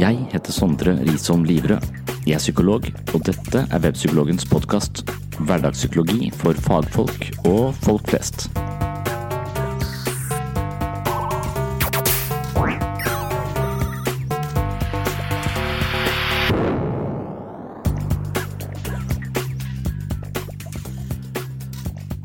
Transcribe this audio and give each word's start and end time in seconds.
Jeg 0.00 0.16
heter 0.32 0.52
Sondre 0.52 0.92
Risholm 1.04 1.42
Livrød. 1.44 1.82
Jeg 2.24 2.34
er 2.34 2.38
psykolog, 2.38 2.86
og 3.14 3.20
dette 3.26 3.66
er 3.70 3.80
Webpsykologens 3.84 4.46
podkast. 4.48 5.02
Hverdagspsykologi 5.44 6.30
for 6.40 6.56
fagfolk 6.56 7.26
og 7.44 7.74
folk 7.74 8.08
flest. 8.08 8.48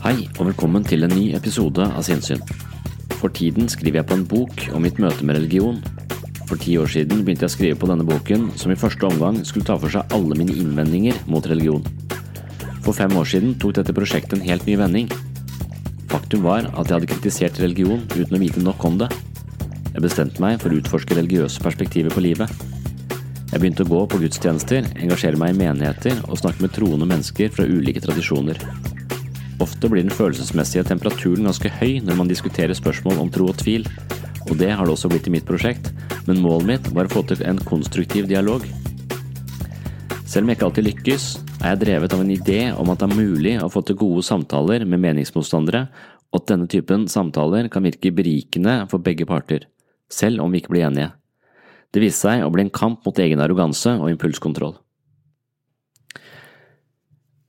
Hei, 0.05 0.29
og 0.39 0.45
velkommen 0.45 0.87
til 0.87 1.03
en 1.03 1.11
ny 1.11 1.33
episode 1.35 1.91
av 1.91 2.07
Sinnsyn. 2.07 2.39
For 3.19 3.27
tiden 3.27 3.67
skriver 3.67 3.99
jeg 3.99 4.07
på 4.13 4.21
en 4.21 4.27
bok 4.31 4.67
om 4.71 4.87
mitt 4.87 5.03
møte 5.03 5.27
med 5.27 5.41
religion. 5.41 5.83
For 6.45 6.61
ti 6.61 6.75
år 6.77 6.89
siden 6.93 7.23
begynte 7.25 7.47
jeg 7.47 7.51
å 7.51 7.55
skrive 7.55 7.77
på 7.81 7.89
denne 7.89 8.05
boken, 8.05 8.51
som 8.59 8.71
i 8.73 8.77
første 8.77 9.07
omgang 9.07 9.39
skulle 9.47 9.65
ta 9.65 9.77
for 9.81 9.93
seg 9.93 10.13
alle 10.13 10.37
mine 10.37 10.53
innvendinger 10.53 11.17
mot 11.29 11.45
religion. 11.49 11.85
For 12.85 12.93
fem 12.93 13.15
år 13.17 13.25
siden 13.31 13.55
tok 13.61 13.79
dette 13.79 13.95
prosjektet 13.97 14.37
en 14.37 14.45
helt 14.45 14.67
ny 14.69 14.75
vending. 14.77 15.09
Faktum 16.11 16.45
var 16.45 16.67
at 16.69 16.85
jeg 16.85 16.93
hadde 16.99 17.09
kritisert 17.09 17.61
religion 17.63 18.03
uten 18.13 18.37
å 18.37 18.41
vite 18.41 18.61
nok 18.61 18.85
om 18.85 18.99
det. 19.01 19.09
Jeg 19.95 20.03
bestemte 20.05 20.43
meg 20.43 20.59
for 20.61 20.69
å 20.69 20.77
utforske 20.77 21.17
religiøse 21.17 21.63
perspektiver 21.65 22.13
på 22.13 22.21
livet. 22.27 22.51
Jeg 23.49 23.61
begynte 23.61 23.85
å 23.85 23.89
gå 23.89 24.01
på 24.11 24.19
gudstjenester, 24.21 24.85
engasjere 24.99 25.39
meg 25.39 25.55
i 25.55 25.59
menigheter 25.63 26.19
og 26.27 26.41
snakke 26.41 26.65
med 26.65 26.75
troende 26.75 27.07
mennesker 27.09 27.53
fra 27.55 27.65
ulike 27.65 28.03
tradisjoner. 28.03 28.59
Ofte 29.63 29.89
blir 29.89 30.03
den 30.03 30.13
følelsesmessige 30.13 30.83
temperaturen 30.89 31.47
ganske 31.47 31.71
høy 31.79 32.01
når 32.03 32.19
man 32.19 32.29
diskuterer 32.29 32.75
spørsmål 32.75 33.21
om 33.23 33.31
tro 33.31 33.47
og 33.49 33.57
tvil, 33.61 33.87
og 34.49 34.57
det 34.59 34.71
har 34.71 34.85
det 34.85 34.93
også 34.93 35.09
blitt 35.11 35.27
i 35.29 35.33
mitt 35.33 35.47
prosjekt, 35.47 35.91
men 36.27 36.41
målet 36.43 36.67
mitt 36.69 36.89
var 36.95 37.09
å 37.09 37.13
få 37.15 37.23
til 37.29 37.41
en 37.47 37.59
konstruktiv 37.65 38.27
dialog. 38.29 38.65
Selv 40.25 40.45
om 40.45 40.51
jeg 40.51 40.57
ikke 40.57 40.67
alltid 40.69 40.87
lykkes, 40.89 41.25
er 41.61 41.73
jeg 41.73 41.81
drevet 41.85 42.13
av 42.13 42.21
en 42.21 42.33
idé 42.33 42.59
om 42.75 42.89
at 42.91 43.01
det 43.01 43.07
er 43.07 43.19
mulig 43.19 43.53
å 43.61 43.69
få 43.71 43.81
til 43.85 43.97
gode 43.99 44.25
samtaler 44.25 44.85
med 44.89 45.01
meningsmotstandere, 45.03 45.85
og 46.33 46.41
at 46.41 46.49
denne 46.51 46.67
typen 46.69 47.05
samtaler 47.09 47.69
kan 47.71 47.85
virke 47.85 48.11
berikende 48.13 48.81
for 48.91 49.01
begge 49.01 49.27
parter, 49.29 49.69
selv 50.11 50.43
om 50.43 50.51
vi 50.51 50.59
ikke 50.61 50.73
blir 50.73 50.89
enige. 50.89 51.13
Det 51.95 52.01
viste 52.03 52.27
seg 52.27 52.43
å 52.43 52.51
bli 52.51 52.65
en 52.65 52.73
kamp 52.73 53.05
mot 53.07 53.21
egen 53.23 53.39
arroganse 53.39 53.93
og 53.95 54.09
impulskontroll. 54.11 54.75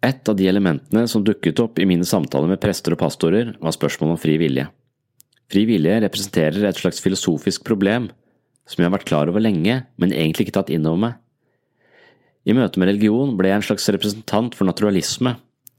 Et 0.07 0.29
av 0.29 0.37
de 0.39 0.47
elementene 0.47 1.09
som 1.11 1.25
dukket 1.27 1.59
opp 1.65 1.81
i 1.83 1.87
mine 1.89 2.07
samtaler 2.07 2.53
med 2.53 2.61
prester 2.63 2.95
og 2.95 3.01
pastorer, 3.01 3.57
var 3.59 3.75
spørsmålet 3.75 4.15
om 4.15 4.21
fri 4.23 4.37
vilje. 4.39 4.69
Fri 5.53 5.63
vilje 5.69 6.01
representerer 6.03 6.65
et 6.67 6.81
slags 6.81 6.99
filosofisk 7.03 7.65
problem 7.67 8.11
som 8.67 8.83
jeg 8.83 8.89
har 8.89 8.97
vært 8.97 9.07
klar 9.07 9.31
over 9.31 9.43
lenge, 9.43 9.85
men 9.95 10.13
egentlig 10.13 10.49
ikke 10.49 10.57
tatt 10.59 10.73
inn 10.75 10.87
over 10.91 11.03
meg. 11.05 11.15
I 12.47 12.55
møte 12.55 12.79
med 12.79 12.91
religion 12.91 13.35
ble 13.39 13.51
jeg 13.51 13.61
en 13.61 13.67
slags 13.69 13.89
representant 13.95 14.55
for 14.59 14.67
naturalisme, 14.67 15.37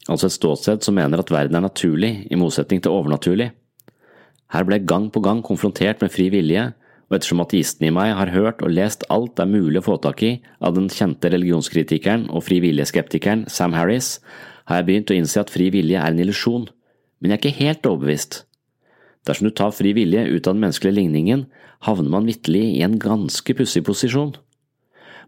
altså 0.07 0.27
et 0.27 0.35
ståsted 0.35 0.83
som 0.83 0.95
mener 0.95 1.19
at 1.19 1.31
verden 1.31 1.59
er 1.59 1.63
naturlig, 1.63 2.11
i 2.31 2.39
motsetning 2.39 2.83
til 2.83 2.95
overnaturlig. 2.95 3.51
Her 4.51 4.67
ble 4.67 4.79
jeg 4.79 4.87
gang 4.87 5.09
på 5.11 5.23
gang 5.23 5.43
konfrontert 5.43 6.03
med 6.03 6.11
fri 6.15 6.29
vilje, 6.31 6.69
og 7.07 7.15
ettersom 7.15 7.43
ateisten 7.43 7.87
i 7.87 7.93
meg 7.95 8.13
har 8.19 8.31
hørt 8.33 8.63
og 8.63 8.73
lest 8.75 9.05
alt 9.11 9.37
det 9.37 9.45
er 9.45 9.51
mulig 9.51 9.79
å 9.79 9.85
få 9.85 9.95
tak 10.03 10.23
i 10.27 10.33
av 10.63 10.75
den 10.75 10.89
kjente 10.91 11.31
religionskritikeren 11.31 12.27
og 12.31 12.43
frivilligskeptikeren 12.47 13.45
Sam 13.51 13.75
Harris, 13.75 14.17
har 14.67 14.81
jeg 14.81 14.89
begynt 14.89 15.13
å 15.13 15.15
innse 15.15 15.39
at 15.39 15.51
fri 15.51 15.69
vilje 15.71 15.99
er 15.99 16.11
en 16.11 16.19
illusjon, 16.23 16.67
men 17.19 17.31
jeg 17.31 17.39
er 17.39 17.43
ikke 17.43 17.63
helt 17.63 17.87
overbevist. 17.87 18.41
Dersom 19.27 19.49
du 19.49 19.53
tar 19.53 19.73
fri 19.75 19.91
vilje 19.95 20.23
ut 20.23 20.47
av 20.47 20.55
den 20.55 20.63
menneskelige 20.63 20.95
ligningen, 20.95 21.45
havner 21.83 22.13
man 22.13 22.27
vitterlig 22.29 22.63
i 22.77 22.83
en 22.85 22.95
ganske 23.01 23.55
pussig 23.57 23.83
posisjon. 23.85 24.33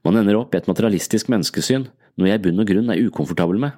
Man 0.07 0.15
ender 0.15 0.37
opp 0.39 0.55
i 0.55 0.61
et 0.61 0.69
materialistisk 0.71 1.27
menneskesyn, 1.31 1.89
noe 2.15 2.29
jeg 2.29 2.39
i 2.39 2.43
bunn 2.45 2.63
og 2.63 2.69
grunn 2.69 2.93
er 2.93 3.01
ukomfortabel 3.03 3.59
med. 3.59 3.75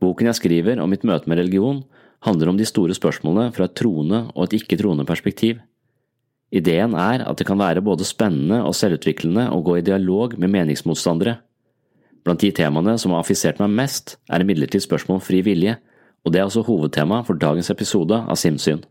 Boken 0.00 0.30
jeg 0.30 0.38
skriver 0.38 0.78
om 0.80 0.92
mitt 0.92 1.02
møte 1.04 1.28
med 1.28 1.40
religion, 1.42 1.82
handler 2.24 2.52
om 2.52 2.60
de 2.60 2.68
store 2.68 2.94
spørsmålene 2.96 3.50
fra 3.56 3.66
et 3.66 3.74
troende 3.76 4.22
og 4.34 4.46
et 4.46 4.60
ikke-troende 4.60 5.06
perspektiv. 5.08 5.58
Ideen 6.54 6.94
er 6.98 7.24
at 7.26 7.38
det 7.38 7.46
kan 7.48 7.60
være 7.60 7.82
både 7.84 8.06
spennende 8.06 8.62
og 8.66 8.74
selvutviklende 8.78 9.48
å 9.54 9.60
gå 9.64 9.78
i 9.78 9.84
dialog 9.86 10.36
med 10.38 10.52
meningsmotstandere. 10.54 11.38
Blant 12.26 12.42
de 12.42 12.50
temaene 12.54 12.96
som 13.00 13.14
har 13.14 13.24
affisert 13.24 13.60
meg 13.62 13.72
mest, 13.74 14.18
er 14.28 14.44
imidlertid 14.44 14.84
spørsmål 14.84 15.20
om 15.20 15.24
fri 15.24 15.40
vilje, 15.46 15.78
og 16.24 16.34
det 16.34 16.40
er 16.40 16.48
også 16.48 16.66
hovedtema 16.66 17.22
for 17.24 17.38
dagens 17.40 17.70
episode 17.72 18.18
av 18.18 18.36
Simsyn. 18.36 18.82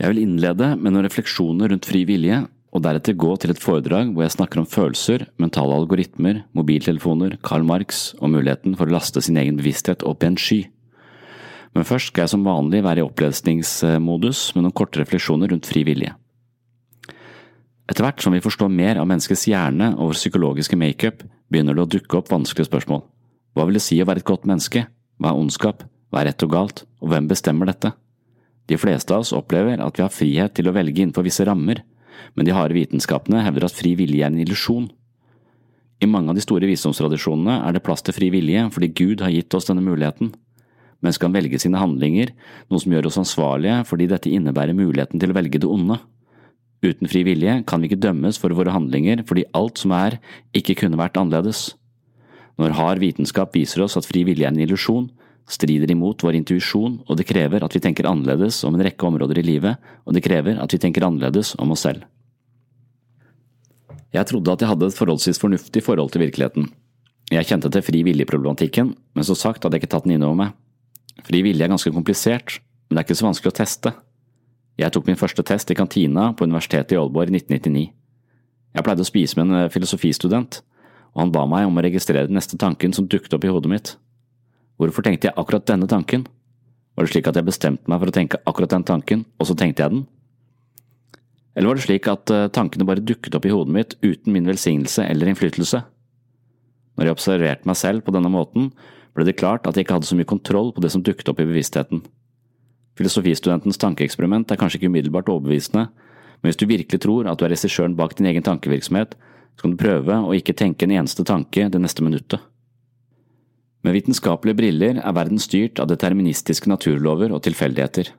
Jeg 0.00 0.14
vil 0.14 0.22
innlede 0.22 0.72
med 0.80 0.94
noen 0.94 1.04
refleksjoner 1.04 1.74
rundt 1.74 1.84
fri 1.84 2.06
vilje, 2.08 2.38
og 2.70 2.84
deretter 2.86 3.18
gå 3.18 3.34
til 3.42 3.52
et 3.52 3.60
foredrag 3.60 4.12
hvor 4.14 4.24
jeg 4.24 4.32
snakker 4.32 4.62
om 4.62 4.68
følelser, 4.70 5.26
mentale 5.42 5.76
algoritmer, 5.76 6.44
mobiltelefoner, 6.56 7.34
Karl 7.44 7.66
Marx 7.68 8.14
og 8.20 8.30
muligheten 8.32 8.78
for 8.78 8.88
å 8.88 8.94
laste 8.94 9.20
sin 9.26 9.36
egen 9.42 9.58
bevissthet 9.58 10.04
opp 10.06 10.24
i 10.24 10.30
en 10.30 10.38
sky. 10.40 10.60
Men 11.76 11.86
først 11.86 12.10
skal 12.10 12.24
jeg 12.24 12.32
som 12.32 12.46
vanlig 12.46 12.80
være 12.86 13.02
i 13.02 13.06
opplesningsmodus 13.06 14.44
med 14.56 14.64
noen 14.64 14.76
korte 14.80 15.02
refleksjoner 15.02 15.52
rundt 15.52 15.68
fri 15.68 15.84
vilje. 15.86 16.14
Etter 17.90 18.06
hvert 18.06 18.22
som 18.22 18.32
vi 18.32 18.42
forstår 18.42 18.70
mer 18.72 19.02
av 19.02 19.08
menneskets 19.10 19.48
hjerne 19.50 19.92
og 19.98 20.12
vår 20.12 20.20
psykologiske 20.22 20.78
makeup, 20.80 21.24
begynner 21.50 21.76
det 21.76 21.84
å 21.84 21.92
dukke 21.98 22.22
opp 22.22 22.30
vanskelige 22.30 22.70
spørsmål. 22.70 23.02
Hva 23.58 23.66
vil 23.66 23.76
det 23.76 23.84
si 23.84 23.98
å 24.00 24.06
være 24.06 24.22
et 24.22 24.30
godt 24.30 24.46
menneske? 24.48 24.86
Hva 25.18 25.34
er 25.34 25.42
ondskap? 25.42 25.82
Hva 26.08 26.22
er 26.22 26.30
rett 26.30 26.46
og 26.46 26.54
galt? 26.54 26.84
Og 27.02 27.10
hvem 27.10 27.26
bestemmer 27.28 27.68
dette? 27.68 27.92
De 28.70 28.78
fleste 28.78 29.10
av 29.14 29.24
oss 29.24 29.34
opplever 29.34 29.80
at 29.82 29.96
vi 29.98 30.04
har 30.04 30.14
frihet 30.14 30.54
til 30.54 30.70
å 30.70 30.74
velge 30.76 31.02
innenfor 31.02 31.26
visse 31.26 31.42
rammer, 31.46 31.82
men 32.38 32.46
de 32.46 32.54
harde 32.54 32.76
vitenskapene 32.76 33.42
hevder 33.42 33.66
at 33.66 33.74
fri 33.74 33.96
vilje 33.98 34.22
er 34.22 34.30
en 34.30 34.38
illusjon. 34.38 34.86
I 36.00 36.08
mange 36.08 36.30
av 36.30 36.38
de 36.38 36.44
store 36.44 36.68
visdomstradisjonene 36.70 37.58
er 37.66 37.74
det 37.74 37.82
plass 37.84 38.04
til 38.06 38.14
fri 38.16 38.30
vilje 38.32 38.62
fordi 38.72 38.92
Gud 38.94 39.24
har 39.24 39.34
gitt 39.34 39.56
oss 39.58 39.66
denne 39.68 39.82
muligheten. 39.84 40.30
Mennesket 41.00 41.24
kan 41.24 41.34
velge 41.34 41.58
sine 41.60 41.80
handlinger, 41.80 42.30
noe 42.70 42.80
som 42.80 42.94
gjør 42.94 43.10
oss 43.10 43.18
ansvarlige 43.20 43.82
fordi 43.88 44.06
dette 44.08 44.30
innebærer 44.30 44.76
muligheten 44.76 45.20
til 45.20 45.32
å 45.32 45.36
velge 45.36 45.60
det 45.60 45.68
onde. 45.68 45.98
Uten 46.80 47.10
fri 47.10 47.24
vilje 47.26 47.58
kan 47.68 47.82
vi 47.82 47.90
ikke 47.90 48.00
dømmes 48.06 48.38
for 48.40 48.54
våre 48.56 48.72
handlinger 48.72 49.24
fordi 49.28 49.48
alt 49.56 49.82
som 49.82 49.92
er, 49.96 50.20
ikke 50.56 50.78
kunne 50.84 51.00
vært 51.00 51.18
annerledes. 51.20 51.72
Når 52.60 52.76
hard 52.76 53.02
vitenskap 53.02 53.56
viser 53.56 53.82
oss 53.84 53.98
at 53.98 54.08
fri 54.08 54.22
vilje 54.28 54.46
er 54.46 54.54
en 54.54 54.62
illusjon, 54.62 55.10
strider 55.50 55.90
imot 55.90 56.22
vår 56.22 56.38
intuisjon, 56.38 57.00
og 57.06 57.18
det 57.18 57.26
krever 57.28 57.64
at 57.66 57.74
vi 57.74 57.82
tenker 57.82 58.08
annerledes 58.08 58.62
om 58.66 58.76
en 58.76 58.84
rekke 58.86 59.06
områder 59.06 59.40
i 59.42 59.46
livet, 59.46 59.90
og 60.06 60.14
det 60.14 60.24
krever 60.24 60.60
at 60.62 60.72
vi 60.72 60.80
tenker 60.82 61.06
annerledes 61.06 61.56
om 61.58 61.74
oss 61.74 61.84
selv. 61.86 62.06
Jeg 64.14 64.26
trodde 64.26 64.54
at 64.54 64.62
jeg 64.62 64.70
hadde 64.72 64.88
et 64.90 64.96
forholdsvis 64.98 65.38
fornuftig 65.38 65.82
forhold 65.86 66.10
til 66.10 66.24
virkeligheten. 66.24 66.70
Jeg 67.30 67.46
kjente 67.46 67.70
til 67.70 67.84
fri 67.86 68.02
vilje-problematikken, 68.06 68.94
men 69.14 69.26
som 69.26 69.38
sagt 69.38 69.62
hadde 69.62 69.78
jeg 69.78 69.84
ikke 69.84 69.94
tatt 69.94 70.06
den 70.06 70.16
inn 70.16 70.26
over 70.26 70.38
meg. 70.38 70.56
Fri 71.26 71.44
vilje 71.46 71.62
er 71.62 71.70
ganske 71.70 71.92
komplisert, 71.94 72.58
men 72.88 72.96
det 72.96 73.02
er 73.02 73.06
ikke 73.06 73.20
så 73.20 73.28
vanskelig 73.28 73.52
å 73.52 73.58
teste. 73.60 73.94
Jeg 74.80 74.94
tok 74.94 75.06
min 75.06 75.18
første 75.20 75.44
test 75.46 75.70
i 75.70 75.76
kantina 75.78 76.30
på 76.34 76.46
Universitetet 76.48 76.96
i 76.96 76.98
Aalborg 76.98 77.30
i 77.30 77.38
1999. 77.38 77.86
Jeg 78.74 78.86
pleide 78.86 79.04
å 79.04 79.08
spise 79.08 79.38
med 79.38 79.48
en 79.48 79.64
eh, 79.64 79.70
filosofistudent, 79.70 80.60
og 81.14 81.22
han 81.24 81.32
ba 81.34 81.44
meg 81.50 81.66
om 81.68 81.78
å 81.78 81.84
registrere 81.84 82.28
den 82.30 82.38
neste 82.38 82.58
tanken 82.58 82.94
som 82.96 83.08
dukket 83.10 83.34
opp 83.36 83.46
i 83.46 83.50
hodet 83.50 83.70
mitt. 83.70 83.92
Hvorfor 84.80 85.04
tenkte 85.04 85.28
jeg 85.28 85.36
akkurat 85.36 85.66
denne 85.68 85.84
tanken? 85.90 86.24
Var 86.96 87.04
det 87.04 87.12
slik 87.12 87.28
at 87.28 87.36
jeg 87.36 87.44
bestemte 87.44 87.90
meg 87.90 88.00
for 88.00 88.08
å 88.08 88.14
tenke 88.16 88.38
akkurat 88.48 88.72
den 88.72 88.86
tanken, 88.88 89.26
og 89.36 89.48
så 89.48 89.56
tenkte 89.58 89.84
jeg 89.84 89.92
den? 89.92 90.06
Eller 91.52 91.68
var 91.68 91.76
det 91.76 91.84
slik 91.84 92.08
at 92.08 92.32
eh, 92.32 92.48
tankene 92.54 92.86
bare 92.88 93.04
dukket 93.04 93.36
opp 93.36 93.44
i 93.44 93.52
hodet 93.52 93.74
mitt 93.74 93.96
uten 94.00 94.32
min 94.32 94.48
velsignelse 94.48 95.04
eller 95.04 95.28
innflytelse? 95.28 95.82
Når 96.96 97.08
jeg 97.08 97.16
observerte 97.16 97.68
meg 97.68 97.76
selv 97.76 98.06
på 98.06 98.14
denne 98.16 98.32
måten, 98.32 98.70
ble 99.12 99.26
det 99.28 99.36
klart 99.40 99.68
at 99.68 99.76
jeg 99.76 99.84
ikke 99.84 99.98
hadde 99.98 100.08
så 100.08 100.16
mye 100.16 100.28
kontroll 100.30 100.72
på 100.72 100.84
det 100.84 100.92
som 100.94 101.04
dukket 101.04 101.28
opp 101.32 101.42
i 101.42 101.48
bevisstheten. 101.48 102.04
Filosofistudentens 102.96 103.80
tankeeksperiment 103.80 104.48
er 104.48 104.60
kanskje 104.60 104.80
ikke 104.80 104.92
umiddelbart 104.92 105.28
overbevisende, 105.32 105.90
men 106.40 106.48
hvis 106.48 106.60
du 106.60 106.68
virkelig 106.70 107.02
tror 107.04 107.28
at 107.28 107.40
du 107.40 107.44
er 107.44 107.52
regissøren 107.52 107.98
bak 107.98 108.16
din 108.16 108.30
egen 108.30 108.46
tankevirksomhet, 108.46 109.12
så 109.56 109.66
kan 109.66 109.74
du 109.74 109.80
prøve 109.80 110.16
å 110.24 110.36
ikke 110.36 110.56
tenke 110.56 110.88
en 110.88 110.96
eneste 110.96 111.26
tanke 111.28 111.68
det 111.68 111.82
neste 111.82 112.04
minuttet. 112.06 112.40
Med 113.80 113.96
vitenskapelige 113.96 114.58
briller 114.58 115.00
er 115.00 115.16
verden 115.16 115.40
styrt 115.40 115.80
av 115.80 115.88
deterministiske 115.88 116.68
naturlover 116.68 117.32
og 117.32 117.42
tilfeldigheter. 117.46 118.10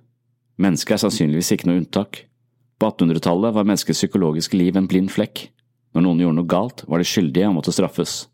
Mennesket 0.61 0.95
er 0.95 1.01
sannsynligvis 1.03 1.51
ikke 1.53 1.69
noe 1.69 1.81
unntak. 1.83 2.23
På 2.81 2.89
1800-tallet 2.89 3.53
var 3.53 3.67
menneskets 3.67 4.01
psykologiske 4.01 4.57
liv 4.57 4.77
en 4.77 4.89
blind 4.89 5.11
flekk. 5.13 5.45
Når 5.93 6.05
noen 6.05 6.23
gjorde 6.23 6.37
noe 6.39 6.49
galt, 6.49 6.83
var 6.89 7.01
de 7.01 7.05
skyldige 7.05 7.49
og 7.49 7.59
måtte 7.59 7.73
straffes. 7.75 8.25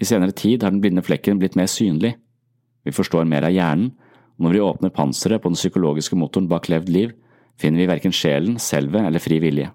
I 0.00 0.06
senere 0.06 0.36
tid 0.36 0.62
har 0.62 0.70
den 0.70 0.82
blinde 0.84 1.02
flekken 1.04 1.40
blitt 1.40 1.58
mer 1.58 1.68
synlig. 1.70 2.14
Vi 2.86 2.94
forstår 2.94 3.26
mer 3.28 3.48
av 3.48 3.54
hjernen, 3.54 3.90
og 4.38 4.46
når 4.46 4.54
vi 4.54 4.62
åpner 4.64 4.94
panseret 4.94 5.42
på 5.42 5.50
den 5.50 5.58
psykologiske 5.58 6.16
motoren 6.16 6.48
bak 6.48 6.70
levd 6.72 6.88
liv, 6.88 7.10
finner 7.60 7.82
vi 7.82 7.90
verken 7.90 8.14
sjelen, 8.14 8.56
selve 8.62 9.02
eller 9.04 9.20
fri 9.20 9.40
vilje. 9.42 9.68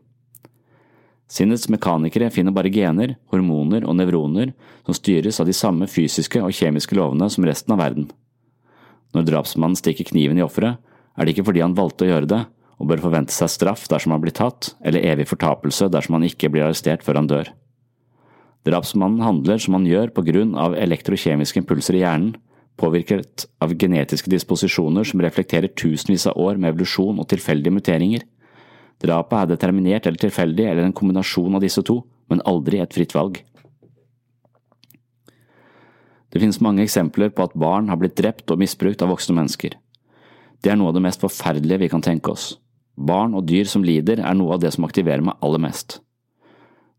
Sinnets 1.31 1.69
mekanikere 1.74 2.30
finner 2.30 2.54
bare 2.54 2.69
gener, 2.69 3.16
hormoner 3.33 3.86
og 3.88 3.98
nevroner 3.98 4.51
som 4.86 4.98
styres 4.98 5.39
av 5.42 5.50
de 5.50 5.56
samme 5.57 5.88
fysiske 5.89 6.42
og 6.44 6.54
kjemiske 6.54 6.98
lovene 6.98 7.30
som 7.33 7.48
resten 7.48 7.74
av 7.74 7.81
verden. 7.81 8.12
Når 9.16 9.25
drapsmannen 9.31 9.80
stikker 9.80 10.06
kniven 10.12 10.38
i 10.38 10.45
offeret, 10.45 10.77
er 11.16 11.25
det 11.25 11.33
ikke 11.33 11.48
fordi 11.48 11.63
han 11.63 11.77
valgte 11.77 12.06
å 12.06 12.12
gjøre 12.12 12.30
det, 12.30 12.42
og 12.75 12.89
bør 12.92 13.04
forvente 13.06 13.33
seg 13.33 13.51
straff 13.54 13.86
dersom 13.89 14.13
han 14.13 14.22
blir 14.22 14.36
tatt, 14.36 14.74
eller 14.83 15.06
evig 15.07 15.30
fortapelse 15.31 15.88
dersom 15.89 16.18
han 16.18 16.27
ikke 16.27 16.51
blir 16.51 16.66
arrestert 16.66 17.06
før 17.06 17.22
han 17.22 17.30
dør. 17.31 17.51
Drapsmannen 18.68 19.24
handler 19.24 19.62
som 19.62 19.77
han 19.77 19.86
gjør 19.88 20.12
på 20.13 20.25
grunn 20.27 20.56
av 20.60 20.75
elektrokjemiske 20.77 21.62
impulser 21.62 21.98
i 21.98 22.04
hjernen, 22.04 22.33
påvirket 22.75 23.45
av 23.63 23.72
genetiske 23.80 24.30
disposisjoner 24.31 25.07
som 25.07 25.22
reflekterer 25.24 25.72
tusenvis 25.80 26.25
av 26.27 26.39
år 26.42 26.57
med 26.60 26.74
evolusjon 26.74 27.22
og 27.22 27.30
tilfeldige 27.31 27.72
muteringer. 27.72 28.25
Drapet 29.03 29.38
er 29.42 29.51
determinert 29.51 30.07
eller 30.07 30.21
tilfeldig 30.21 30.69
eller 30.69 30.88
en 30.88 30.95
kombinasjon 30.95 31.57
av 31.57 31.63
disse 31.65 31.83
to, 31.86 32.00
men 32.31 32.44
aldri 32.47 32.80
et 32.81 32.95
fritt 32.95 33.15
valg. 33.15 33.42
Det 36.31 36.42
finnes 36.42 36.59
mange 36.63 36.83
eksempler 36.83 37.31
på 37.31 37.45
at 37.45 37.56
barn 37.56 37.88
har 37.92 38.00
blitt 38.00 38.18
drept 38.19 38.51
og 38.51 38.59
misbrukt 38.59 39.03
av 39.03 39.13
voksne 39.13 39.38
mennesker. 39.38 39.77
Det 40.63 40.71
er 40.71 40.80
noe 40.80 40.92
av 40.92 40.97
det 40.97 41.03
mest 41.06 41.21
forferdelige 41.24 41.86
vi 41.86 41.92
kan 41.92 42.03
tenke 42.03 42.33
oss. 42.33 42.56
Barn 42.95 43.36
og 43.36 43.45
dyr 43.47 43.68
som 43.71 43.83
lider 43.88 44.19
er 44.24 44.36
noe 44.36 44.56
av 44.56 44.63
det 44.63 44.74
som 44.75 44.88
aktiverer 44.88 45.24
meg 45.24 45.39
aller 45.44 45.63
mest. 45.63 46.00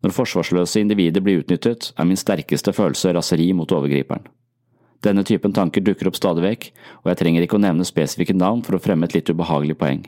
Når 0.05 0.13
forsvarsløse 0.17 0.81
individer 0.81 1.25
blir 1.25 1.41
utnyttet, 1.43 1.91
er 1.97 2.09
min 2.09 2.21
sterkeste 2.21 2.73
følelse 2.77 3.15
raseri 3.17 3.51
mot 3.57 3.73
overgriperen. 3.73 4.25
Denne 5.05 5.25
typen 5.29 5.53
tanker 5.57 5.85
dukker 5.85 6.09
opp 6.09 6.17
stadig 6.17 6.45
vekk, 6.45 6.69
og 7.05 7.11
jeg 7.11 7.21
trenger 7.21 7.45
ikke 7.45 7.59
å 7.59 7.65
nevne 7.65 7.85
spesifikke 7.85 8.37
navn 8.37 8.63
for 8.65 8.77
å 8.77 8.83
fremme 8.83 9.09
et 9.09 9.17
litt 9.17 9.29
ubehagelig 9.29 9.77
poeng. 9.81 10.05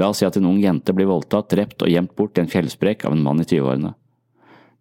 La 0.00 0.08
oss 0.10 0.18
si 0.22 0.26
at 0.26 0.36
en 0.38 0.48
ung 0.50 0.58
jente 0.62 0.94
blir 0.94 1.06
voldtatt, 1.06 1.50
drept 1.52 1.84
og 1.84 1.90
gjemt 1.90 2.14
bort 2.18 2.38
i 2.38 2.42
en 2.42 2.50
fjellsprekk 2.50 3.06
av 3.06 3.14
en 3.14 3.22
mann 3.22 3.42
i 3.42 3.46
tyveårene. 3.46 3.92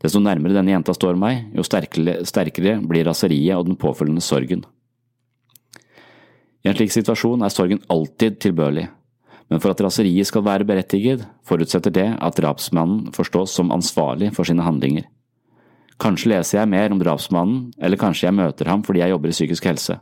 Desto 0.04 0.20
nærmere 0.20 0.58
denne 0.58 0.74
jenta 0.74 0.96
står 0.96 1.16
meg, 1.20 1.46
jo 1.56 1.64
sterkere, 1.64 2.18
sterkere 2.28 2.80
blir 2.84 3.06
raseriet 3.08 3.56
og 3.56 3.70
den 3.70 3.78
påfølgende 3.80 4.24
sorgen. 4.26 4.66
I 6.64 6.72
en 6.72 6.76
slik 6.76 6.92
situasjon 6.96 7.44
er 7.44 7.54
sorgen 7.54 7.84
alltid 7.92 8.40
tilbørlig, 8.44 8.88
men 9.52 9.62
for 9.64 9.72
at 9.72 9.82
raseriet 9.86 10.28
skal 10.28 10.44
være 10.48 10.68
berettiget, 10.68 11.24
forutsetter 11.46 11.94
det 11.94 12.08
at 12.18 12.40
drapsmannen 12.40 13.14
forstås 13.16 13.54
som 13.56 13.72
ansvarlig 13.76 14.32
for 14.36 14.48
sine 14.48 14.66
handlinger. 14.66 15.06
Kanskje 16.02 16.34
leser 16.34 16.60
jeg 16.60 16.72
mer 16.72 16.92
om 16.92 17.00
drapsmannen, 17.00 17.68
eller 17.78 18.00
kanskje 18.02 18.28
jeg 18.28 18.38
møter 18.40 18.72
ham 18.72 18.84
fordi 18.84 19.04
jeg 19.04 19.14
jobber 19.14 19.32
i 19.32 19.38
psykisk 19.38 19.68
helse. 19.70 20.00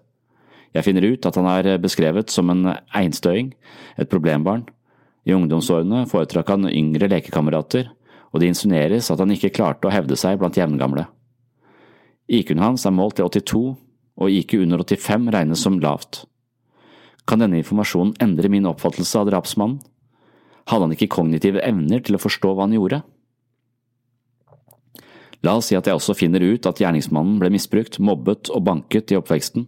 Jeg 0.71 0.87
finner 0.87 1.03
ut 1.11 1.25
at 1.27 1.35
han 1.35 1.49
er 1.51 1.81
beskrevet 1.83 2.31
som 2.31 2.49
en 2.53 2.71
einstøing, 2.95 3.51
et 3.99 4.09
problembarn, 4.09 4.63
i 5.27 5.33
ungdomsårene 5.35 6.05
foretrakk 6.09 6.49
han 6.49 6.69
yngre 6.71 7.09
lekekamerater, 7.11 7.91
og 8.31 8.41
det 8.41 8.49
insinueres 8.51 9.11
at 9.13 9.21
han 9.21 9.33
ikke 9.33 9.53
klarte 9.53 9.89
å 9.89 9.93
hevde 9.93 10.17
seg 10.17 10.39
blant 10.41 10.57
jevngamle. 10.57 11.05
IQ-en 12.31 12.63
hans 12.63 12.85
er 12.87 12.95
målt 12.95 13.19
til 13.19 13.27
82, 13.27 13.63
og 14.21 14.31
IQ 14.31 14.61
under 14.63 14.83
85 14.85 15.31
regnes 15.35 15.63
som 15.63 15.79
lavt. 15.83 16.23
Kan 17.27 17.43
denne 17.43 17.59
informasjonen 17.61 18.15
endre 18.23 18.49
min 18.49 18.67
oppfattelse 18.69 19.19
av 19.19 19.29
drapsmannen? 19.29 19.81
Hadde 20.69 20.87
han 20.87 20.95
ikke 20.95 21.11
kognitive 21.11 21.61
evner 21.65 22.01
til 22.05 22.15
å 22.15 22.21
forstå 22.21 22.53
hva 22.53 22.65
han 22.65 22.77
gjorde? 22.77 23.01
La 25.41 25.55
oss 25.57 25.71
si 25.71 25.77
at 25.77 25.87
jeg 25.89 25.97
også 25.97 26.13
finner 26.17 26.43
ut 26.45 26.67
at 26.69 26.79
gjerningsmannen 26.81 27.39
ble 27.41 27.49
misbrukt, 27.53 27.97
mobbet 27.97 28.51
og 28.53 28.65
banket 28.67 29.13
i 29.13 29.17
oppveksten, 29.17 29.65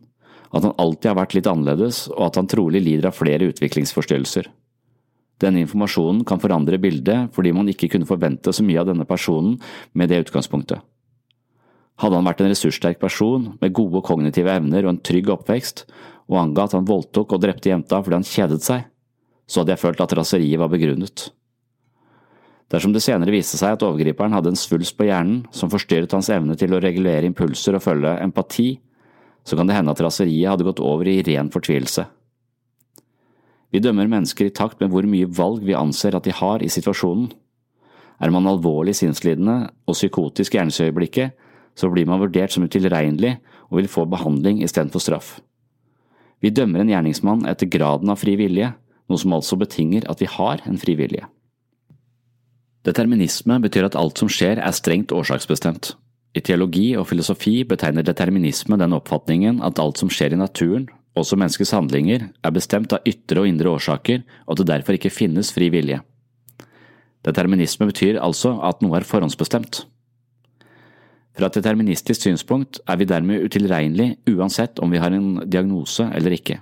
at 0.54 0.68
han 0.68 0.76
alltid 0.78 1.10
har 1.10 1.18
vært 1.18 1.34
litt 1.34 1.50
annerledes 1.50 2.06
og 2.14 2.28
at 2.28 2.38
han 2.38 2.50
trolig 2.50 2.84
lider 2.86 3.10
av 3.10 3.18
flere 3.18 3.50
utviklingsforstyrrelser. 3.50 4.52
Denne 5.44 5.64
informasjonen 5.66 6.24
kan 6.28 6.40
forandre 6.40 6.80
bildet 6.80 7.34
fordi 7.36 7.52
man 7.56 7.70
ikke 7.72 7.90
kunne 7.92 8.08
forvente 8.08 8.54
så 8.56 8.64
mye 8.64 8.80
av 8.80 8.90
denne 8.90 9.08
personen 9.10 9.58
med 9.92 10.12
det 10.12 10.24
utgangspunktet. 10.28 10.80
Hadde 12.02 12.18
han 12.18 12.26
vært 12.26 12.42
en 12.42 12.50
ressurssterk 12.50 12.98
person 13.02 13.52
med 13.62 13.76
gode 13.76 14.02
kognitive 14.08 14.56
evner 14.56 14.88
og 14.88 14.96
en 14.96 15.04
trygg 15.06 15.30
oppvekst, 15.36 15.84
og 16.32 16.40
anga 16.40 16.66
at 16.66 16.74
han 16.78 16.88
voldtok 16.88 17.36
og 17.36 17.44
drepte 17.44 17.70
jenta 17.70 18.00
fordi 18.02 18.18
han 18.18 18.28
kjedet 18.28 18.64
seg, 18.66 18.88
så 19.46 19.62
hadde 19.62 19.76
jeg 19.76 19.84
følt 19.84 20.02
at 20.02 20.16
raseriet 20.18 20.62
var 20.62 20.72
begrunnet. 20.72 21.28
Dersom 22.74 22.96
det 22.96 23.04
senere 23.06 23.36
viste 23.36 23.60
seg 23.60 23.76
at 23.76 23.84
overgriperen 23.86 24.34
hadde 24.34 24.54
en 24.54 24.58
svulst 24.58 24.96
på 24.98 25.06
hjernen 25.06 25.44
som 25.54 25.70
forstyrret 25.70 26.16
hans 26.16 26.32
evne 26.34 26.56
til 26.58 26.74
å 26.74 26.82
regulere 26.82 27.28
impulser 27.30 27.78
og 27.78 27.84
følge 27.86 28.16
empati, 28.24 28.72
så 29.46 29.60
kan 29.60 29.70
det 29.70 29.76
hende 29.76 29.94
at 29.94 30.02
raseriet 30.02 30.50
hadde 30.50 30.66
gått 30.66 30.82
over 30.82 31.10
i 31.12 31.20
ren 31.28 31.52
fortvilelse. 31.54 32.08
Vi 33.74 33.82
dømmer 33.82 34.10
mennesker 34.10 34.48
i 34.48 34.54
takt 34.54 34.82
med 34.82 34.92
hvor 34.94 35.06
mye 35.10 35.30
valg 35.34 35.64
vi 35.66 35.74
anser 35.74 36.14
at 36.14 36.28
de 36.28 36.36
har 36.38 36.62
i 36.62 36.70
situasjonen. 36.70 37.32
Er 38.22 38.30
man 38.32 38.46
alvorlig 38.48 38.94
sinnslidende 39.00 39.72
og 39.90 39.98
psykotisk 39.98 40.54
i 40.54 40.60
hjernesøyeblikket, 40.60 41.34
så 41.74 41.90
blir 41.90 42.06
man 42.06 42.22
vurdert 42.22 42.54
som 42.54 42.64
utilregnelig 42.68 43.40
og 43.72 43.80
vil 43.80 43.90
få 43.90 44.06
behandling 44.06 44.62
istedenfor 44.62 45.02
straff. 45.02 45.32
Vi 46.44 46.54
dømmer 46.54 46.84
en 46.84 46.92
gjerningsmann 46.92 47.48
etter 47.50 47.72
graden 47.72 48.12
av 48.14 48.22
fri 48.22 48.36
vilje, 48.38 48.70
noe 49.10 49.20
som 49.20 49.34
altså 49.34 49.58
betinger 49.58 50.06
at 50.12 50.22
vi 50.22 50.30
har 50.30 50.62
en 50.70 50.78
fri 50.78 50.94
vilje. 51.00 51.26
Determinisme 52.86 53.58
betyr 53.64 53.88
at 53.88 53.98
alt 53.98 54.20
som 54.20 54.30
skjer 54.30 54.60
er 54.60 54.76
strengt 54.76 55.16
årsaksbestemt. 55.16 55.96
I 56.36 56.42
teologi 56.44 56.92
og 57.00 57.08
filosofi 57.10 57.62
betegner 57.68 58.06
determinisme 58.06 58.78
den 58.78 58.94
oppfatningen 58.98 59.62
at 59.66 59.80
alt 59.80 60.02
som 60.02 60.12
skjer 60.12 60.36
i 60.36 60.40
naturen, 60.42 60.90
også 61.20 61.38
menneskets 61.38 61.74
handlinger 61.76 62.30
er 62.44 62.54
bestemt 62.56 62.94
av 62.96 63.06
ytre 63.08 63.44
og 63.44 63.50
indre 63.50 63.72
årsaker, 63.76 64.24
og 64.48 64.56
at 64.56 64.62
det 64.62 64.70
derfor 64.72 64.98
ikke 64.98 65.14
finnes 65.14 65.52
fri 65.54 65.70
vilje. 65.74 66.00
Determinisme 67.24 67.88
betyr 67.88 68.20
altså 68.20 68.56
at 68.66 68.82
noe 68.84 68.98
er 69.00 69.08
forhåndsbestemt. 69.08 69.84
Fra 71.34 71.50
et 71.50 71.58
deterministisk 71.58 72.28
synspunkt 72.28 72.82
er 72.90 73.00
vi 73.00 73.10
dermed 73.10 73.46
utilregnelige 73.46 74.36
uansett 74.36 74.82
om 74.84 74.92
vi 74.94 75.02
har 75.02 75.14
en 75.16 75.40
diagnose 75.50 76.06
eller 76.14 76.36
ikke. 76.36 76.60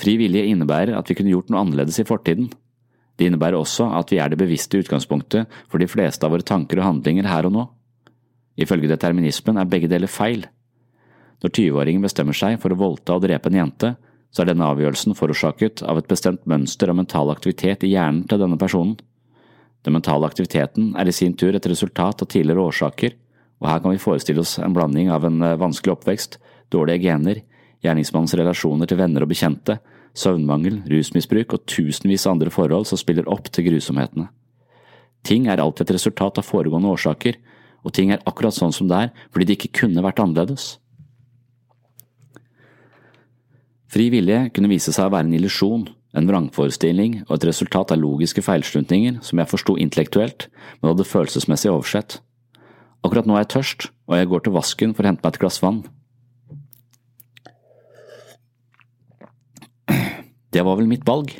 Fri 0.00 0.16
vilje 0.18 0.46
innebærer 0.50 0.96
at 0.98 1.10
vi 1.10 1.16
kunne 1.18 1.32
gjort 1.32 1.50
noe 1.52 1.64
annerledes 1.64 2.00
i 2.00 2.06
fortiden. 2.08 2.48
Det 3.14 3.28
innebærer 3.28 3.58
også 3.58 3.90
at 3.98 4.10
vi 4.10 4.18
er 4.22 4.32
det 4.32 4.40
bevisste 4.40 4.80
utgangspunktet 4.80 5.50
for 5.68 5.82
de 5.82 5.88
fleste 5.90 6.26
av 6.26 6.32
våre 6.34 6.46
tanker 6.46 6.80
og 6.80 6.88
handlinger 6.88 7.28
her 7.28 7.48
og 7.48 7.54
nå. 7.54 7.66
Ifølge 8.60 8.90
determinismen 8.90 9.58
er 9.58 9.68
begge 9.68 9.90
deler 9.90 10.10
feil, 10.10 10.46
når 11.44 11.52
20-åringen 11.52 12.04
bestemmer 12.04 12.36
seg 12.36 12.56
for 12.62 12.72
å 12.72 12.78
voldta 12.80 13.18
og 13.18 13.26
drepe 13.26 13.50
en 13.50 13.58
jente, 13.58 13.90
så 14.32 14.42
er 14.42 14.48
denne 14.50 14.66
avgjørelsen 14.66 15.14
forårsaket 15.14 15.82
av 15.86 16.00
et 16.00 16.08
bestemt 16.08 16.42
mønster 16.48 16.88
av 16.88 16.96
mental 16.98 17.28
aktivitet 17.30 17.84
i 17.84 17.92
hjernen 17.92 18.24
til 18.30 18.40
denne 18.40 18.56
personen. 18.58 18.96
Den 19.84 19.94
mentale 19.94 20.26
aktiviteten 20.26 20.94
er 20.96 21.06
i 21.06 21.12
sin 21.12 21.36
tur 21.36 21.54
et 21.54 21.66
resultat 21.68 22.24
av 22.24 22.30
tidligere 22.32 22.64
årsaker, 22.64 23.12
og 23.60 23.68
her 23.68 23.82
kan 23.84 23.92
vi 23.92 24.00
forestille 24.00 24.40
oss 24.40 24.56
en 24.58 24.72
blanding 24.74 25.10
av 25.12 25.26
en 25.28 25.42
eh, 25.44 25.58
vanskelig 25.60 25.92
oppvekst, 25.92 26.38
dårlige 26.72 27.04
gener, 27.04 27.42
gjerningsmannens 27.84 28.34
relasjoner 28.40 28.88
til 28.88 28.98
venner 28.98 29.26
og 29.26 29.30
bekjente, 29.30 29.76
søvnmangel, 30.16 30.80
rusmisbruk 30.88 31.52
og 31.52 31.66
tusenvis 31.68 32.24
av 32.24 32.38
andre 32.38 32.52
forhold 32.54 32.88
som 32.88 32.98
spiller 32.98 33.28
opp 33.30 33.50
til 33.52 33.68
grusomhetene. 33.68 34.30
Ting 35.24 35.46
er 35.48 35.60
alltid 35.60 35.90
et 35.90 35.98
resultat 35.98 36.40
av 36.40 36.48
foregående 36.48 36.90
årsaker, 36.96 37.36
og 37.84 37.92
ting 37.92 38.10
er 38.12 38.24
akkurat 38.24 38.56
sånn 38.56 38.72
som 38.72 38.88
det 38.88 39.02
er 39.06 39.12
fordi 39.28 39.48
det 39.48 39.58
ikke 39.58 39.84
kunne 39.84 40.04
vært 40.04 40.24
annerledes. 40.24 40.78
Fri 43.90 44.08
vilje 44.12 44.48
kunne 44.54 44.70
vise 44.70 44.92
seg 44.94 45.08
å 45.08 45.12
være 45.12 45.28
en 45.28 45.36
illusjon, 45.36 45.88
en 46.14 46.28
vrangforestilling 46.28 47.24
og 47.26 47.36
et 47.36 47.48
resultat 47.50 47.92
av 47.94 48.00
logiske 48.00 48.42
feilslutninger 48.44 49.18
som 49.26 49.40
jeg 49.40 49.50
forsto 49.50 49.76
intellektuelt, 49.80 50.48
men 50.80 50.92
hadde 50.92 51.06
følelsesmessig 51.08 51.72
oversett. 51.72 52.20
Akkurat 53.04 53.28
nå 53.28 53.36
er 53.36 53.44
jeg 53.44 53.52
tørst, 53.58 53.90
og 54.08 54.16
jeg 54.16 54.30
går 54.30 54.44
til 54.44 54.54
vasken 54.54 54.94
for 54.96 55.04
å 55.04 55.10
hente 55.10 55.24
meg 55.24 55.34
et 55.34 55.42
glass 55.42 55.60
vann. 55.62 55.82
Det 60.54 60.62
var 60.62 60.78
vel 60.78 60.88
mitt 60.88 61.04
valg. 61.06 61.34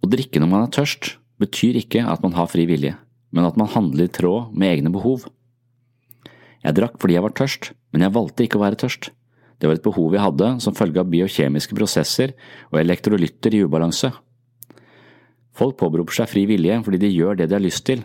Å 0.00 0.08
drikke 0.08 0.40
når 0.40 0.50
man 0.50 0.64
er 0.64 0.72
tørst, 0.72 1.16
betyr 1.42 1.76
ikke 1.82 2.02
at 2.08 2.22
man 2.24 2.34
har 2.38 2.48
fri 2.48 2.64
vilje, 2.68 2.94
men 3.36 3.44
at 3.44 3.58
man 3.60 3.68
handler 3.68 4.08
i 4.08 4.12
tråd 4.12 4.54
med 4.56 4.72
egne 4.72 4.92
behov. 4.94 5.26
Jeg 6.64 6.78
drakk 6.78 6.96
fordi 6.98 7.18
jeg 7.18 7.26
var 7.26 7.36
tørst, 7.36 7.70
men 7.92 8.06
jeg 8.06 8.14
valgte 8.16 8.46
ikke 8.46 8.58
å 8.58 8.64
være 8.64 8.80
tørst. 8.80 9.10
Det 9.56 9.68
var 9.68 9.78
et 9.78 9.84
behov 9.84 10.10
vi 10.12 10.20
hadde 10.20 10.50
som 10.60 10.76
følge 10.76 11.00
av 11.00 11.10
biokjemiske 11.10 11.76
prosesser 11.76 12.34
og 12.70 12.80
elektrolytter 12.82 13.56
i 13.56 13.62
ubalanse. 13.64 14.10
Folk 15.56 15.78
påberoper 15.80 16.18
seg 16.18 16.30
fri 16.30 16.44
vilje 16.48 16.76
fordi 16.84 17.00
de 17.00 17.12
gjør 17.14 17.38
det 17.38 17.48
de 17.48 17.56
har 17.56 17.64
lyst 17.64 17.86
til. 17.88 18.02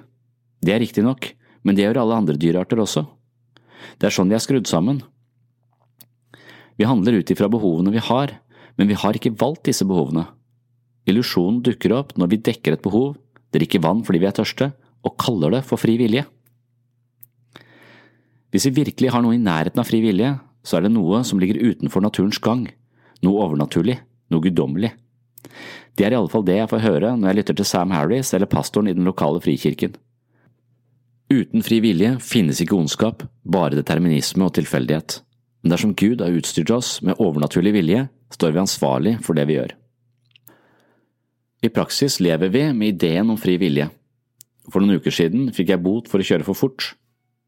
Det 0.63 0.75
er 0.75 0.83
riktig 0.83 1.03
nok, 1.03 1.33
men 1.67 1.75
det 1.75 1.87
gjør 1.87 2.03
alle 2.03 2.19
andre 2.21 2.37
dyrearter 2.39 2.79
også. 2.79 3.03
Det 3.99 4.07
er 4.07 4.15
sånn 4.15 4.31
de 4.31 4.37
er 4.37 4.43
skrudd 4.43 4.69
sammen. 4.69 5.01
Vi 6.79 6.87
handler 6.87 7.19
ut 7.19 7.33
ifra 7.33 7.49
behovene 7.51 7.91
vi 7.93 8.01
har, 8.01 8.37
men 8.79 8.87
vi 8.87 8.97
har 8.97 9.17
ikke 9.17 9.33
valgt 9.37 9.67
disse 9.67 9.85
behovene. 9.85 10.23
Illusjonen 11.09 11.59
dukker 11.65 11.93
opp 11.97 12.15
når 12.17 12.31
vi 12.31 12.43
dekker 12.45 12.77
et 12.77 12.85
behov, 12.85 13.17
drikker 13.51 13.83
vann 13.83 14.05
fordi 14.07 14.21
vi 14.21 14.29
er 14.29 14.37
tørste, 14.37 14.71
og 15.01 15.17
kaller 15.19 15.57
det 15.57 15.65
for 15.67 15.81
fri 15.81 15.97
vilje. 15.99 16.23
Hvis 18.51 18.67
vi 18.67 18.83
virkelig 18.83 19.11
har 19.11 19.23
noe 19.23 19.35
i 19.35 19.41
nærheten 19.41 19.81
av 19.81 19.87
fri 19.87 20.01
vilje, 20.03 20.35
så 20.63 20.77
er 20.77 20.85
det 20.85 20.93
noe 20.93 21.23
som 21.27 21.41
ligger 21.41 21.61
utenfor 21.61 22.03
naturens 22.03 22.39
gang, 22.41 22.67
noe 23.25 23.45
overnaturlig, 23.45 23.97
noe 24.31 24.43
guddommelig. 24.43 24.93
Det 25.97 26.05
er 26.05 26.13
i 26.13 26.19
alle 26.19 26.31
fall 26.31 26.45
det 26.47 26.59
jeg 26.59 26.69
får 26.71 26.85
høre 26.85 27.15
når 27.17 27.31
jeg 27.31 27.39
lytter 27.39 27.59
til 27.59 27.67
Sam 27.67 27.91
Harris 27.95 28.31
eller 28.37 28.49
pastoren 28.49 28.89
i 28.91 28.95
den 28.95 29.07
lokale 29.07 29.41
frikirken. 29.43 29.97
Uten 31.31 31.63
fri 31.63 31.79
vilje 31.83 32.15
finnes 32.23 32.59
ikke 32.59 32.75
ondskap, 32.75 33.23
bare 33.47 33.77
determinisme 33.77 34.43
og 34.47 34.55
tilfeldighet. 34.57 35.21
Men 35.61 35.75
dersom 35.75 35.93
Gud 35.95 36.23
har 36.23 36.33
utstyrt 36.35 36.73
oss 36.73 36.97
med 37.05 37.19
overnaturlig 37.21 37.75
vilje, 37.77 38.07
står 38.33 38.55
vi 38.55 38.61
ansvarlig 38.63 39.13
for 39.23 39.37
det 39.37 39.45
vi 39.47 39.57
gjør. 39.59 39.75
I 41.61 41.69
praksis 41.69 42.17
lever 42.23 42.49
vi 42.49 42.63
med 42.73 42.95
ideen 42.95 43.29
om 43.29 43.37
fri 43.39 43.57
vilje. 43.61 43.87
For 44.71 44.81
noen 44.81 44.99
uker 44.99 45.13
siden 45.13 45.51
fikk 45.55 45.71
jeg 45.73 45.83
bot 45.83 46.09
for 46.09 46.21
å 46.21 46.25
kjøre 46.25 46.47
for 46.47 46.57
fort. 46.57 46.93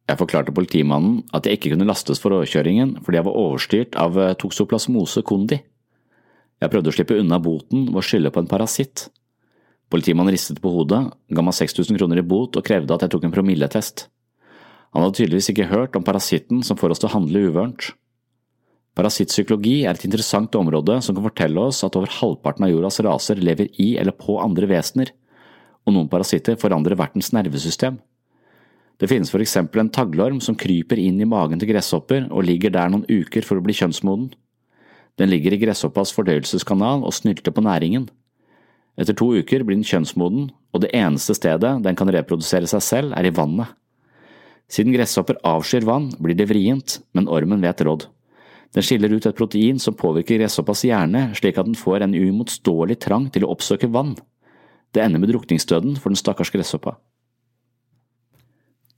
Jeg 0.10 0.20
forklarte 0.20 0.54
politimannen 0.56 1.22
at 1.36 1.48
jeg 1.48 1.58
ikke 1.58 1.74
kunne 1.74 1.88
lastes 1.88 2.20
for 2.20 2.36
overkjøringen 2.36 2.98
fordi 3.06 3.20
jeg 3.22 3.28
var 3.28 3.40
overstyrt 3.40 3.98
av 4.00 4.18
toksoplasmose 4.42 5.24
kondi. 5.28 5.62
Jeg 6.60 6.72
prøvde 6.72 6.92
å 6.92 6.96
slippe 6.96 7.20
unna 7.20 7.40
boten 7.44 7.88
ved 7.90 8.02
å 8.02 8.06
skylde 8.06 8.32
på 8.36 8.44
en 8.44 8.52
parasitt. 8.52 9.08
Politimannen 9.92 10.34
ristet 10.36 10.60
på 10.64 10.72
hodet, 10.74 11.02
ga 11.30 11.44
meg 11.46 11.56
6000 11.56 12.00
kroner 12.00 12.20
i 12.20 12.26
bot 12.26 12.56
og 12.60 12.66
krevde 12.66 12.96
at 12.96 13.04
jeg 13.06 13.14
tok 13.14 13.28
en 13.28 13.36
promilletest. 13.36 14.08
Han 14.94 15.04
hadde 15.04 15.18
tydeligvis 15.20 15.50
ikke 15.54 15.72
hørt 15.72 15.98
om 15.98 16.06
parasitten 16.06 16.64
som 16.66 16.80
får 16.80 16.94
oss 16.94 17.04
til 17.04 17.10
å 17.10 17.16
handle 17.16 17.44
uvørent. 17.50 17.92
Parasittpsykologi 18.94 19.80
er 19.88 19.98
et 19.98 20.06
interessant 20.06 20.54
område 20.56 21.00
som 21.02 21.18
kan 21.18 21.26
fortelle 21.26 21.62
oss 21.70 21.82
at 21.86 21.96
over 21.98 22.12
halvparten 22.20 22.68
av 22.68 22.74
jordas 22.74 23.00
raser 23.06 23.42
lever 23.42 23.72
i 23.82 23.96
eller 23.98 24.14
på 24.14 24.38
andre 24.42 24.70
vesener, 24.70 25.10
og 25.84 25.96
noen 25.96 26.12
parasitter 26.12 26.60
forandrer 26.62 27.00
vertens 27.00 27.32
nervesystem. 27.34 27.98
Det 29.04 29.10
finnes 29.12 29.28
for 29.34 29.44
eksempel 29.44 29.82
en 29.82 29.90
taglorm 29.92 30.38
som 30.40 30.56
kryper 30.56 30.96
inn 31.02 31.18
i 31.20 31.26
magen 31.28 31.60
til 31.60 31.68
gresshopper 31.74 32.30
og 32.32 32.46
ligger 32.48 32.72
der 32.72 32.88
noen 32.88 33.04
uker 33.12 33.44
for 33.44 33.60
å 33.60 33.66
bli 33.66 33.76
kjønnsmoden. 33.76 34.30
Den 35.20 35.28
ligger 35.28 35.52
i 35.52 35.60
gresshoppas 35.60 36.14
fordøyelseskanal 36.16 37.04
og 37.04 37.12
snylter 37.12 37.52
på 37.52 37.66
næringen. 37.66 38.06
Etter 38.96 39.18
to 39.20 39.28
uker 39.36 39.66
blir 39.68 39.76
den 39.76 39.84
kjønnsmoden, 39.84 40.48
og 40.72 40.86
det 40.86 40.94
eneste 40.96 41.36
stedet 41.36 41.74
den 41.84 42.00
kan 42.00 42.16
reprodusere 42.16 42.70
seg 42.72 42.86
selv, 42.88 43.20
er 43.20 43.28
i 43.28 43.36
vannet. 43.36 43.76
Siden 44.72 44.96
gresshopper 44.96 45.42
avskyr 45.52 45.84
vann, 45.84 46.14
blir 46.24 46.40
det 46.40 46.48
vrient, 46.48 47.02
men 47.12 47.28
ormen 47.28 47.60
vet 47.66 47.84
råd. 47.84 48.08
Den 48.72 48.88
skiller 48.88 49.12
ut 49.12 49.28
et 49.28 49.36
protein 49.36 49.84
som 49.84 50.00
påvirker 50.00 50.40
gresshoppas 50.40 50.88
hjerne 50.88 51.28
slik 51.36 51.60
at 51.60 51.68
den 51.68 51.76
får 51.76 52.08
en 52.08 52.16
uimotståelig 52.16 53.02
trang 53.04 53.28
til 53.36 53.44
å 53.44 53.52
oppsøke 53.52 53.92
vann. 53.92 54.16
Det 54.96 55.04
ender 55.04 55.20
med 55.20 55.36
drukningsdøden 55.36 56.00
for 56.00 56.14
den 56.14 56.24
stakkars 56.24 56.56
gresshoppa. 56.56 56.96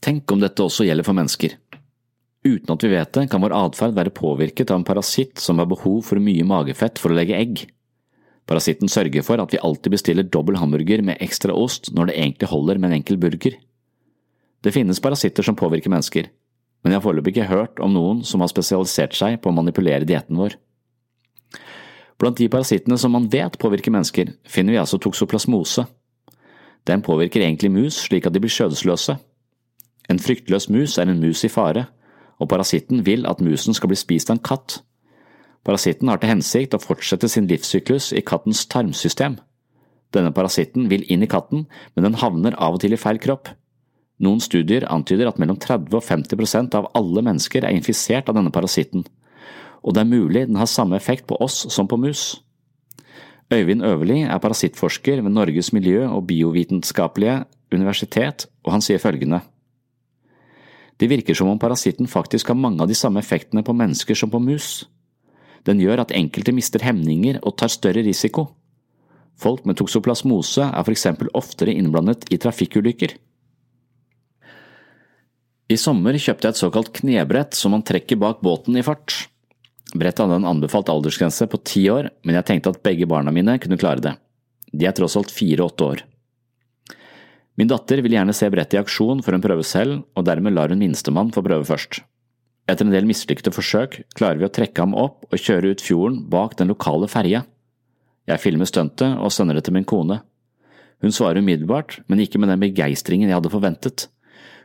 Tenk 0.06 0.30
om 0.32 0.42
dette 0.44 0.62
også 0.62 0.86
gjelder 0.86 1.06
for 1.08 1.18
mennesker. 1.18 1.56
Uten 2.46 2.74
at 2.76 2.84
vi 2.86 2.92
vet 2.92 3.14
det, 3.18 3.24
kan 3.32 3.42
vår 3.42 3.56
atferd 3.58 3.96
være 3.98 4.14
påvirket 4.14 4.70
av 4.70 4.78
en 4.78 4.86
parasitt 4.86 5.42
som 5.42 5.58
har 5.58 5.70
behov 5.72 6.04
for 6.06 6.22
mye 6.22 6.46
magefett 6.46 7.02
for 7.02 7.10
å 7.10 7.18
legge 7.18 7.34
egg. 7.34 7.64
Parasitten 8.46 8.92
sørger 8.92 9.26
for 9.26 9.42
at 9.42 9.56
vi 9.56 9.62
alltid 9.66 9.96
bestiller 9.96 10.28
dobbel 10.30 10.60
hamburger 10.62 11.02
med 11.02 11.18
ekstra 11.26 11.56
ost 11.58 11.90
når 11.98 12.12
det 12.12 12.20
egentlig 12.20 12.52
holder 12.52 12.78
med 12.78 12.92
en 12.92 13.00
enkel 13.00 13.18
burger. 13.18 13.58
Det 14.62 14.74
finnes 14.76 15.02
parasitter 15.02 15.46
som 15.46 15.58
påvirker 15.58 15.90
mennesker, 15.90 16.30
men 16.86 16.94
jeg 16.94 17.02
har 17.02 17.06
foreløpig 17.08 17.34
ikke 17.34 17.50
hørt 17.50 17.82
om 17.82 17.98
noen 17.98 18.22
som 18.22 18.46
har 18.46 18.54
spesialisert 18.54 19.18
seg 19.18 19.40
på 19.42 19.50
å 19.50 19.58
manipulere 19.58 20.06
dietten 20.06 20.38
vår. 20.38 20.60
Blant 22.22 22.38
de 22.38 22.46
parasittene 22.54 23.02
som 23.02 23.18
man 23.18 23.26
vet 23.34 23.58
påvirker 23.58 23.94
mennesker, 23.94 24.36
finner 24.46 24.78
vi 24.78 24.84
altså 24.86 25.02
toksoplasmose. 25.02 25.90
Den 26.86 27.02
påvirker 27.02 27.42
egentlig 27.42 27.74
mus 27.74 28.04
slik 28.06 28.30
at 28.30 28.38
de 28.38 28.46
blir 28.46 28.54
skjødesløse. 28.54 29.18
En 30.10 30.22
fryktløs 30.22 30.70
mus 30.70 30.98
er 30.98 31.10
en 31.10 31.22
mus 31.22 31.44
i 31.44 31.52
fare, 31.52 31.88
og 32.40 32.50
parasitten 32.52 33.06
vil 33.06 33.26
at 33.30 33.42
musen 33.42 33.74
skal 33.74 33.90
bli 33.92 33.98
spist 34.00 34.30
av 34.30 34.38
en 34.38 34.44
katt. 34.44 34.80
Parasitten 35.66 36.12
har 36.12 36.22
til 36.22 36.30
hensikt 36.30 36.76
å 36.78 36.82
fortsette 36.82 37.30
sin 37.32 37.48
livssyklus 37.50 38.12
i 38.14 38.22
kattens 38.22 38.66
tarmsystem. 38.70 39.40
Denne 40.14 40.32
parasitten 40.36 40.90
vil 40.92 41.06
inn 41.12 41.26
i 41.26 41.30
katten, 41.32 41.66
men 41.96 42.06
den 42.06 42.20
havner 42.22 42.58
av 42.62 42.78
og 42.78 42.84
til 42.84 42.94
i 42.94 43.02
feil 43.02 43.20
kropp. 43.24 43.50
Noen 44.22 44.40
studier 44.40 44.86
antyder 44.88 45.28
at 45.28 45.40
mellom 45.42 45.58
30 45.60 45.98
og 45.98 46.06
50 46.06 46.40
prosent 46.40 46.78
av 46.78 46.88
alle 46.96 47.24
mennesker 47.26 47.66
er 47.66 47.76
infisert 47.76 48.30
av 48.30 48.38
denne 48.38 48.54
parasitten, 48.54 49.04
og 49.84 49.94
det 49.94 50.06
er 50.06 50.10
mulig 50.10 50.46
den 50.48 50.60
har 50.60 50.70
samme 50.70 50.98
effekt 50.98 51.28
på 51.30 51.38
oss 51.44 51.66
som 51.74 51.90
på 51.90 52.00
mus. 52.00 52.38
Øyvind 53.54 53.84
Øverli 53.86 54.24
er 54.24 54.42
parasittforsker 54.42 55.22
ved 55.22 55.34
Norges 55.34 55.74
miljø- 55.74 56.08
og 56.10 56.26
biovitenskapelige 56.28 57.44
universitet, 57.74 58.48
og 58.64 58.72
han 58.72 58.82
sier 58.82 58.98
følgende. 58.98 59.44
Det 60.98 61.10
virker 61.12 61.36
som 61.36 61.50
om 61.52 61.60
parasitten 61.60 62.08
faktisk 62.08 62.48
har 62.52 62.60
mange 62.60 62.84
av 62.84 62.88
de 62.88 62.96
samme 62.96 63.20
effektene 63.20 63.64
på 63.64 63.76
mennesker 63.76 64.16
som 64.16 64.32
på 64.32 64.40
mus. 64.40 64.86
Den 65.68 65.82
gjør 65.82 66.06
at 66.06 66.14
enkelte 66.16 66.54
mister 66.56 66.84
hemninger 66.86 67.42
og 67.44 67.58
tar 67.60 67.74
større 67.74 68.06
risiko. 68.06 68.48
Folk 69.36 69.66
med 69.68 69.76
toksoplasmose 69.80 70.70
er 70.70 70.84
for 70.86 70.94
eksempel 70.96 71.32
oftere 71.36 71.74
innblandet 71.76 72.30
i 72.32 72.40
trafikkulykker. 72.40 73.18
I 75.66 75.78
sommer 75.82 76.16
kjøpte 76.16 76.46
jeg 76.46 76.54
et 76.54 76.62
såkalt 76.62 76.92
knebrett 76.94 77.58
som 77.58 77.74
man 77.74 77.84
trekker 77.84 78.20
bak 78.22 78.44
båten 78.46 78.78
i 78.78 78.86
fart. 78.86 79.26
Brettet 79.96 80.22
hadde 80.22 80.38
en 80.40 80.50
anbefalt 80.50 80.92
aldersgrense 80.94 81.48
på 81.50 81.60
ti 81.66 81.88
år, 81.90 82.12
men 82.24 82.38
jeg 82.38 82.48
tenkte 82.48 82.72
at 82.72 82.84
begge 82.86 83.08
barna 83.10 83.34
mine 83.34 83.58
kunne 83.62 83.80
klare 83.82 84.04
det. 84.04 84.14
De 84.72 84.86
er 84.86 84.96
tross 84.96 85.18
alt 85.18 85.34
fire 85.34 85.66
og 85.66 85.74
åtte 85.74 85.90
år. 85.90 86.04
Min 87.56 87.70
datter 87.72 88.02
vil 88.04 88.18
gjerne 88.18 88.36
se 88.36 88.50
brettet 88.52 88.76
i 88.76 88.82
aksjon 88.82 89.22
før 89.24 89.38
hun 89.38 89.44
prøver 89.46 89.68
selv, 89.68 90.04
og 90.16 90.28
dermed 90.28 90.56
lar 90.56 90.74
hun 90.74 90.82
minstemann 90.82 91.32
få 91.36 91.44
prøve 91.46 91.68
først. 91.68 92.02
Etter 92.68 92.88
en 92.88 92.94
del 92.96 93.06
mislykkede 93.08 93.54
forsøk 93.54 94.00
klarer 94.18 94.42
vi 94.42 94.48
å 94.48 94.54
trekke 94.54 94.82
ham 94.82 94.96
opp 94.98 95.28
og 95.30 95.40
kjøre 95.42 95.76
ut 95.76 95.84
fjorden 95.86 96.24
bak 96.32 96.58
den 96.60 96.72
lokale 96.74 97.08
ferja. 97.12 97.44
Jeg 98.26 98.42
filmer 98.42 98.68
stuntet 98.68 99.20
og 99.22 99.32
sender 99.32 99.60
det 99.60 99.68
til 99.68 99.76
min 99.78 99.86
kone. 99.88 100.20
Hun 101.04 101.14
svarer 101.14 101.44
umiddelbart, 101.44 102.00
men 102.10 102.24
ikke 102.24 102.42
med 102.42 102.50
den 102.50 102.64
begeistringen 102.64 103.30
jeg 103.30 103.38
hadde 103.38 103.54
forventet. 103.54 104.08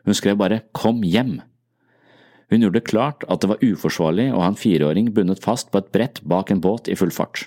Hun 0.09 0.16
skrev 0.16 0.38
bare 0.40 0.62
Kom 0.73 1.04
hjem. 1.04 1.42
Hun 2.50 2.64
gjorde 2.64 2.80
det 2.80 2.88
klart 2.88 3.26
at 3.30 3.42
det 3.42 3.52
var 3.52 3.62
uforsvarlig 3.62 4.30
å 4.32 4.40
ha 4.42 4.49
en 4.50 4.59
fireåring 4.59 5.12
bundet 5.14 5.44
fast 5.44 5.70
på 5.70 5.78
et 5.78 5.92
brett 5.94 6.23
bak 6.26 6.50
en 6.50 6.62
båt 6.64 6.88
i 6.90 6.97
full 6.99 7.12
fart. 7.14 7.44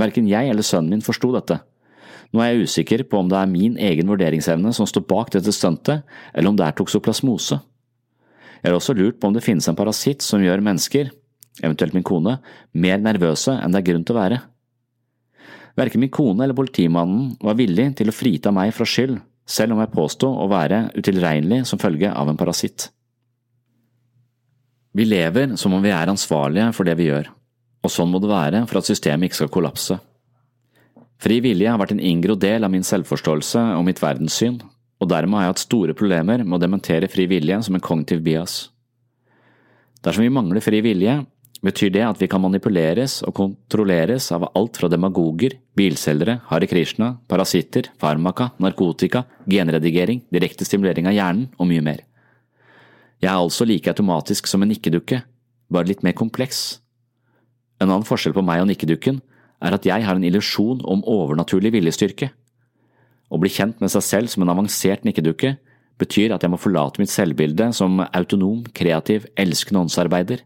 Verken 0.00 0.28
jeg 0.28 0.50
eller 0.50 0.66
sønnen 0.66 0.98
min 0.98 1.04
forsto 1.04 1.30
dette. 1.32 1.60
Nå 2.30 2.42
er 2.42 2.52
jeg 2.52 2.68
usikker 2.68 3.02
på 3.10 3.18
om 3.18 3.30
det 3.30 3.38
er 3.40 3.50
min 3.50 3.78
egen 3.80 4.10
vurderingsevne 4.10 4.72
som 4.76 4.86
står 4.86 5.06
bak 5.10 5.32
dette 5.34 5.54
stuntet, 5.54 6.04
eller 6.34 6.52
om 6.52 6.58
det 6.58 6.66
er 6.66 6.76
toksoplasmose. 6.78 7.58
Jeg 8.60 8.68
har 8.70 8.76
også 8.76 8.94
lurt 8.94 9.18
på 9.18 9.30
om 9.30 9.34
det 9.34 9.42
finnes 9.44 9.66
en 9.70 9.78
parasitt 9.78 10.22
som 10.22 10.42
gjør 10.44 10.62
mennesker, 10.62 11.10
eventuelt 11.64 11.96
min 11.96 12.06
kone, 12.06 12.36
mer 12.72 13.00
nervøse 13.02 13.56
enn 13.56 13.74
det 13.74 13.80
er 13.80 13.88
grunn 13.90 14.06
til 14.06 14.16
å 14.16 14.20
være. 14.20 14.40
Verken 15.80 16.02
min 16.02 16.12
kone 16.12 16.44
eller 16.44 16.56
politimannen 16.58 17.34
var 17.40 17.58
villig 17.58 17.88
til 17.98 18.10
å 18.10 18.14
frita 18.14 18.52
meg 18.54 18.74
fra 18.76 18.86
skyld 18.86 19.18
selv 19.50 19.74
om 19.74 19.82
jeg 19.82 19.92
påstod 19.94 20.30
å 20.30 20.46
være 20.50 20.84
utilregnelig 20.94 21.64
som 21.66 21.80
følge 21.82 22.12
av 22.14 22.30
en 22.30 22.38
parasitt. 22.38 22.88
Vi 24.94 25.06
lever 25.06 25.56
som 25.58 25.74
om 25.74 25.82
vi 25.82 25.92
er 25.94 26.10
ansvarlige 26.10 26.70
for 26.76 26.86
det 26.86 26.96
vi 26.98 27.08
gjør, 27.08 27.30
og 27.82 27.92
sånn 27.94 28.10
må 28.10 28.20
det 28.22 28.30
være 28.30 28.64
for 28.70 28.80
at 28.80 28.88
systemet 28.90 29.30
ikke 29.30 29.42
skal 29.42 29.52
kollapse. 29.54 29.98
Fri 31.20 31.36
vilje 31.44 31.68
har 31.68 31.80
vært 31.80 31.92
en 31.92 32.00
inngrodd 32.00 32.40
del 32.40 32.64
av 32.64 32.72
min 32.72 32.86
selvforståelse 32.86 33.60
og 33.76 33.84
mitt 33.84 34.00
verdenssyn, 34.00 34.56
og 35.00 35.08
dermed 35.08 35.36
har 35.36 35.46
jeg 35.46 35.54
hatt 35.54 35.66
store 35.66 35.96
problemer 35.96 36.44
med 36.44 36.56
å 36.56 36.62
dementere 36.62 37.10
fri 37.12 37.26
vilje 37.28 37.58
som 37.66 37.76
en 37.76 37.84
kognitiv 37.84 38.22
bias. 38.24 38.70
Dersom 40.00 40.24
vi 40.24 40.32
mangler 40.32 40.64
fri 40.64 40.80
vilje, 40.84 41.18
betyr 41.60 41.92
det 41.92 42.04
at 42.06 42.20
vi 42.22 42.28
kan 42.30 42.40
manipuleres 42.40 43.18
og 43.28 43.34
kontrolleres 43.36 44.30
av 44.32 44.46
alt 44.56 44.80
fra 44.80 44.88
demagoger, 44.88 45.58
bilselgere, 45.76 46.38
Hare 46.48 46.68
Krishna, 46.70 47.12
parasitter, 47.28 47.90
farmaka, 48.00 48.50
narkotika, 48.56 49.26
genredigering, 49.44 50.22
direkte 50.32 50.64
stimulering 50.64 51.10
av 51.10 51.16
hjernen 51.18 51.50
og 51.58 51.68
mye 51.68 51.84
mer. 51.84 52.06
Jeg 53.20 53.28
er 53.28 53.36
altså 53.36 53.66
like 53.68 53.92
automatisk 53.92 54.48
som 54.48 54.64
en 54.64 54.72
nikkedukke, 54.72 55.20
bare 55.68 55.92
litt 55.92 56.00
mer 56.06 56.16
kompleks. 56.16 56.80
En 57.76 57.90
annen 57.90 58.08
forskjell 58.08 58.32
på 58.32 58.44
meg 58.44 58.64
og 58.64 58.70
nikkedukken 58.72 59.20
er 59.60 59.76
at 59.76 59.86
jeg 59.86 60.04
har 60.06 60.16
en 60.16 60.26
illusjon 60.26 60.80
om 60.88 61.02
overnaturlig 61.08 61.72
viljestyrke. 61.76 62.30
Å 63.30 63.38
bli 63.38 63.50
kjent 63.52 63.82
med 63.82 63.92
seg 63.92 64.04
selv 64.06 64.32
som 64.32 64.44
en 64.44 64.52
avansert 64.52 65.04
nikkedukke 65.06 65.54
betyr 66.00 66.32
at 66.34 66.42
jeg 66.42 66.52
må 66.52 66.58
forlate 66.60 67.02
mitt 67.02 67.12
selvbilde 67.12 67.70
som 67.76 68.00
autonom, 68.08 68.64
kreativ, 68.74 69.28
elskende 69.38 69.84
åndsarbeider. 69.84 70.42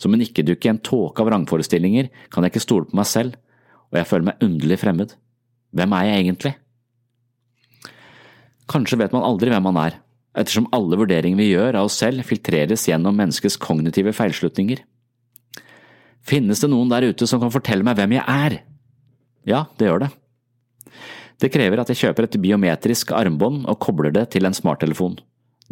Som 0.00 0.14
en 0.14 0.22
nikkedukke 0.22 0.68
i 0.68 0.72
en 0.72 0.80
tåke 0.82 1.22
av 1.22 1.28
vrangforestillinger 1.28 2.08
kan 2.32 2.46
jeg 2.46 2.54
ikke 2.54 2.64
stole 2.64 2.88
på 2.88 2.98
meg 2.98 3.08
selv, 3.10 3.36
og 3.90 3.98
jeg 4.00 4.08
føler 4.08 4.30
meg 4.30 4.46
underlig 4.46 4.78
fremmed. 4.80 5.16
Hvem 5.76 5.98
er 5.98 6.06
jeg 6.08 6.22
egentlig? 6.22 6.54
Kanskje 8.72 8.98
vet 9.02 9.12
man 9.12 9.26
aldri 9.26 9.50
hvem 9.52 9.66
man 9.68 9.80
er, 9.82 9.98
ettersom 10.38 10.70
alle 10.72 10.96
vurderinger 10.96 11.42
vi 11.42 11.50
gjør 11.50 11.76
av 11.80 11.90
oss 11.90 11.98
selv 12.00 12.24
filtreres 12.24 12.86
gjennom 12.88 13.18
menneskets 13.18 13.58
kognitive 13.60 14.14
feilslutninger. 14.16 14.80
Finnes 16.22 16.62
det 16.62 16.70
noen 16.70 16.90
der 16.90 17.08
ute 17.10 17.26
som 17.26 17.42
kan 17.42 17.52
fortelle 17.52 17.86
meg 17.86 17.98
hvem 17.98 18.16
jeg 18.18 18.24
er? 18.26 18.58
Ja, 19.48 19.64
det 19.78 19.88
gjør 19.88 20.04
det. 20.04 20.12
Det 21.42 21.50
krever 21.50 21.82
at 21.82 21.90
jeg 21.90 21.98
kjøper 22.04 22.28
et 22.28 22.38
biometrisk 22.38 23.10
armbånd 23.18 23.64
og 23.66 23.80
kobler 23.82 24.14
det 24.14 24.28
til 24.34 24.46
en 24.46 24.54
smarttelefon. 24.54 25.18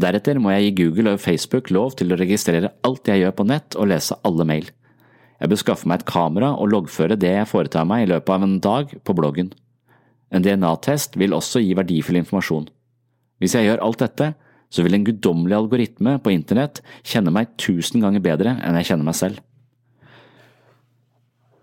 Deretter 0.01 0.41
må 0.43 0.51
jeg 0.55 0.71
gi 0.71 0.77
Google 0.81 1.15
og 1.15 1.23
Facebook 1.23 1.71
lov 1.71 1.95
til 2.01 2.11
å 2.11 2.19
registrere 2.19 2.73
alt 2.87 3.07
jeg 3.11 3.23
gjør 3.23 3.37
på 3.39 3.47
nett 3.47 3.77
og 3.79 3.91
lese 3.93 4.17
alle 4.27 4.47
mail. 4.49 4.71
Jeg 5.41 5.53
bør 5.53 5.61
skaffe 5.63 5.89
meg 5.89 6.01
et 6.01 6.09
kamera 6.11 6.51
og 6.59 6.73
loggføre 6.73 7.19
det 7.21 7.31
jeg 7.33 7.49
foretar 7.49 7.87
meg 7.89 8.05
i 8.05 8.11
løpet 8.11 8.35
av 8.35 8.47
en 8.47 8.59
dag 8.65 8.95
på 9.07 9.17
bloggen. 9.17 9.53
En 10.31 10.45
DNA-test 10.45 11.17
vil 11.21 11.35
også 11.37 11.63
gi 11.63 11.77
verdifull 11.79 12.21
informasjon. 12.21 12.69
Hvis 13.41 13.55
jeg 13.57 13.69
gjør 13.69 13.85
alt 13.87 14.03
dette, 14.03 14.33
så 14.71 14.85
vil 14.87 14.95
en 14.99 15.07
guddommelig 15.07 15.57
algoritme 15.57 16.19
på 16.23 16.35
internett 16.35 16.83
kjenne 17.03 17.33
meg 17.35 17.55
tusen 17.59 18.03
ganger 18.05 18.23
bedre 18.23 18.59
enn 18.59 18.77
jeg 18.79 18.93
kjenner 18.93 19.09
meg 19.09 19.19
selv. 19.19 19.41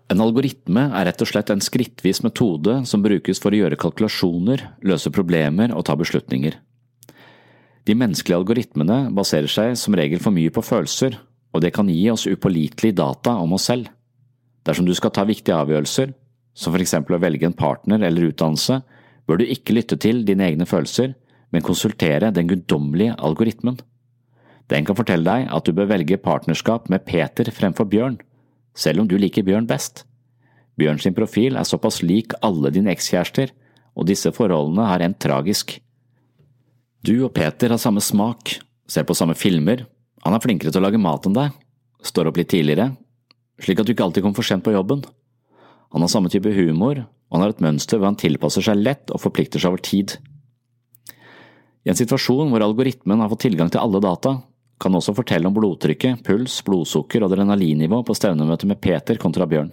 En 0.08 0.22
algoritme 0.24 0.86
er 0.96 1.04
rett 1.10 1.20
og 1.20 1.28
slett 1.28 1.50
en 1.52 1.60
skrittvis 1.60 2.22
metode 2.24 2.78
som 2.88 3.02
brukes 3.04 3.40
for 3.42 3.52
å 3.52 3.58
gjøre 3.60 3.76
kalkulasjoner, 3.80 4.62
løse 4.88 5.12
problemer 5.12 5.74
og 5.76 5.84
ta 5.84 5.96
beslutninger. 6.00 6.56
De 7.84 7.96
menneskelige 7.96 8.38
algoritmene 8.40 8.98
baserer 9.16 9.52
seg 9.52 9.74
som 9.80 9.96
regel 9.96 10.20
for 10.24 10.32
mye 10.32 10.52
på 10.52 10.64
følelser, 10.64 11.18
og 11.52 11.64
det 11.64 11.74
kan 11.76 11.88
gi 11.92 12.06
oss 12.12 12.26
upålitelige 12.28 12.96
data 13.00 13.36
om 13.40 13.52
oss 13.56 13.68
selv. 13.68 13.88
Dersom 14.64 14.88
du 14.88 14.94
skal 14.96 15.12
ta 15.12 15.24
viktige 15.28 15.56
avgjørelser, 15.56 16.14
som 16.56 16.74
for 16.74 16.84
eksempel 16.84 17.16
å 17.16 17.22
velge 17.22 17.48
en 17.48 17.56
partner 17.56 18.02
eller 18.04 18.30
utdannelse, 18.30 18.80
bør 19.28 19.40
du 19.40 19.48
ikke 19.48 19.76
lytte 19.76 19.96
til 20.00 20.24
dine 20.28 20.44
egne 20.48 20.68
følelser, 20.68 21.14
men 21.52 21.64
konsultere 21.64 22.32
den 22.32 22.48
guddommelige 22.48 23.16
algoritmen. 23.24 23.76
Den 24.68 24.84
kan 24.84 24.96
fortelle 24.96 25.24
deg 25.24 25.48
at 25.52 25.68
du 25.68 25.76
bør 25.76 25.88
velge 25.92 26.20
partnerskap 26.20 26.88
med 26.92 27.04
Peter 27.08 27.48
fremfor 27.52 27.88
Bjørn, 27.88 28.18
selv 28.78 29.02
om 29.02 29.10
du 29.10 29.16
liker 29.18 29.46
Bjørn 29.46 29.66
best. 29.68 30.04
Bjørn 30.78 31.00
sin 31.02 31.16
profil 31.16 31.58
er 31.58 31.66
såpass 31.66 32.00
lik 32.06 32.36
alle 32.46 32.70
dine 32.74 32.92
ekskjærester, 32.94 33.50
og 33.98 34.06
disse 34.06 34.30
forholdene 34.34 34.86
har 34.86 35.02
endt 35.02 35.18
tragisk. 35.24 35.74
Du 37.02 37.16
og 37.26 37.32
Peter 37.34 37.74
har 37.74 37.82
samme 37.82 38.02
smak, 38.04 38.60
ser 38.86 39.06
på 39.06 39.16
samme 39.18 39.34
filmer, 39.38 39.84
han 40.24 40.34
er 40.34 40.42
flinkere 40.42 40.70
til 40.74 40.82
å 40.82 40.86
lage 40.86 41.00
mat 41.02 41.26
enn 41.26 41.36
deg, 41.36 41.54
står 42.06 42.30
opp 42.30 42.38
litt 42.38 42.50
tidligere, 42.52 42.92
slik 43.62 43.80
at 43.82 43.88
du 43.88 43.94
ikke 43.94 44.06
alltid 44.06 44.24
kommer 44.24 44.38
for 44.38 44.46
sent 44.46 44.64
på 44.66 44.74
jobben. 44.74 45.02
Han 45.94 46.04
har 46.04 46.10
samme 46.12 46.30
type 46.30 46.50
humor, 46.54 47.02
og 47.28 47.36
han 47.36 47.44
har 47.44 47.54
et 47.54 47.62
mønster 47.64 47.98
hvor 47.98 48.10
han 48.10 48.18
tilpasser 48.18 48.64
seg 48.64 48.78
lett 48.78 49.10
og 49.14 49.22
forplikter 49.22 49.62
seg 49.62 49.72
over 49.72 49.82
tid. 49.82 50.14
I 51.86 51.92
en 51.92 51.98
situasjon 51.98 52.50
hvor 52.52 52.64
algoritmen 52.64 53.22
har 53.22 53.30
fått 53.32 53.46
tilgang 53.46 53.70
til 53.72 53.82
alle 53.82 54.02
data, 54.04 54.38
kan 54.78 54.94
også 54.94 55.14
fortelle 55.16 55.48
om 55.48 55.54
blodtrykket, 55.56 56.22
puls, 56.26 56.60
blodsukker 56.66 57.22
og 57.22 57.32
adrenalinnivå 57.32 58.00
på 58.06 58.16
stevnemøtet 58.16 58.70
med 58.70 58.80
Peter 58.82 59.18
kontra 59.20 59.46
Bjørn. 59.50 59.72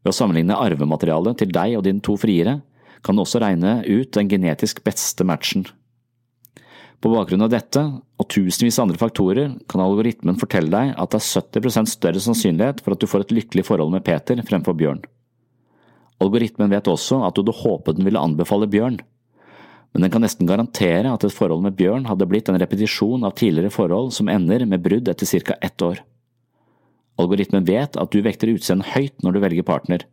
Ved 0.00 0.12
å 0.12 0.16
sammenligne 0.16 0.56
arvematerialet 0.56 1.40
til 1.40 1.52
deg 1.52 1.76
og 1.78 1.84
dine 1.84 2.04
to 2.04 2.16
friere, 2.20 2.60
kan 3.04 3.16
du 3.16 3.24
også 3.24 3.40
regne 3.40 3.80
ut 3.86 4.12
den 4.16 4.28
genetisk 4.28 4.82
beste 4.84 5.24
matchen. 5.24 5.66
På 7.00 7.08
bakgrunn 7.14 7.46
av 7.46 7.52
dette, 7.52 7.80
og 8.20 8.28
tusenvis 8.28 8.76
av 8.76 8.86
andre 8.86 9.00
faktorer, 9.00 9.54
kan 9.72 9.80
algoritmen 9.80 10.36
fortelle 10.40 10.68
deg 10.72 10.92
at 11.00 11.14
det 11.14 11.20
er 11.20 11.62
70% 11.64 11.88
større 11.88 12.20
sannsynlighet 12.20 12.82
for 12.84 12.92
at 12.92 13.00
du 13.00 13.08
får 13.08 13.24
et 13.24 13.32
lykkelig 13.38 13.64
forhold 13.70 13.94
med 13.94 14.04
Peter 14.04 14.40
fremfor 14.44 14.76
Bjørn. 14.76 15.00
Algoritmen 16.20 16.68
vet 16.68 16.90
også 16.92 17.22
at 17.24 17.36
du 17.36 17.40
hadde 17.40 17.56
håpet 17.62 17.96
den 17.96 18.04
ville 18.04 18.20
anbefale 18.20 18.68
Bjørn, 18.68 19.00
men 19.92 20.04
den 20.04 20.12
kan 20.14 20.22
nesten 20.22 20.46
garantere 20.46 21.10
at 21.10 21.24
et 21.26 21.34
forhold 21.34 21.64
med 21.64 21.74
Bjørn 21.78 22.06
hadde 22.06 22.28
blitt 22.30 22.48
en 22.50 22.58
repetisjon 22.60 23.26
av 23.26 23.34
tidligere 23.40 23.72
forhold 23.74 24.12
som 24.14 24.30
ender 24.30 24.62
med 24.66 24.84
brudd 24.84 25.10
etter 25.10 25.26
ca. 25.26 25.58
ett 25.60 25.82
år. 25.82 26.04
Algoritmen 27.18 27.66
vet 27.66 27.98
at 27.98 28.12
du 28.12 28.22
vekter 28.22 28.52
utseendet 28.54 28.94
høyt 28.94 29.24
når 29.24 29.34
du 29.34 29.40
velger 29.42 29.66
partner, 29.66 30.06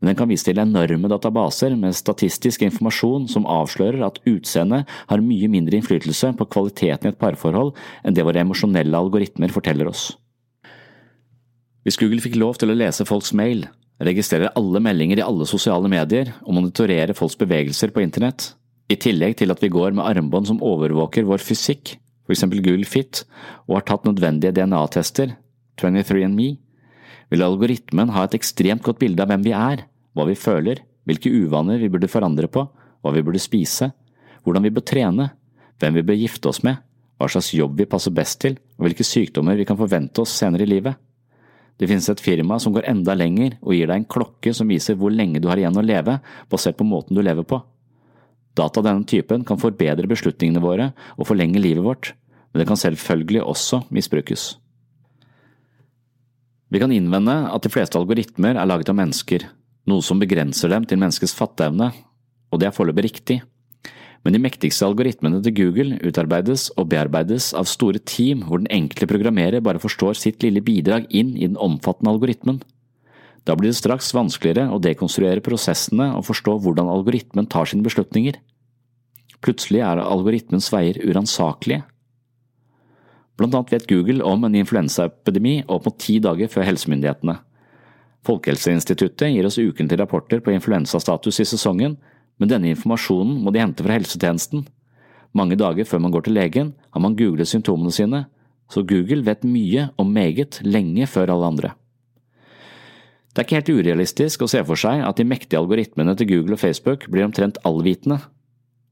men 0.00 0.12
den 0.12 0.16
kan 0.16 0.30
vise 0.30 0.46
til 0.46 0.60
enorme 0.62 1.10
databaser 1.12 1.74
med 1.76 1.96
statistisk 1.96 2.62
informasjon 2.64 3.26
som 3.28 3.48
avslører 3.50 4.00
at 4.06 4.20
utseendet 4.24 4.88
har 5.10 5.24
mye 5.24 5.50
mindre 5.52 5.76
innflytelse 5.76 6.32
på 6.38 6.46
kvaliteten 6.54 7.10
i 7.10 7.12
et 7.12 7.20
parforhold 7.20 7.74
enn 8.00 8.16
det 8.16 8.24
våre 8.24 8.40
emosjonelle 8.40 8.96
algoritmer 8.96 9.52
forteller 9.52 9.90
oss. 9.90 10.14
Hvis 11.84 12.00
Google 12.00 12.24
fikk 12.24 12.38
lov 12.40 12.56
til 12.60 12.72
å 12.72 12.78
lese 12.78 13.04
folks 13.08 13.34
mail, 13.36 13.66
registrere 14.00 14.52
alle 14.56 14.80
meldinger 14.80 15.20
i 15.20 15.26
alle 15.26 15.44
sosiale 15.48 15.88
medier 15.92 16.32
og 16.46 16.56
monitorere 16.56 17.16
folks 17.16 17.36
bevegelser 17.40 17.92
på 17.92 18.00
internett, 18.04 18.54
i 18.90 18.98
tillegg 18.98 19.36
til 19.38 19.52
at 19.54 19.60
vi 19.62 19.70
går 19.70 19.94
med 19.94 20.06
armbånd 20.06 20.48
som 20.50 20.62
overvåker 20.66 21.28
vår 21.28 21.42
fysikk, 21.44 21.94
eksempel 22.30 22.62
Google 22.62 22.86
Fit, 22.86 23.24
og 23.68 23.78
har 23.78 23.86
tatt 23.88 24.06
nødvendige 24.06 24.54
DNA-tester, 24.54 25.34
23andMe, 25.80 26.52
vil 27.30 27.46
algoritmen 27.46 28.12
ha 28.14 28.26
et 28.26 28.36
ekstremt 28.38 28.84
godt 28.86 29.00
bilde 29.02 29.22
av 29.22 29.30
hvem 29.30 29.46
vi 29.46 29.54
er, 29.56 29.84
hva 30.14 30.26
vi 30.28 30.36
føler, 30.38 30.82
hvilke 31.06 31.30
uvaner 31.30 31.80
vi 31.80 31.90
burde 31.90 32.10
forandre 32.10 32.50
på, 32.50 32.66
hva 33.00 33.12
vi 33.14 33.22
burde 33.26 33.42
spise, 33.42 33.90
hvordan 34.44 34.66
vi 34.66 34.72
bør 34.74 34.86
trene, 34.86 35.30
hvem 35.80 35.98
vi 35.98 36.06
bør 36.06 36.18
gifte 36.20 36.50
oss 36.50 36.62
med, 36.66 36.82
hva 37.18 37.28
slags 37.30 37.52
jobb 37.54 37.78
vi 37.78 37.88
passer 37.90 38.14
best 38.14 38.40
til, 38.42 38.58
og 38.78 38.86
hvilke 38.86 39.06
sykdommer 39.06 39.58
vi 39.58 39.66
kan 39.68 39.78
forvente 39.78 40.22
oss 40.22 40.34
senere 40.40 40.66
i 40.66 40.70
livet. 40.70 40.98
Det 41.80 41.88
finnes 41.88 42.08
et 42.12 42.20
firma 42.20 42.58
som 42.60 42.74
går 42.74 42.90
enda 42.90 43.14
lenger 43.16 43.56
og 43.62 43.72
gir 43.72 43.88
deg 43.88 44.02
en 44.02 44.10
klokke 44.10 44.52
som 44.56 44.68
viser 44.68 44.98
hvor 45.00 45.12
lenge 45.14 45.40
du 45.40 45.48
har 45.48 45.60
igjen 45.60 45.78
å 45.80 45.84
leve, 45.84 46.18
basert 46.52 46.76
på 46.76 46.86
måten 46.88 47.16
du 47.16 47.22
lever 47.24 47.46
på. 47.48 47.62
Data 48.58 48.80
av 48.80 48.86
denne 48.86 49.06
typen 49.06 49.44
kan 49.46 49.60
forbedre 49.60 50.10
beslutningene 50.10 50.62
våre 50.62 50.90
og 51.16 51.28
forlenge 51.28 51.62
livet 51.62 51.84
vårt, 51.86 52.12
men 52.50 52.62
det 52.62 52.68
kan 52.70 52.80
selvfølgelig 52.80 53.44
også 53.44 53.84
misbrukes. 53.94 54.56
Vi 56.70 56.78
kan 56.78 56.92
innvende 56.94 57.34
at 57.50 57.64
de 57.66 57.70
fleste 57.72 57.98
algoritmer 57.98 58.58
er 58.58 58.68
laget 58.68 58.90
av 58.90 58.98
mennesker, 58.98 59.46
noe 59.90 60.02
som 60.06 60.20
begrenser 60.22 60.70
dem 60.70 60.86
til 60.86 61.00
menneskets 61.02 61.34
fatteevne, 61.34 61.90
og 62.50 62.60
det 62.60 62.68
er 62.68 62.74
foreløpig 62.74 63.06
riktig. 63.08 63.40
Men 64.22 64.36
de 64.36 64.42
mektigste 64.42 64.84
algoritmene 64.84 65.40
til 65.42 65.54
Google 65.56 65.96
utarbeides 66.04 66.68
og 66.76 66.90
bearbeides 66.92 67.50
av 67.56 67.68
store 67.70 68.02
team 68.04 68.44
hvor 68.46 68.60
den 68.60 68.68
enkelte 68.74 69.08
programmerer 69.08 69.64
bare 69.64 69.80
forstår 69.80 70.18
sitt 70.18 70.44
lille 70.44 70.60
bidrag 70.62 71.06
inn 71.08 71.32
i 71.38 71.46
den 71.46 71.56
omfattende 71.56 72.12
algoritmen. 72.12 72.60
Da 73.44 73.56
blir 73.56 73.72
det 73.72 73.78
straks 73.80 74.12
vanskeligere 74.14 74.68
å 74.70 74.80
dekonstruere 74.82 75.42
prosessene 75.44 76.10
og 76.16 76.26
forstå 76.28 76.58
hvordan 76.60 76.90
algoritmen 76.92 77.48
tar 77.50 77.68
sine 77.70 77.84
beslutninger. 77.86 78.36
Plutselig 79.40 79.80
er 79.84 80.02
algoritmens 80.02 80.68
veier 80.72 81.00
uransakelige. 81.00 81.86
Blant 83.40 83.54
annet 83.56 83.72
vet 83.72 83.88
Google 83.88 84.24
om 84.28 84.44
en 84.44 84.58
influensaepidemi 84.60 85.62
opp 85.64 85.86
mot 85.88 85.96
ti 85.96 86.18
dager 86.20 86.50
før 86.52 86.66
helsemyndighetene. 86.68 87.38
Folkehelseinstituttet 88.28 89.32
gir 89.32 89.48
oss 89.48 89.56
ukentlige 89.56 90.02
rapporter 90.02 90.42
på 90.44 90.52
influensastatus 90.52 91.40
i 91.40 91.48
sesongen, 91.48 91.96
men 92.36 92.52
denne 92.52 92.68
informasjonen 92.74 93.38
må 93.40 93.52
de 93.54 93.62
hente 93.62 93.86
fra 93.86 93.96
helsetjenesten. 93.96 94.66
Mange 95.32 95.56
dager 95.56 95.88
før 95.88 96.04
man 96.04 96.12
går 96.12 96.26
til 96.26 96.36
legen, 96.36 96.74
har 96.92 97.00
man 97.00 97.16
googlet 97.16 97.48
symptomene 97.48 97.94
sine, 97.96 98.26
så 98.68 98.84
Google 98.84 99.24
vet 99.24 99.46
mye 99.48 99.88
om 99.98 100.12
meget 100.12 100.60
lenge 100.66 101.08
før 101.08 101.32
alle 101.32 101.48
andre. 101.54 101.72
Det 103.30 103.38
er 103.38 103.46
ikke 103.46 103.58
helt 103.60 103.72
urealistisk 103.78 104.42
å 104.42 104.50
se 104.50 104.60
for 104.66 104.78
seg 104.80 105.04
at 105.06 105.18
de 105.20 105.26
mektige 105.28 105.60
algoritmene 105.60 106.16
til 106.18 106.26
Google 106.32 106.56
og 106.56 106.62
Facebook 106.64 107.06
blir 107.12 107.28
omtrent 107.28 107.60
allvitende, 107.68 108.18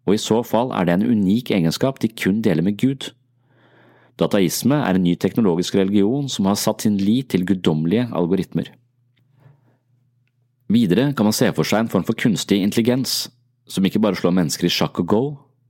og 0.06 0.14
i 0.14 0.20
så 0.22 0.40
fall 0.46 0.70
er 0.72 0.86
det 0.86 0.94
en 0.94 1.08
unik 1.10 1.50
egenskap 1.56 1.98
de 2.00 2.08
kun 2.08 2.38
deler 2.46 2.62
med 2.62 2.78
Gud. 2.78 3.10
Dataisme 4.18 4.78
er 4.78 4.94
en 4.94 5.04
ny 5.04 5.16
teknologisk 5.18 5.74
religion 5.78 6.30
som 6.30 6.46
har 6.46 6.58
satt 6.58 6.86
sin 6.86 6.96
lit 7.02 7.30
til 7.34 7.46
guddommelige 7.46 8.08
algoritmer. 8.14 8.70
Videre 10.68 11.12
kan 11.16 11.26
man 11.26 11.36
se 11.36 11.48
for 11.56 11.66
seg 11.66 11.84
en 11.84 11.90
form 11.92 12.04
for 12.06 12.18
kunstig 12.18 12.60
intelligens, 12.62 13.28
som 13.68 13.84
ikke 13.84 14.00
bare 14.02 14.18
slår 14.18 14.34
mennesker 14.36 14.68
i 14.68 14.72
sjakk 14.72 15.00
og 15.02 15.08
go, 15.08 15.22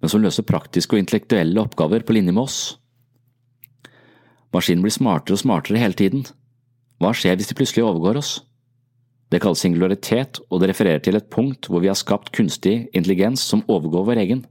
men 0.02 0.10
som 0.12 0.22
løser 0.22 0.46
praktiske 0.46 0.94
og 0.94 1.02
intellektuelle 1.02 1.62
oppgaver 1.62 2.04
på 2.06 2.14
linje 2.16 2.34
med 2.34 2.44
oss. 2.44 2.58
Maskinen 4.54 4.84
blir 4.84 4.94
smartere 4.94 5.36
og 5.36 5.42
smartere 5.42 5.80
hele 5.80 5.98
tiden. 5.98 6.24
Hva 6.98 7.12
skjer 7.14 7.36
hvis 7.38 7.50
de 7.50 7.56
plutselig 7.58 7.84
overgår 7.84 8.20
oss? 8.22 8.38
Det 9.28 9.42
kalles 9.44 9.60
singularitet, 9.60 10.40
og 10.48 10.62
det 10.62 10.70
refererer 10.70 11.02
til 11.04 11.18
et 11.18 11.28
punkt 11.32 11.68
hvor 11.68 11.82
vi 11.84 11.90
har 11.90 11.98
skapt 11.98 12.32
kunstig 12.36 12.88
intelligens 12.96 13.42
som 13.44 13.64
overgår 13.68 14.06
vår 14.08 14.22
egen. 14.24 14.46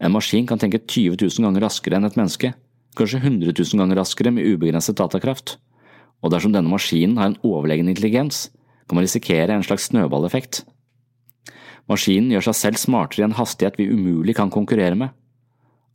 En 0.00 0.12
maskin 0.12 0.48
kan 0.48 0.60
tenke 0.60 0.80
20 0.80 1.16
000 1.20 1.44
ganger 1.44 1.64
raskere 1.66 1.98
enn 1.98 2.08
et 2.08 2.16
menneske, 2.16 2.52
kanskje 2.96 3.20
100 3.20 3.52
000 3.52 3.82
ganger 3.82 4.00
raskere 4.00 4.32
med 4.32 4.48
ubegrenset 4.48 4.96
datakraft, 4.96 5.58
og 6.24 6.32
dersom 6.32 6.54
denne 6.54 6.72
maskinen 6.72 7.20
har 7.20 7.30
en 7.30 7.38
overlegen 7.44 7.88
intelligens, 7.92 8.48
kan 8.88 8.96
man 8.96 9.04
risikere 9.04 9.52
en 9.52 9.64
slags 9.66 9.90
snøballeffekt. 9.90 10.62
Maskinen 11.90 12.32
gjør 12.32 12.48
seg 12.48 12.58
selv 12.58 12.80
smartere 12.80 13.22
i 13.22 13.26
en 13.28 13.36
hastighet 13.38 13.76
vi 13.78 13.90
umulig 13.92 14.34
kan 14.38 14.50
konkurrere 14.52 14.96
med. 14.98 15.12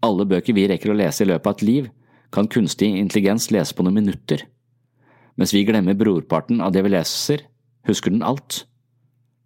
Alle 0.06 0.26
bøker 0.26 0.56
vi 0.56 0.68
rekker 0.70 0.94
å 0.94 0.98
lese 0.98 1.26
i 1.26 1.30
løpet 1.30 1.50
av 1.50 1.58
et 1.58 1.66
liv, 1.68 1.90
kan 2.32 2.48
kunstig 2.48 2.94
intelligens 2.96 3.50
lese 3.52 3.76
på 3.76 3.84
noen 3.84 4.00
minutter. 4.00 4.46
Mens 5.36 5.54
vi 5.56 5.66
glemmer 5.68 5.98
brorparten 5.98 6.62
av 6.64 6.72
det 6.76 6.84
vi 6.86 6.94
leser, 6.94 7.44
husker 7.88 8.14
den 8.14 8.26
alt. 8.26 8.66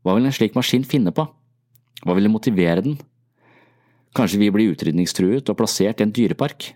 Hva 0.03 0.15
vil 0.17 0.27
en 0.27 0.35
slik 0.35 0.55
maskin 0.57 0.85
finne 0.85 1.13
på? 1.15 1.25
Hva 2.05 2.15
vil 2.17 2.29
motivere 2.29 2.83
den? 2.85 2.97
Kanskje 4.15 4.39
vi 4.39 4.51
blir 4.53 4.73
utrydningstruet 4.73 5.49
og 5.49 5.57
plassert 5.59 5.99
i 5.99 6.05
en 6.05 6.13
dyrepark? 6.15 6.73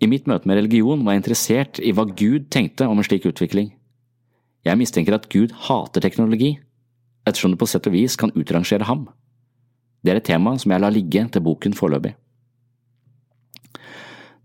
I 0.00 0.08
mitt 0.08 0.28
møte 0.30 0.48
med 0.48 0.56
religion 0.60 1.02
var 1.04 1.14
jeg 1.14 1.22
interessert 1.22 1.80
i 1.82 1.92
hva 1.96 2.06
Gud 2.08 2.48
tenkte 2.52 2.86
om 2.88 3.00
en 3.00 3.06
slik 3.06 3.26
utvikling. 3.28 3.72
Jeg 4.64 4.76
mistenker 4.80 5.16
at 5.16 5.28
Gud 5.32 5.52
hater 5.68 6.04
teknologi, 6.04 6.54
ettersom 7.26 7.52
det 7.52 7.60
på 7.60 7.68
sett 7.68 7.88
og 7.88 7.96
vis 7.96 8.16
kan 8.20 8.32
utrangere 8.36 8.88
ham. 8.88 9.06
Det 10.04 10.12
er 10.12 10.20
et 10.20 10.28
tema 10.28 10.54
som 10.60 10.72
jeg 10.72 10.80
lar 10.80 10.94
ligge 10.94 11.26
til 11.32 11.44
boken 11.44 11.76
foreløpig. 11.76 12.14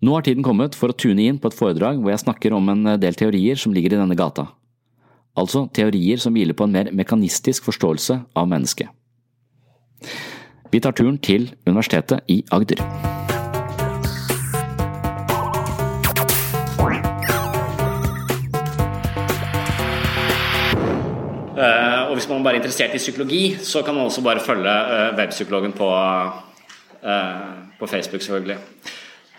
Nå 0.04 0.12
har 0.14 0.26
tiden 0.26 0.44
kommet 0.44 0.76
for 0.76 0.92
å 0.92 0.98
tune 0.98 1.24
inn 1.24 1.40
på 1.40 1.50
et 1.50 1.56
foredrag 1.56 2.02
hvor 2.02 2.12
jeg 2.12 2.24
snakker 2.26 2.56
om 2.56 2.68
en 2.72 2.96
del 3.00 3.16
teorier 3.16 3.60
som 3.60 3.74
ligger 3.76 3.96
i 3.96 4.00
denne 4.02 4.18
gata. 4.20 4.50
Altså 5.36 5.66
teorier 5.76 6.20
som 6.22 6.36
hviler 6.36 6.56
på 6.56 6.64
en 6.64 6.72
mer 6.72 6.92
mekanistisk 6.96 7.66
forståelse 7.68 8.22
av 8.40 8.48
mennesket. 8.48 8.88
Vi 10.72 10.80
tar 10.80 10.96
turen 10.96 11.18
til 11.20 11.50
Universitetet 11.68 12.24
i 12.32 12.40
Agder. 12.56 12.80
Uh, 21.56 22.10
og 22.10 22.14
Hvis 22.16 22.30
man 22.30 22.44
bare 22.44 22.56
er 22.56 22.60
interessert 22.60 22.96
i 22.96 22.98
psykologi, 22.98 23.56
så 23.60 23.82
kan 23.82 23.96
man 23.96 24.04
også 24.04 24.24
bare 24.24 24.40
følge 24.40 24.72
uh, 24.72 25.18
webpsykologen 25.18 25.72
på, 25.72 25.88
uh, 27.04 27.10
på 27.80 27.88
Facebook, 27.88 28.22
selvfølgelig. 28.22 28.58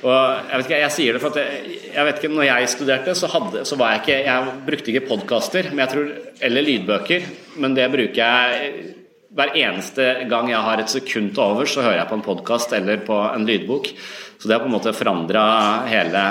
Og 0.04 0.12
jeg 0.12 0.58
vet 0.58 0.66
ikke, 0.66 0.80
jeg 0.82 0.92
sier 0.92 1.16
det 1.16 1.22
for 1.22 1.32
at 1.32 1.40
jeg, 1.40 1.78
jeg 1.94 2.04
vet 2.04 2.18
ikke, 2.20 2.32
når 2.36 2.46
jeg 2.50 2.68
studerte, 2.74 3.14
så, 3.16 3.30
hadde, 3.32 3.62
så 3.64 3.78
var 3.80 3.94
jeg 3.94 4.02
ikke 4.02 4.18
Jeg 4.26 4.52
brukte 4.66 4.92
ikke 4.92 5.08
podkaster 5.08 5.70
eller 5.72 6.66
lydbøker, 6.66 7.30
men 7.62 7.76
det 7.78 7.88
bruker 7.94 8.20
jeg 8.20 8.92
hver 9.36 9.56
eneste 9.60 10.04
gang 10.30 10.48
jeg 10.48 10.64
har 10.64 10.80
et 10.80 10.92
sekund 10.92 11.32
til 11.36 11.44
over, 11.44 11.68
så 11.68 11.84
hører 11.84 11.98
jeg 12.00 12.08
på 12.08 12.16
en 12.16 12.24
podkast 12.24 12.72
eller 12.76 13.02
på 13.04 13.16
en 13.28 13.44
lydbok. 13.48 13.90
Så 14.38 14.48
det 14.48 14.56
har 14.56 14.62
på 14.64 14.70
en 14.70 14.76
måte 14.76 14.96
forandra 14.96 15.46
hele 15.88 16.28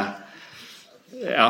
Ja, 1.25 1.47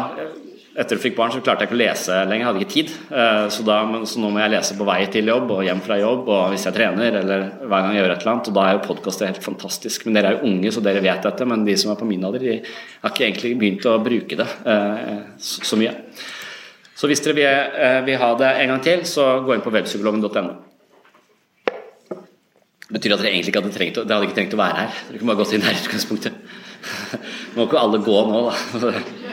etter 0.75 0.97
at 0.97 0.97
jeg 0.97 1.03
fikk 1.05 1.13
barn, 1.15 1.31
så 1.31 1.39
klarte 1.39 1.63
jeg 1.63 1.69
ikke 1.69 1.77
å 1.77 1.79
lese 1.79 2.15
lenger, 2.27 2.41
jeg 2.41 2.47
hadde 2.49 2.63
ikke 2.65 2.73
tid. 2.73 2.89
Eh, 3.15 3.45
så, 3.55 3.63
da, 3.63 3.77
så, 4.11 4.19
nå 4.19 4.31
må 4.33 4.41
jeg 4.41 4.51
lese 4.51 4.75
på 4.75 4.88
vei 4.88 4.97
til 5.11 5.31
jobb 5.31 5.53
og 5.55 5.61
hjem 5.63 5.81
fra 5.85 5.95
jobb, 6.01 6.27
og 6.27 6.51
hvis 6.51 6.65
jeg 6.67 6.75
trener 6.75 7.15
eller 7.21 7.45
hver 7.61 7.85
gang 7.85 7.95
jeg 7.95 8.03
gjør 8.03 8.11
et 8.11 8.25
eller 8.25 8.31
annet. 8.33 8.49
Og 8.51 8.57
da 8.57 8.65
er 8.65 8.75
jo 8.75 8.81
podkaster 8.89 9.31
helt 9.31 9.45
fantastisk. 9.45 10.03
Men 10.03 10.19
dere 10.19 10.33
er 10.33 10.35
jo 10.35 10.51
unge, 10.51 10.73
så 10.75 10.83
dere 10.83 11.05
vet 11.05 11.23
dette. 11.23 11.47
Men 11.47 11.63
de 11.63 11.77
som 11.79 11.93
er 11.93 12.01
på 12.01 12.09
min 12.09 12.27
alder, 12.27 12.43
de 12.43 12.57
har 12.59 13.15
ikke 13.15 13.27
egentlig 13.29 13.53
begynt 13.61 13.88
å 13.88 13.95
bruke 14.03 14.41
det 14.43 14.49
eh, 14.75 15.23
så 15.39 15.79
mye. 15.79 15.95
Så 16.95 17.07
hvis 17.11 17.23
dere 17.23 17.39
vil, 17.39 17.73
eh, 17.88 18.03
vil 18.09 18.19
ha 18.19 18.31
det 18.43 18.53
en 18.59 18.75
gang 18.75 18.83
til, 18.83 19.07
så 19.07 19.31
gå 19.47 19.55
inn 19.55 19.63
på 19.63 19.71
webpsykologen.no. 19.79 20.55
Det 22.85 22.99
betyr 22.99 23.15
at 23.15 23.23
dere 23.23 23.31
egentlig 23.31 23.55
ikke 23.55 23.63
hadde 23.63 23.77
trengt, 23.79 24.01
dere 24.03 24.19
hadde 24.19 24.27
ikke 24.27 24.41
trengt 24.43 24.59
å 24.59 24.65
være 24.65 24.81
her. 24.83 25.03
Dere 25.07 25.23
kunne 25.23 25.31
bare 25.31 25.45
gått 25.45 25.55
inn 25.55 25.63
her 25.63 25.75
i 25.75 25.85
utgangspunktet. 25.85 26.41
Må 27.55 27.69
ikke 27.69 27.79
alle 27.79 28.03
gå 28.03 28.25
nå, 28.27 28.49
da. 28.51 28.99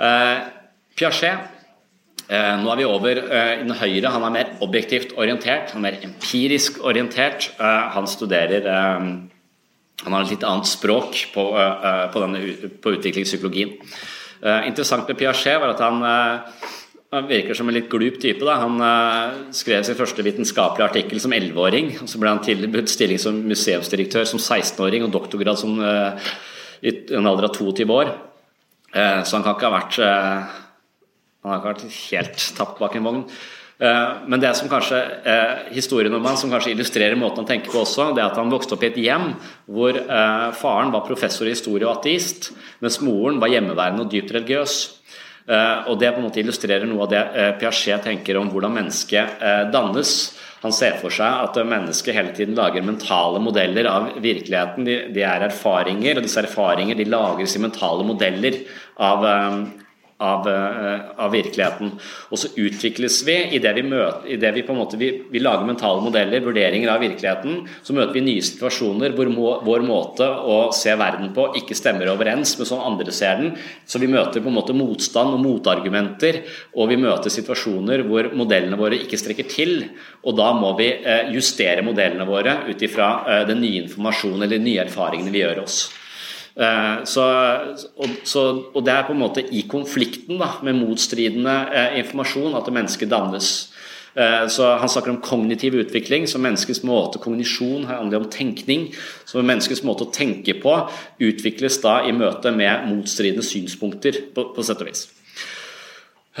Eh, 0.00 0.38
Piaget 0.96 1.26
eh, 2.30 2.54
nå 2.62 2.70
er 2.72 2.78
vi 2.80 2.86
over 2.88 3.20
eh, 3.20 3.52
i 3.58 3.66
den 3.66 3.76
høyre. 3.76 4.12
Han 4.14 4.24
er 4.26 4.34
mer 4.34 4.54
objektivt 4.64 5.12
orientert, 5.20 5.74
han 5.74 5.84
er 5.84 5.90
mer 5.90 6.06
empirisk 6.08 6.80
orientert. 6.84 7.50
Han 7.60 8.08
studerer 8.08 8.68
Han 10.00 10.14
har 10.14 10.22
et 10.24 10.30
litt 10.32 10.44
annet 10.48 10.64
språk 10.64 11.26
på, 11.34 11.42
på, 11.52 12.20
denne, 12.22 12.70
på 12.80 12.92
utviklingspsykologien. 12.94 13.74
Interessant 14.64 15.04
med 15.04 15.18
Piaget 15.20 15.58
var 15.60 15.74
at 15.74 15.82
han, 15.84 15.98
han 17.12 17.28
virker 17.28 17.52
som 17.58 17.68
en 17.68 17.76
litt 17.76 17.90
glup 17.92 18.16
type. 18.22 18.40
Da. 18.40 18.54
Han 18.62 19.52
skrev 19.52 19.84
sin 19.84 19.98
første 19.98 20.24
vitenskapelige 20.24 20.88
artikkel 20.88 21.20
som 21.20 21.36
11-åring. 21.36 21.92
Så 22.08 22.16
ble 22.16 22.32
han 22.32 22.40
tilbudt 22.40 22.88
stilling 22.88 23.20
som 23.20 23.42
museumsdirektør 23.44 24.24
som 24.24 24.40
16-åring 24.40 25.04
og 25.04 25.12
doktorgrad 25.18 25.60
som, 25.60 25.76
i 25.76 26.96
en 27.12 27.28
alder 27.28 27.50
av 27.50 27.60
22 27.60 27.92
år. 28.00 28.16
Eh, 28.92 29.22
så 29.22 29.36
han 29.36 29.46
kan 29.46 29.54
ikke 29.54 29.68
ha 29.68 29.76
vært 29.76 29.98
eh, 30.02 30.58
Han 31.40 31.52
har 31.52 31.60
ikke 31.60 31.70
vært 31.70 31.98
helt 32.10 32.46
tapt 32.56 32.80
bak 32.82 32.96
en 32.98 33.06
vogn. 33.06 33.20
Eh, 33.80 34.08
men 34.28 34.42
det 34.42 34.50
som 34.58 34.68
kanskje 34.68 34.98
historien 35.72 36.14
om 36.16 36.26
han 36.26 36.36
som 36.36 36.52
kanskje 36.52 36.74
illustrerer 36.74 37.16
måten 37.16 37.44
han 37.44 37.48
tenker 37.48 37.72
på 37.72 37.84
også, 37.84 38.10
det 38.16 38.24
er 38.24 38.28
at 38.28 38.40
han 38.40 38.52
vokste 38.52 38.76
opp 38.76 38.84
i 38.84 38.90
et 38.90 39.00
hjem 39.00 39.30
hvor 39.70 39.96
faren 40.58 40.92
var 40.92 41.06
professor 41.06 41.48
i 41.48 41.54
historie 41.54 41.86
og 41.86 42.00
ateist, 42.00 42.50
mens 42.84 43.00
moren 43.04 43.40
var 43.40 43.52
hjemmeværende 43.54 44.04
og 44.04 44.12
dypt 44.12 44.34
religiøs. 44.36 44.80
Og 45.50 45.96
Det 45.98 46.10
på 46.12 46.20
en 46.20 46.26
måte 46.26 46.42
illustrerer 46.42 46.86
noe 46.86 47.06
av 47.06 47.10
det 47.10 47.22
Piaget 47.58 48.04
tenker 48.04 48.36
om 48.38 48.50
hvordan 48.52 48.76
mennesket 48.76 49.40
dannes. 49.72 50.12
Han 50.60 50.74
ser 50.76 50.98
for 51.00 51.14
seg 51.14 51.44
at 51.46 51.56
mennesket 51.64 52.16
hele 52.16 52.34
tiden 52.36 52.58
lager 52.58 52.84
mentale 52.84 53.40
modeller 53.40 53.86
av 53.88 54.10
virkeligheten. 54.20 54.84
De, 54.84 54.96
de 55.14 55.22
er 55.24 55.46
erfaringer, 55.46 56.18
og 56.20 56.26
disse 56.26 56.42
erfaringer 56.42 56.98
de 56.98 57.08
lagres 57.08 57.56
i 57.56 57.62
mentale 57.62 58.04
modeller 58.04 58.58
av, 59.00 59.24
av, 60.20 60.48
eh, 60.48 61.00
av, 61.16 61.32
virkeligheten. 61.32 61.92
Og 62.30 62.38
så 62.38 62.50
utvikles 62.60 63.20
vi 63.26 63.36
idet 63.56 63.72
vi, 63.76 63.84
møter, 63.88 64.26
i 64.28 64.36
det 64.40 64.52
vi, 64.56 64.64
på 64.66 64.74
en 64.74 64.80
måte, 64.82 64.98
vi, 65.00 65.10
vi, 65.32 65.40
lager 65.42 65.66
mentale 65.68 66.02
modeller, 66.04 66.44
vurderinger 66.44 66.92
av 66.92 67.00
virkeligheten. 67.04 67.62
Så 67.82 67.96
møter 67.96 68.18
vi 68.18 68.24
nye 68.26 68.44
situasjoner 68.44 69.14
hvor 69.16 69.30
må, 69.32 69.52
vår 69.66 69.86
måte 69.86 70.26
å 70.26 70.58
se 70.76 70.94
verden 71.00 71.32
på 71.36 71.48
ikke 71.60 71.78
stemmer 71.78 72.12
overens 72.12 72.56
med 72.60 72.68
sånn 72.68 72.84
andre 72.84 73.14
ser 73.16 73.40
den. 73.40 73.54
Så 73.88 74.02
vi 74.02 74.10
møter 74.12 74.44
på 74.44 74.52
en 74.52 74.58
måte 74.58 74.76
motstand 74.76 75.36
og 75.36 75.44
motargumenter, 75.44 76.42
og 76.76 76.92
vi 76.92 77.00
møter 77.00 77.32
situasjoner 77.32 78.04
hvor 78.08 78.32
modellene 78.36 78.78
våre 78.80 79.00
ikke 79.00 79.20
strekker 79.20 79.48
til. 79.50 79.76
Og 80.26 80.36
da 80.36 80.52
må 80.56 80.74
vi 80.78 80.90
eh, 81.00 81.32
justere 81.34 81.84
modellene 81.86 82.28
våre 82.28 82.60
ut 82.68 82.84
ifra 82.84 83.10
eh, 83.24 83.46
den 83.48 83.64
nye 83.64 83.86
informasjonen 83.86 84.44
eller 84.44 84.58
de 84.58 84.68
nye 84.68 84.84
erfaringene 84.84 85.32
vi 85.32 85.44
gjør 85.44 85.64
oss. 85.64 85.80
Eh, 86.56 87.04
så, 87.04 87.24
og, 87.96 88.14
så, 88.26 88.46
og, 88.74 88.80
det 88.84 88.94
er 88.94 89.04
på 89.06 89.14
en 89.14 89.22
måte 89.22 89.44
i 89.54 89.62
konflikten 89.70 90.40
da, 90.40 90.56
med 90.66 90.80
motstridende 90.80 91.56
eh, 91.70 92.00
informasjon 92.02 92.56
at 92.58 92.72
mennesket 92.74 93.12
dannes. 93.12 93.50
Eh, 94.18 94.48
så 94.50 94.72
Han 94.82 94.90
snakker 94.90 95.14
om 95.14 95.20
kognitiv 95.22 95.78
utvikling, 95.78 96.26
så 96.26 96.42
menneskets 96.42 96.82
måte 96.86 97.22
kognisjon 97.22 97.86
handler 97.86 98.24
om 98.24 98.30
tenkning. 98.32 98.90
Så 99.24 99.44
menneskets 99.44 99.84
måte 99.86 100.08
å 100.08 100.12
tenke 100.14 100.56
på 100.58 100.74
utvikles 101.22 101.78
da 101.84 102.00
i 102.02 102.12
møte 102.16 102.52
med 102.54 102.90
motstridende 102.90 103.46
synspunkter, 103.46 104.24
på, 104.34 104.50
på 104.56 104.66
sett 104.66 104.82
og 104.82 104.90
vis. 104.90 105.06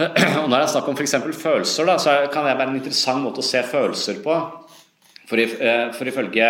Og 0.00 0.50
Når 0.50 0.58
jeg 0.62 0.72
snakker 0.74 0.90
om 0.90 0.98
f.eks. 0.98 1.16
følelser, 1.38 1.86
da, 1.86 1.96
så 2.02 2.18
kan 2.32 2.46
det 2.46 2.58
være 2.58 2.74
en 2.74 2.82
interessant 2.82 3.22
måte 3.22 3.42
å 3.42 3.46
se 3.46 3.62
følelser 3.66 4.22
på. 4.24 4.42
For, 5.30 5.38
for 5.94 6.10
ifølge 6.10 6.46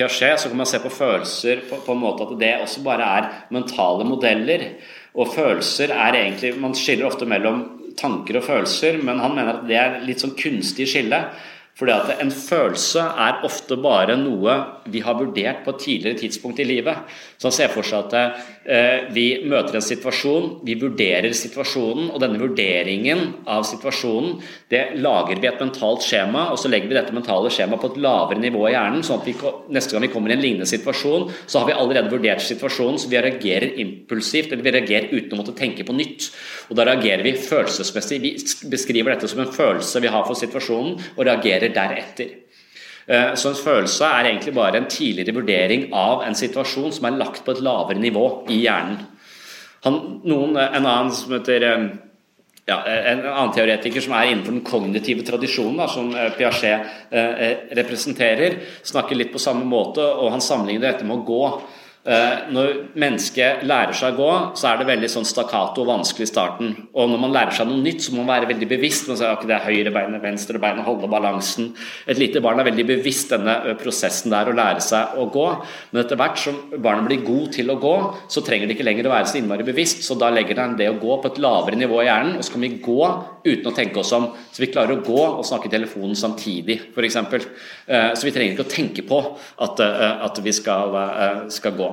Piaget 0.00 0.40
så 0.40 0.48
kan 0.48 0.56
man 0.56 0.66
se 0.66 0.78
på 0.80 0.88
følelser 0.88 1.60
på, 1.68 1.76
på, 1.84 1.92
en 1.92 2.00
måte 2.00 2.24
at 2.24 2.38
det 2.40 2.54
også 2.62 2.80
bare 2.86 3.04
er 3.18 3.28
mentale 3.52 4.06
modeller. 4.08 4.64
Og 5.12 5.28
følelser 5.34 5.92
er 5.92 6.16
egentlig 6.16 6.54
Man 6.56 6.74
skiller 6.74 7.10
ofte 7.10 7.28
mellom 7.28 7.62
tanker 8.00 8.38
og 8.40 8.46
følelser, 8.46 8.96
men 9.02 9.20
han 9.20 9.34
mener 9.36 9.58
at 9.58 9.66
det 9.68 9.76
er 9.76 9.98
litt 10.06 10.22
sånn 10.22 10.36
kunstig 10.38 10.86
skille. 10.88 11.20
Fordi 11.76 11.92
at 11.92 12.22
En 12.22 12.32
følelse 12.32 13.02
er 13.26 13.44
ofte 13.44 13.76
bare 13.76 14.16
noe 14.16 14.56
vi 14.88 15.04
har 15.04 15.20
vurdert 15.20 15.64
på 15.64 15.74
et 15.74 15.84
tidligere 15.84 16.18
tidspunkt 16.24 16.60
i 16.60 16.68
livet. 16.68 16.96
Så 17.36 17.48
han 17.50 17.56
ser 17.56 17.72
for 17.72 17.84
seg 17.84 18.08
at 18.08 18.40
vi 18.60 19.24
møter 19.48 19.78
en 19.78 19.84
situasjon, 19.84 20.50
vi 20.68 20.74
vurderer 20.76 21.32
situasjonen, 21.32 22.10
og 22.12 22.20
denne 22.20 22.36
vurderingen 22.42 23.22
av 23.48 23.64
situasjonen 23.64 24.34
det 24.68 24.82
lager 25.00 25.40
vi 25.40 25.48
et 25.48 25.62
mentalt 25.62 26.04
skjema, 26.04 26.50
og 26.52 26.60
så 26.60 26.68
legger 26.68 26.90
vi 26.90 26.98
dette 26.98 27.14
mentale 27.16 27.48
skjemaet 27.50 27.80
på 27.80 27.90
et 27.94 28.00
lavere 28.04 28.42
nivå 28.42 28.66
i 28.68 28.74
hjernen. 28.74 29.02
sånn 29.06 29.22
at 29.22 29.30
vi, 29.30 29.34
neste 29.72 29.96
gang 29.96 30.04
vi 30.04 30.12
kommer 30.12 30.30
i 30.30 30.36
en 30.36 30.44
lignende 30.44 30.68
situasjon, 30.68 31.30
så 31.46 31.62
har 31.62 31.70
vi 31.70 31.78
allerede 31.78 32.12
vurdert 32.12 32.44
situasjonen, 32.44 33.00
så 33.00 33.08
vi 33.08 33.16
reagerer 33.16 33.80
impulsivt, 33.80 34.52
eller 34.52 34.66
vi 34.66 34.76
reagerer 34.76 35.08
uten 35.08 35.32
å 35.32 35.40
måtte 35.40 35.56
tenke 35.56 35.86
på 35.88 35.96
nytt. 35.96 36.28
Og 36.68 36.76
da 36.76 36.84
reagerer 36.84 37.24
vi 37.24 37.32
følelsesmessig. 37.40 38.20
Vi 38.20 38.36
beskriver 38.70 39.14
dette 39.14 39.30
som 39.30 39.40
en 39.40 39.56
følelse 39.56 40.04
vi 40.04 40.12
har 40.12 40.28
for 40.28 40.36
situasjonen, 40.36 41.00
og 41.16 41.24
reagerer 41.24 41.72
deretter. 41.72 42.36
Eh, 43.10 43.32
så 43.34 43.50
en 43.50 43.58
følelse 43.58 44.06
er 44.06 44.28
egentlig 44.28 44.54
bare 44.54 44.78
en 44.78 44.90
tidligere 44.90 45.34
vurdering 45.34 45.88
av 45.96 46.22
en 46.26 46.36
situasjon 46.38 46.92
som 46.94 47.08
er 47.08 47.18
lagt 47.18 47.42
på 47.44 47.56
et 47.56 47.64
lavere 47.66 47.98
nivå 47.98 48.26
i 48.54 48.60
hjernen. 48.62 49.00
Han, 49.84 49.96
noen, 50.28 50.54
en 50.60 50.84
annen 50.84 51.10
som 51.16 51.34
heter 51.34 51.66
eh, 51.66 51.88
ja, 52.70 52.78
en 52.86 53.24
annen 53.26 53.52
teoretiker 53.56 54.04
som 54.04 54.14
er 54.14 54.30
innenfor 54.30 54.54
den 54.54 54.66
kognitive 54.66 55.24
tradisjonen, 55.26 55.80
da, 55.80 55.88
som 55.90 56.12
eh, 56.14 56.30
Piaget 56.36 57.10
eh, 57.10 57.66
representerer, 57.80 58.60
snakker 58.86 59.18
litt 59.18 59.32
på 59.34 59.42
samme 59.42 59.66
måte, 59.66 60.04
og 60.04 60.30
han 60.36 60.44
sammenligner 60.44 60.92
dette 60.92 61.08
med 61.08 61.18
å 61.18 61.26
gå. 61.26 61.44
Eh, 62.00 62.46
når 62.48 62.70
mennesket 62.96 63.66
lærer 63.68 63.92
seg 63.92 64.14
å 64.14 64.16
gå, 64.16 64.28
så 64.56 64.70
er 64.70 64.78
det 64.80 64.86
veldig 64.88 65.08
sånn 65.12 65.26
stakkato 65.28 65.82
og 65.82 65.90
vanskelig 65.90 66.24
i 66.24 66.30
starten. 66.30 66.70
Og 66.96 67.10
når 67.12 67.18
man 67.20 67.34
lærer 67.34 67.52
seg 67.52 67.68
noe 67.68 67.82
nytt, 67.84 68.00
så 68.06 68.14
må 68.14 68.22
man 68.22 68.38
være 68.38 68.48
veldig 68.54 68.68
bevisst. 68.70 69.10
Man 69.10 69.18
sier 69.20 69.34
at 69.34 69.44
det 69.44 69.52
er 69.52 69.66
høyre 69.66 69.92
beinet, 69.92 70.22
venstre 70.24 70.56
beinet, 70.62 70.86
holde 70.86 71.10
balansen. 71.12 71.74
Et 72.08 72.16
lite 72.16 72.40
barn 72.40 72.62
er 72.62 72.70
veldig 72.70 72.86
bevisst 72.88 73.34
denne 73.34 73.76
prosessen 73.82 74.32
der 74.32 74.48
å 74.48 74.56
lære 74.56 74.80
seg 74.86 75.20
å 75.20 75.26
gå. 75.34 75.44
Men 75.92 76.00
etter 76.00 76.16
hvert 76.22 76.40
som 76.40 76.56
barnet 76.80 77.04
blir 77.10 77.20
god 77.26 77.52
til 77.58 77.68
å 77.68 77.76
gå, 77.84 77.94
så 78.32 78.44
trenger 78.48 78.70
det 78.70 78.78
ikke 78.78 78.88
lenger 78.88 79.10
å 79.10 79.14
være 79.18 79.28
så 79.28 79.40
innmari 79.42 79.68
bevisst. 79.68 80.00
Så 80.06 80.16
da 80.16 80.32
legger 80.32 80.56
den 80.56 80.78
det 80.80 80.88
å 80.88 80.96
gå 81.04 81.20
på 81.20 81.34
et 81.34 81.42
lavere 81.44 81.76
nivå 81.84 82.00
i 82.00 82.08
hjernen, 82.08 82.38
og 82.40 82.48
så 82.48 82.56
kan 82.56 82.64
vi 82.64 82.74
gå 82.80 83.00
uten 83.44 83.68
å 83.68 83.76
tenke 83.76 84.00
oss 84.00 84.14
om. 84.16 84.30
Så 84.48 84.64
vi 84.64 84.72
klarer 84.72 84.96
å 84.96 85.04
gå 85.04 85.20
og 85.20 85.44
snakke 85.44 85.68
i 85.68 85.76
telefonen 85.76 86.16
samtidig, 86.16 86.80
f.eks. 86.96 87.20
Eh, 87.20 88.10
så 88.16 88.24
vi 88.24 88.32
trenger 88.32 88.56
ikke 88.56 88.70
å 88.70 88.72
tenke 88.78 89.04
på 89.04 89.20
at, 89.60 89.84
at 89.84 90.40
vi 90.40 90.56
skal, 90.56 90.96
skal 91.52 91.76
gå. 91.76 91.90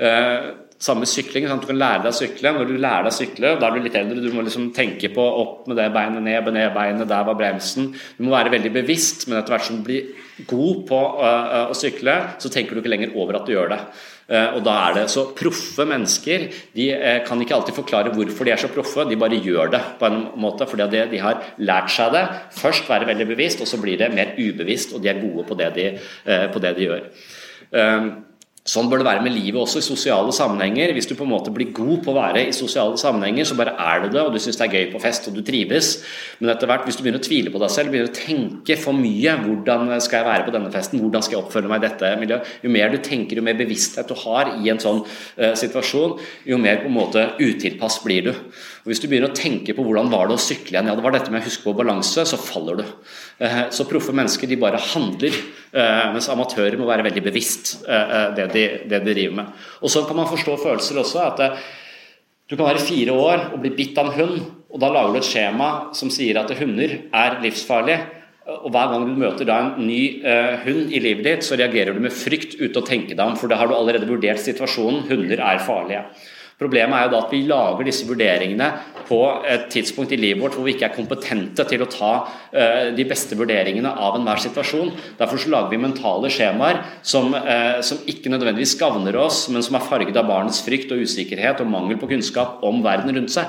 Eh, 0.00 0.50
samme 0.80 1.04
sykling. 1.04 1.44
Sant? 1.44 1.60
Du 1.60 1.68
kan 1.68 1.76
lære 1.80 2.06
deg 2.06 2.14
å 2.14 2.16
sykle. 2.16 2.52
Når 2.56 2.70
du 2.70 2.78
lærer 2.80 3.04
deg 3.04 3.12
å 3.12 3.16
sykle, 3.18 3.50
da 3.60 3.68
er 3.68 3.74
du 3.74 3.82
litt 3.84 3.96
eldre, 4.00 4.22
du 4.24 4.32
må 4.32 4.44
liksom 4.46 4.70
tenke 4.72 5.10
på 5.12 5.24
opp 5.42 5.66
med 5.68 5.76
det 5.76 5.90
beinet, 5.92 6.22
ned 6.24 6.46
med 6.46 6.72
beinet, 6.72 7.08
der 7.10 7.26
var 7.26 7.36
bremsen. 7.36 7.90
Du 8.16 8.24
må 8.24 8.32
være 8.32 8.54
veldig 8.54 8.72
bevisst, 8.78 9.26
men 9.28 9.36
etter 9.38 9.52
hvert 9.52 9.66
som 9.66 9.82
du 9.82 9.84
blir 9.84 10.46
god 10.48 10.86
på 10.88 11.00
uh, 11.20 11.66
å 11.68 11.76
sykle, 11.76 12.14
så 12.40 12.48
tenker 12.48 12.72
du 12.72 12.80
ikke 12.80 12.94
lenger 12.94 13.12
over 13.12 13.36
at 13.36 13.44
du 13.44 13.52
gjør 13.52 13.74
det. 13.74 13.80
Og 14.30 14.60
da 14.62 14.76
er 14.86 14.92
det 14.94 15.02
Så 15.10 15.24
proffe 15.34 15.82
mennesker 15.90 16.44
de 16.76 16.84
kan 17.26 17.40
ikke 17.42 17.56
alltid 17.56 17.74
forklare 17.74 18.12
hvorfor 18.14 18.46
de 18.46 18.52
er 18.54 18.60
så 18.62 18.70
proffe, 18.70 19.02
de 19.10 19.18
bare 19.18 19.40
gjør 19.42 19.72
det 19.74 19.80
på 19.98 20.06
en 20.06 20.20
måte 20.38 20.68
fordi 20.70 20.86
de 21.10 21.18
har 21.18 21.42
lært 21.58 21.90
seg 21.90 22.14
det. 22.14 22.22
Først 22.54 22.86
være 22.86 23.10
veldig 23.10 23.26
bevisst, 23.32 23.60
og 23.60 23.66
så 23.66 23.82
blir 23.82 23.98
det 23.98 24.12
mer 24.14 24.38
ubevisst, 24.38 24.94
og 24.94 25.02
de 25.02 25.10
er 25.10 25.18
gode 25.18 25.48
på 25.50 25.58
det 25.58 25.72
de, 25.74 25.88
på 26.54 26.62
det 26.62 26.76
de 26.78 26.86
gjør. 26.86 27.08
Sånn 28.68 28.90
bør 28.92 29.00
det 29.00 29.06
være 29.06 29.22
med 29.24 29.32
livet 29.32 29.56
også, 29.56 29.80
i 29.80 29.84
sosiale 29.86 30.32
sammenhenger. 30.36 30.90
Hvis 30.92 31.06
du 31.08 31.14
på 31.16 31.24
en 31.24 31.30
måte 31.32 31.48
blir 31.54 31.70
god 31.72 32.02
på 32.04 32.12
å 32.12 32.16
være 32.18 32.42
i 32.44 32.52
sosiale 32.52 32.98
sammenhenger, 33.00 33.46
så 33.48 33.54
bare 33.56 33.72
er 33.72 34.02
du 34.02 34.10
det, 34.12 34.20
og 34.20 34.34
du 34.34 34.38
syns 34.42 34.58
det 34.60 34.66
er 34.66 34.74
gøy 34.74 34.90
på 34.92 35.00
fest, 35.00 35.30
og 35.30 35.38
du 35.38 35.40
trives. 35.46 35.88
Men 36.42 36.52
etter 36.52 36.68
hvert, 36.68 36.84
hvis 36.84 36.98
du 36.98 37.00
begynner 37.00 37.22
å 37.22 37.24
tvile 37.24 37.52
på 37.54 37.62
deg 37.62 37.72
selv, 37.72 37.88
begynner 37.94 38.10
å 38.10 38.18
tenke 38.18 38.76
for 38.76 38.92
mye 38.92 39.38
hvordan 39.46 39.94
skal 40.04 40.20
jeg 40.20 40.28
være 40.28 40.44
på 40.44 40.54
denne 40.58 40.72
festen, 40.74 41.00
hvordan 41.00 41.24
skal 41.24 41.38
jeg 41.38 41.46
oppføre 41.46 41.70
meg 41.72 41.80
i 41.80 41.86
dette 41.86 42.10
miljøet, 42.20 42.50
jo 42.60 42.74
mer 42.74 42.92
du 42.92 42.98
tenker, 43.06 43.40
jo 43.40 43.46
mer 43.48 43.56
bevissthet 43.62 44.12
du 44.12 44.18
har 44.26 44.52
i 44.52 44.68
en 44.74 44.82
sånn 44.84 45.00
uh, 45.06 45.54
situasjon, 45.56 46.18
jo 46.52 46.60
mer 46.60 46.82
på 46.84 46.92
en 46.92 46.98
måte 46.98 47.24
utilpass 47.40 48.02
blir 48.04 48.28
du. 48.28 48.30
Og 48.34 48.92
Hvis 48.92 49.00
du 49.00 49.08
begynner 49.08 49.32
å 49.32 49.40
tenke 49.40 49.72
på 49.72 49.88
hvordan 49.88 50.12
var 50.12 50.28
det 50.28 50.36
å 50.36 50.44
sykle 50.44 50.76
igjen, 50.76 50.92
ja 50.92 50.98
det 51.00 51.06
var 51.08 51.16
dette 51.16 51.32
med 51.32 51.40
å 51.40 51.48
huske 51.48 51.64
på 51.64 51.76
balanse, 51.80 52.28
så 52.28 52.36
faller 52.36 52.84
du. 52.84 52.86
Uh, 53.40 53.64
så 53.72 53.88
proffe 53.88 54.12
mennesker 54.12 54.52
de 54.52 54.60
bare 54.60 54.84
handler, 54.92 55.32
mens 55.70 56.26
amatører 56.32 56.74
må 56.78 56.88
være 56.88 57.04
veldig 57.06 57.22
bevisst 57.22 57.76
det 57.86 58.46
de, 58.50 58.62
det 58.90 58.98
de 59.04 59.12
driver 59.14 59.36
med. 59.36 59.52
Og 59.78 59.92
Sånn 59.92 60.08
kan 60.08 60.18
man 60.18 60.26
forstå 60.26 60.56
følelser 60.58 60.98
også. 60.98 61.26
at 61.28 61.60
Du 62.50 62.56
kan 62.56 62.66
være 62.66 62.82
fire 62.82 63.14
år 63.14 63.44
og 63.52 63.60
bli 63.62 63.70
bitt 63.76 63.98
av 64.02 64.10
en 64.10 64.16
hund, 64.16 64.40
og 64.70 64.82
da 64.82 64.90
lager 64.90 65.14
du 65.14 65.20
et 65.20 65.28
skjema 65.28 65.68
som 65.94 66.10
sier 66.10 66.38
at 66.40 66.50
hunder 66.58 66.96
er 67.10 67.38
livsfarlige. 67.44 68.00
Og 68.50 68.70
Hver 68.74 68.90
gang 68.90 69.06
du 69.06 69.14
møter 69.18 69.46
da 69.46 69.60
en 69.62 69.86
ny 69.86 70.02
uh, 70.24 70.58
hund 70.64 70.90
i 70.90 71.00
livet 71.02 71.26
ditt, 71.26 71.46
så 71.46 71.58
reagerer 71.58 71.94
du 71.94 72.02
med 72.02 72.14
frykt 72.14 72.56
uten 72.58 72.80
å 72.80 72.86
tenke 72.86 73.14
deg 73.14 73.22
om, 73.22 73.36
for 73.38 73.50
da 73.50 73.60
har 73.60 73.70
du 73.70 73.76
allerede 73.76 74.08
vurdert 74.08 74.42
situasjonen. 74.42 75.04
Hunder 75.10 75.42
er 75.44 75.62
farlige. 75.62 76.04
Problemet 76.60 76.92
er 76.92 77.06
jo 77.06 77.12
da 77.14 77.20
at 77.24 77.30
vi 77.32 77.38
lager 77.48 77.86
disse 77.88 78.04
vurderingene 78.04 78.66
på 79.08 79.18
et 79.48 79.62
tidspunkt 79.72 80.12
i 80.12 80.18
livet 80.20 80.42
vårt 80.42 80.58
hvor 80.58 80.66
vi 80.66 80.74
ikke 80.74 80.90
er 80.90 80.92
kompetente 80.92 81.64
til 81.66 81.80
å 81.80 81.88
ta 81.88 82.10
uh, 82.20 82.90
de 82.92 83.06
beste 83.08 83.38
vurderingene 83.38 83.88
av 83.88 84.18
enhver 84.18 84.42
situasjon. 84.44 84.90
Derfor 85.16 85.40
så 85.40 85.54
lager 85.54 85.72
vi 85.72 85.80
mentale 85.80 86.28
skjemaer 86.30 86.82
som, 87.00 87.32
uh, 87.32 87.80
som, 87.86 88.02
ikke 88.04 88.32
nødvendigvis 88.34 88.76
gagner 88.80 89.16
oss, 89.22 89.46
men 89.48 89.64
som 89.64 89.78
er 89.78 89.86
farget 89.88 90.20
av 90.20 90.28
barnets 90.28 90.60
frykt 90.66 90.92
og 90.92 91.00
usikkerhet 91.00 91.62
og 91.64 91.70
mangel 91.72 91.96
på 92.00 92.10
kunnskap 92.10 92.60
om 92.66 92.84
verden 92.84 93.16
rundt 93.16 93.32
seg. 93.32 93.48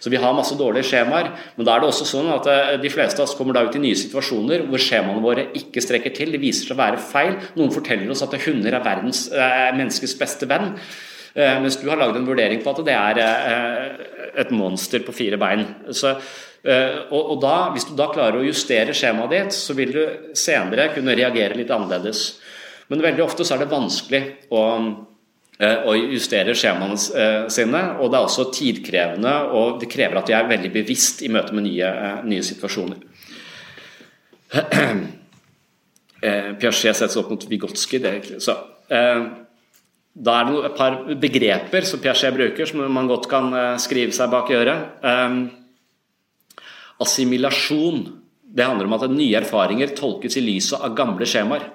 Så 0.00 0.08
vi 0.08 0.18
har 0.22 0.32
masse 0.32 0.56
dårlige 0.56 0.88
skjemaer, 0.88 1.28
men 1.58 1.66
da 1.66 1.74
er 1.74 1.82
det 1.82 1.90
også 1.90 2.08
sånn 2.08 2.32
at 2.32 2.48
uh, 2.48 2.72
de 2.80 2.94
fleste 2.94 3.20
av 3.20 3.28
oss 3.28 3.36
kommer 3.36 3.58
da 3.58 3.66
ut 3.68 3.76
i 3.76 3.84
nye 3.84 3.98
situasjoner 4.06 4.64
hvor 4.70 4.80
skjemaene 4.80 5.20
våre 5.20 5.50
ikke 5.60 5.84
strekker 5.84 6.16
til. 6.16 6.32
Det 6.32 6.40
viser 6.40 6.72
seg 6.72 6.78
å 6.78 6.80
være 6.80 7.04
feil. 7.12 7.36
Noen 7.60 7.76
forteller 7.76 8.16
oss 8.16 8.24
at 8.24 8.40
hunder 8.46 8.80
er 8.80 8.88
verdens, 8.88 9.26
menneskets 9.36 10.16
beste 10.16 10.48
venn. 10.48 10.72
Eh, 11.38 11.60
mens 11.62 11.76
du 11.78 11.86
har 11.88 12.00
lagd 12.00 12.16
en 12.18 12.26
vurdering 12.26 12.62
på 12.64 12.72
at 12.72 12.80
det 12.86 12.94
er 12.98 13.18
eh, 13.22 13.84
et 14.42 14.50
monster 14.54 15.04
på 15.06 15.14
fire 15.14 15.38
bein. 15.38 15.62
Så, 15.94 16.16
eh, 16.66 16.96
og, 17.14 17.36
da, 17.42 17.70
Hvis 17.74 17.86
du 17.86 17.94
da 17.98 18.08
klarer 18.10 18.40
å 18.40 18.46
justere 18.46 18.96
skjemaet 18.96 19.34
ditt, 19.34 19.54
så 19.54 19.76
vil 19.78 19.94
du 19.94 20.02
senere 20.34 20.90
kunne 20.96 21.14
reagere 21.14 21.54
litt 21.60 21.70
annerledes. 21.70 22.24
Men 22.90 23.04
veldig 23.04 23.22
ofte 23.22 23.46
så 23.46 23.54
er 23.54 23.62
det 23.62 23.70
vanskelig 23.70 24.22
å, 24.56 24.62
å 25.60 25.94
justere 25.98 26.54
skjemaene 26.56 26.96
sine. 27.52 27.82
Og 28.00 28.08
det 28.08 28.16
er 28.16 28.24
også 28.24 28.48
tidkrevende, 28.54 29.34
og 29.52 29.76
det 29.82 29.90
krever 29.92 30.16
at 30.18 30.30
de 30.30 30.34
er 30.38 30.48
veldig 30.48 30.70
bevisst 30.72 31.20
i 31.20 31.28
møte 31.30 31.52
med 31.52 31.68
nye, 31.68 31.90
nye 32.24 32.46
situasjoner. 32.48 33.04
Piaget 36.22 36.80
settes 36.80 37.18
opp 37.20 37.28
mot 37.34 37.44
Vygotsky. 37.52 38.00
Det, 38.00 38.14
så, 38.40 38.56
da 40.18 40.34
er 40.40 40.48
det 40.48 40.60
et 40.66 40.78
par 40.78 40.96
begreper 41.22 41.86
som 41.86 42.00
Piaget 42.02 42.34
bruker, 42.34 42.66
som 42.66 42.82
man 42.90 43.10
godt 43.10 43.28
kan 43.30 43.52
eh, 43.54 43.76
skrive 43.78 44.14
seg 44.14 44.30
bak 44.32 44.50
i 44.50 44.56
øret. 44.58 44.88
Um, 45.04 45.44
assimilasjon. 46.98 48.02
Det 48.42 48.66
handler 48.66 48.88
om 48.88 48.96
at 48.96 49.06
nye 49.12 49.38
erfaringer 49.38 49.94
tolkes 49.94 50.38
i 50.40 50.42
lyset 50.42 50.80
av 50.82 50.96
gamle 50.98 51.28
skjemaer. 51.28 51.68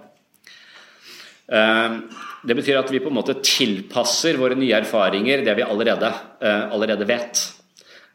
Um, 1.47 2.01
det 2.43 2.57
betyr 2.59 2.81
at 2.81 2.91
vi 2.91 2.99
på 3.03 3.11
en 3.11 3.19
måte 3.21 3.37
tilpasser 3.39 4.39
våre 4.41 4.57
nye 4.59 4.75
erfaringer 4.75 5.45
det 5.45 5.55
vi 5.59 5.63
allerede, 5.63 6.11
uh, 6.43 6.67
allerede 6.75 7.07
vet. 7.07 7.45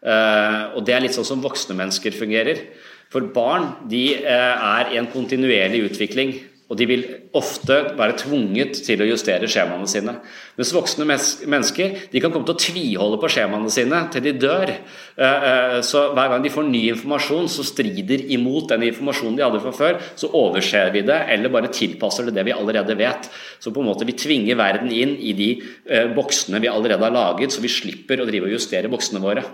Uh, 0.04 0.76
og 0.76 0.84
Det 0.84 0.92
er 0.92 1.06
litt 1.06 1.16
sånn 1.16 1.30
som 1.30 1.44
voksne 1.44 1.78
mennesker 1.78 2.12
fungerer. 2.12 2.66
For 3.08 3.24
barn 3.32 3.70
de 3.88 4.04
uh, 4.20 4.76
er 4.76 4.92
i 4.92 5.00
en 5.00 5.08
kontinuerlig 5.08 5.86
utvikling. 5.88 6.36
Og 6.68 6.76
de 6.76 6.84
vil 6.84 7.04
ofte 7.36 7.76
være 7.96 8.18
tvunget 8.20 8.82
til 8.84 9.00
å 9.00 9.06
justere 9.08 9.48
skjemaene 9.48 9.88
sine. 9.88 10.12
Mens 10.58 10.72
voksne 10.76 11.06
mennesker 11.08 11.94
de 12.12 12.20
kan 12.20 12.34
komme 12.34 12.44
til 12.44 12.56
å 12.56 12.60
tviholde 12.60 13.20
på 13.22 13.30
skjemaene 13.32 13.72
sine 13.72 14.02
til 14.12 14.26
de 14.26 14.34
dør. 14.36 14.74
Eh, 14.74 15.46
eh, 15.48 15.76
så 15.88 16.10
hver 16.12 16.28
gang 16.34 16.44
de 16.44 16.52
får 16.52 16.68
ny 16.68 16.82
informasjon 16.90 17.48
som 17.54 17.64
strider 17.64 18.26
imot 18.36 18.68
den 18.74 18.84
informasjonen 18.90 19.40
de 19.40 19.46
hadde 19.46 19.62
fra 19.64 19.72
før, 19.78 20.02
så 20.12 20.28
overser 20.36 20.92
vi 20.92 21.06
det, 21.08 21.18
eller 21.32 21.56
bare 21.56 21.72
tilpasser 21.72 22.28
det 22.28 22.36
det 22.36 22.44
vi 22.50 22.56
allerede 22.56 22.98
vet. 23.00 23.30
Så 23.64 23.72
på 23.72 23.80
en 23.80 23.88
måte 23.88 24.04
vi 24.08 24.18
tvinger 24.20 24.60
verden 24.60 24.92
inn 24.92 25.16
i 25.16 25.32
de 25.40 25.50
eh, 25.88 26.12
boksene 26.12 26.60
vi 26.60 26.68
allerede 26.68 27.08
har 27.08 27.16
laget, 27.16 27.56
så 27.56 27.64
vi 27.64 27.72
slipper 27.72 28.20
å 28.20 28.28
drive 28.28 28.50
og 28.50 28.58
justere 28.58 28.92
boksene 28.92 29.24
våre. 29.24 29.46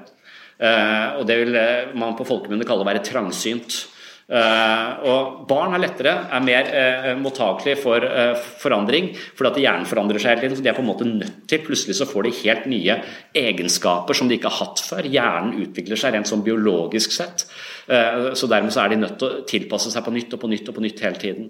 Og 0.55 1.25
det 1.27 1.35
vil 1.41 1.57
man 1.99 2.13
på 2.15 2.25
folkemunne 2.29 2.65
kalle 2.65 2.85
å 2.85 2.87
være 2.87 3.03
trangsynt. 3.03 3.75
Uh, 4.25 5.05
og 5.05 5.41
Barn 5.51 5.75
er 5.77 5.83
lettere, 5.83 6.15
er 6.33 6.45
mer 6.45 6.69
uh, 6.73 7.09
mottakelige 7.21 7.77
for 7.83 8.01
uh, 8.09 8.33
forandring, 8.63 9.11
fordi 9.37 9.51
at 9.51 9.61
hjernen 9.61 9.89
forandrer 9.89 10.23
seg 10.23 10.33
hele 10.33 10.47
tiden. 10.47 10.57
så 10.57 10.65
De 10.65 10.71
er 10.73 10.79
på 10.79 10.85
en 10.85 10.89
måte 10.89 11.09
nødt 11.09 11.43
til 11.51 11.61
Plutselig 11.65 11.99
så 11.99 12.09
får 12.09 12.25
de 12.25 12.33
helt 12.39 12.65
nye 12.73 12.97
egenskaper 13.37 14.17
som 14.17 14.31
de 14.31 14.39
ikke 14.39 14.49
har 14.49 14.65
hatt 14.65 14.81
før. 14.85 15.11
Hjernen 15.13 15.61
utvikler 15.67 16.01
seg 16.01 16.17
rent 16.17 16.31
sånn 16.31 16.45
biologisk 16.45 17.13
sett. 17.13 17.47
så 17.85 18.49
Dermed 18.49 18.73
så 18.73 18.83
er 18.83 18.93
de 18.93 19.01
nødt 19.01 19.17
til 19.21 19.29
å 19.29 19.45
tilpasse 19.49 19.93
seg 19.93 20.05
på 20.05 20.13
nytt 20.13 20.37
og 20.37 20.43
på 20.43 20.51
nytt 20.53 20.69
og 20.69 20.77
på 20.77 20.85
nytt 20.85 21.05
hele 21.05 21.21
tiden. 21.21 21.49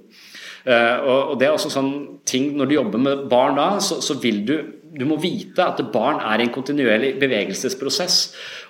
og, 0.67 1.35
det 1.39 1.47
er 1.47 1.53
også 1.53 1.71
sånn 1.71 1.91
ting 2.25 2.55
Når 2.57 2.67
du 2.67 2.75
jobber 2.75 3.03
med 3.03 3.27
barn 3.29 3.59
da, 3.59 3.69
så 3.81 4.19
vil 4.23 4.45
du 4.47 4.57
du 4.95 5.03
må 5.09 5.17
vite 5.19 5.65
at 5.65 5.81
barn 5.91 6.21
er 6.23 6.39
i 6.39 6.47
en 6.47 6.53
kontinuerlig 6.55 7.17
bevegelsesprosess. 7.19 8.19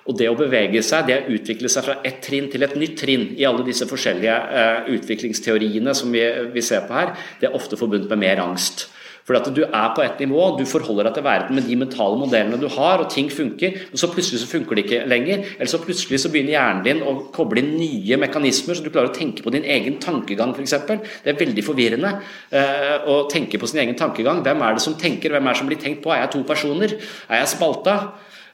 Og 0.05 0.17
det 0.19 0.27
å 0.29 0.37
bevege 0.37 0.83
seg, 0.85 1.07
det 1.07 1.15
å 1.17 1.31
utvikle 1.33 1.69
seg 1.71 1.85
fra 1.87 1.99
ett 2.05 2.19
trinn 2.25 2.49
til 2.53 2.65
et 2.65 2.75
nytt 2.77 2.97
trinn 2.99 3.31
i 3.39 3.45
alle 3.47 3.65
disse 3.65 3.87
forskjellige 3.89 4.35
eh, 4.59 4.91
utviklingsteoriene 4.93 5.95
som 5.97 6.13
vi, 6.13 6.21
vi, 6.53 6.65
ser 6.65 6.85
på 6.85 6.93
her, 6.93 7.15
det 7.41 7.49
er 7.49 7.57
ofte 7.57 7.79
forbundet 7.79 8.11
med 8.13 8.21
mer 8.21 8.43
angst. 8.43 8.89
For 9.25 9.33
at 9.33 9.47
du 9.57 9.63
er 9.63 9.87
på 9.97 10.03
et 10.03 10.19
nivå, 10.21 10.51
du 10.53 10.67
forholder 10.69 11.07
deg 11.07 11.15
til 11.15 11.23
verden 11.25 11.57
med 11.57 11.65
de 11.65 11.77
mentale 11.81 12.19
modellene 12.21 12.59
du 12.61 12.67
har, 12.69 13.01
og 13.01 13.09
ting 13.09 13.31
funker, 13.33 13.79
men 13.89 13.97
så 13.97 14.11
plutselig 14.11 14.43
så 14.43 14.49
funker 14.51 14.77
det 14.77 14.83
ikke 14.85 14.99
lenger. 15.09 15.47
Eller 15.55 15.71
så 15.71 15.79
plutselig 15.81 16.19
så 16.21 16.29
begynner 16.29 16.53
hjernen 16.53 16.83
din 16.85 17.01
å 17.01 17.15
koble 17.33 17.63
inn 17.63 17.73
nye 17.79 18.19
mekanismer, 18.21 18.77
så 18.77 18.85
du 18.85 18.91
klarer 18.93 19.09
å 19.09 19.15
tenke 19.15 19.41
på 19.41 19.55
din 19.55 19.65
egen 19.65 19.97
tankegang 20.03 20.53
f.eks. 20.53 20.77
Det 21.25 21.33
er 21.33 21.41
veldig 21.41 21.65
forvirrende 21.65 22.13
eh, 22.53 22.93
å 23.09 23.23
tenke 23.31 23.57
på 23.57 23.71
sin 23.71 23.81
egen 23.81 23.97
tankegang. 23.97 24.45
Hvem 24.45 24.61
er 24.61 24.77
det 24.77 24.85
som 24.85 24.99
tenker, 25.01 25.33
hvem 25.33 25.49
er 25.49 25.57
det 25.57 25.63
som 25.63 25.73
blir 25.73 25.81
tenkt 25.81 26.05
på? 26.05 26.13
Er 26.13 26.27
jeg 26.27 26.35
to 26.37 26.45
personer? 26.45 26.93
Er 27.25 27.41
jeg 27.41 27.53
spalta? 27.55 27.97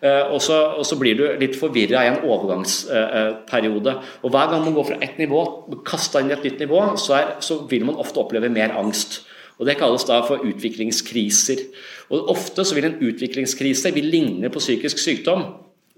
Uh, 0.02 0.34
og, 0.34 0.40
så, 0.42 0.56
og, 0.80 0.86
så, 0.88 0.98
blir 0.98 1.18
du 1.20 1.26
litt 1.38 1.54
forvirra 1.60 2.02
i 2.02 2.10
en 2.10 2.24
overgangsperiode. 2.26 3.92
Uh, 3.94 4.14
og 4.26 4.34
Hver 4.34 4.48
gang 4.50 4.64
man 4.66 4.74
går 4.74 4.88
fra 4.88 4.98
ett 5.06 5.20
nivå, 5.22 5.42
kasta 5.86 6.24
inn 6.24 6.32
i 6.32 6.34
et 6.34 6.48
nytt 6.48 6.64
nivå, 6.64 6.80
så, 6.98 7.20
er, 7.20 7.36
så 7.46 7.60
vil 7.70 7.86
man 7.86 8.00
ofte 8.02 8.22
oppleve 8.24 8.50
mer 8.50 8.74
angst. 8.80 9.22
Og 9.62 9.68
Det 9.70 9.78
kalles 9.78 10.08
da 10.10 10.24
for 10.26 10.42
utviklingskriser. 10.42 11.62
Og 12.10 12.32
Ofte 12.34 12.66
så 12.66 12.74
vil 12.74 12.88
en 12.90 12.98
utviklingskrise 12.98 13.94
vil 13.94 14.10
ligne 14.10 14.50
på 14.50 14.64
psykisk 14.64 14.98
sykdom. 14.98 15.46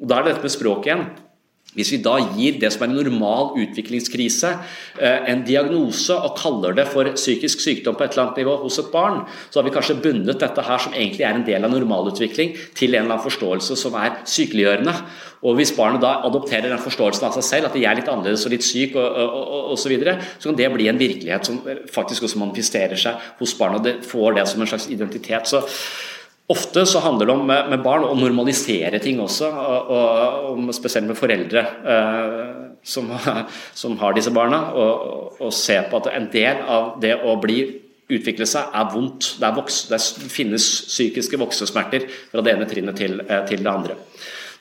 Og 0.02 0.10
Da 0.10 0.20
er 0.20 0.26
det 0.26 0.34
dette 0.34 0.50
med 0.50 0.56
språk 0.58 0.90
igjen. 0.90 1.06
Hvis 1.74 1.92
vi 1.94 2.02
da 2.06 2.16
gir 2.38 2.60
det 2.62 2.70
som 2.74 2.86
er 2.86 2.92
en 2.92 3.00
normal 3.00 3.56
utviklingskrise 3.64 4.52
eh, 5.00 5.30
en 5.32 5.44
diagnose 5.48 6.14
og 6.14 6.38
kaller 6.38 6.78
det 6.78 6.86
for 6.92 7.10
psykisk 7.18 7.64
sykdom 7.64 7.98
på 7.98 8.06
et 8.06 8.14
eller 8.14 8.28
annet 8.28 8.42
nivå 8.44 8.56
hos 8.62 8.80
et 8.82 8.92
barn, 8.94 9.24
så 9.50 9.60
har 9.60 9.68
vi 9.68 9.74
kanskje 9.74 10.00
bundet 10.04 10.42
dette 10.44 10.66
her 10.68 10.82
som 10.86 10.94
egentlig 10.94 11.26
er 11.26 11.38
en 11.38 11.46
del 11.48 11.66
av 11.66 11.74
normalutvikling, 11.74 12.56
til 12.78 12.94
en 12.94 13.04
eller 13.04 13.16
annen 13.16 13.26
forståelse 13.26 13.78
som 13.80 13.98
er 14.00 14.22
sykeliggjørende. 14.30 14.96
Og 15.44 15.58
Hvis 15.60 15.74
barnet 15.76 16.00
da 16.00 16.22
adopterer 16.24 16.70
den 16.72 16.80
forståelsen 16.80 17.28
av 17.28 17.36
seg 17.36 17.44
selv, 17.44 17.68
at 17.68 17.74
de 17.76 17.84
er 17.84 17.98
litt 18.00 18.08
annerledes 18.08 18.46
og 18.48 18.54
litt 18.54 18.64
syk 18.64 18.96
og 18.96 19.76
så, 19.80 19.90
videre, 19.92 20.16
så 20.38 20.50
kan 20.50 20.60
det 20.60 20.70
bli 20.72 20.88
en 20.88 21.02
virkelighet 21.02 21.50
som 21.50 21.60
faktisk 21.92 22.30
også 22.30 22.40
manifesterer 22.40 23.00
seg 23.00 23.20
hos 23.42 23.56
barnet. 23.60 23.82
og 23.82 23.88
det 23.90 24.08
får 24.08 24.38
det 24.38 24.48
som 24.48 24.64
en 24.64 24.72
slags 24.72 24.88
identitet. 24.94 25.50
Så 25.52 25.66
Ofte 26.52 26.84
så 26.86 27.00
handler 27.00 27.30
det 27.30 27.34
om 27.38 27.46
med 27.48 27.84
barn 27.86 28.04
å 28.04 28.16
normalisere 28.20 29.00
ting 29.00 29.22
også, 29.24 29.48
og, 29.48 30.50
og 30.52 30.74
spesielt 30.76 31.08
med 31.08 31.16
foreldre 31.16 31.64
eh, 31.64 32.50
som, 32.84 33.08
som, 33.82 33.96
har 34.02 34.18
disse 34.18 34.34
barna. 34.36 34.66
Og, 34.76 35.40
og, 35.40 35.54
se 35.56 35.78
på 35.88 36.02
at 36.02 36.12
en 36.12 36.28
del 36.34 36.60
av 36.68 36.98
det 37.04 37.16
å 37.24 37.38
bli 37.40 37.62
utvikle 38.12 38.48
seg 38.50 38.76
er 38.76 38.92
vondt. 38.92 39.38
Det, 39.40 39.48
er 39.48 39.56
voks, 39.56 39.80
det 39.88 40.02
finnes 40.34 40.68
psykiske 40.92 41.40
voksesmerter 41.40 42.10
fra 42.12 42.44
det 42.44 42.58
ene 42.58 42.68
trinnet 42.68 43.00
til, 43.00 43.22
eh, 43.24 43.46
til 43.48 43.64
det 43.64 43.72
andre. 43.72 43.98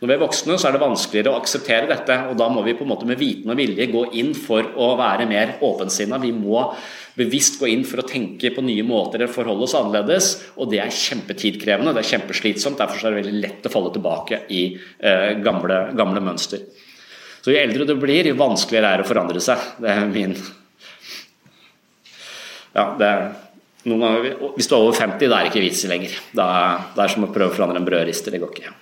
Når 0.02 0.10
vi 0.10 0.14
er 0.16 0.22
voksne, 0.24 0.54
så 0.58 0.66
er 0.66 0.74
det 0.74 0.82
vanskeligere 0.82 1.30
å 1.30 1.38
akseptere 1.38 1.86
dette, 1.86 2.14
og 2.26 2.34
da 2.34 2.48
må 2.50 2.64
vi 2.66 2.72
på 2.74 2.82
en 2.82 2.90
måte 2.90 3.06
med 3.06 3.20
viten 3.20 3.52
og 3.52 3.58
vilje 3.60 3.84
gå 3.86 4.00
inn 4.18 4.32
for 4.34 4.66
å 4.74 4.88
være 4.98 5.28
mer 5.30 5.52
åpensinna. 5.62 6.18
Vi 6.18 6.32
må 6.34 6.64
bevisst 7.14 7.60
gå 7.60 7.68
inn 7.70 7.84
for 7.86 8.02
å 8.02 8.06
tenke 8.08 8.50
på 8.50 8.64
nye 8.66 8.82
måter 8.82 9.22
eller 9.22 9.30
forholde 9.30 9.68
oss 9.68 9.76
annerledes. 9.78 10.32
Og 10.58 10.72
det 10.74 10.80
er 10.82 10.90
kjempetidkrevende, 10.96 11.94
det 11.94 12.02
er 12.02 12.10
kjempeslitsomt. 12.16 12.82
Derfor 12.82 12.98
er 12.98 13.14
det 13.14 13.22
veldig 13.22 13.44
lett 13.46 13.70
å 13.70 13.74
falle 13.76 13.94
tilbake 13.94 14.42
i 14.50 14.66
eh, 14.74 15.30
gamle, 15.38 15.80
gamle 15.94 16.26
mønster. 16.32 16.66
Så 17.38 17.54
Jo 17.54 17.62
eldre 17.62 17.86
du 17.86 17.94
blir, 18.02 18.26
jo 18.26 18.42
vanskeligere 18.42 18.90
er 18.90 18.98
det 19.04 19.06
å 19.06 19.12
forandre 19.14 19.46
seg. 19.52 19.72
Det 19.78 19.94
er 19.94 20.06
min 20.10 20.38
Ja, 22.74 22.90
det 22.98 23.06
er 23.06 23.26
noen 23.86 24.02
ganger, 24.02 24.32
Hvis 24.56 24.66
du 24.66 24.74
er 24.74 24.80
over 24.82 24.98
50, 24.98 25.28
da 25.28 25.38
er 25.38 25.46
det 25.46 25.54
ikke 25.54 25.68
vits 25.70 25.86
i 25.86 25.94
lenger. 25.94 26.22
Da, 26.34 26.46
det 26.96 27.06
er 27.06 27.14
som 27.14 27.28
å 27.28 27.30
prøve 27.30 27.54
å 27.54 27.54
forandre 27.54 27.78
en 27.78 27.86
brødrister. 27.86 28.34
Det 28.34 28.42
går 28.42 28.58
ikke. 28.58 28.80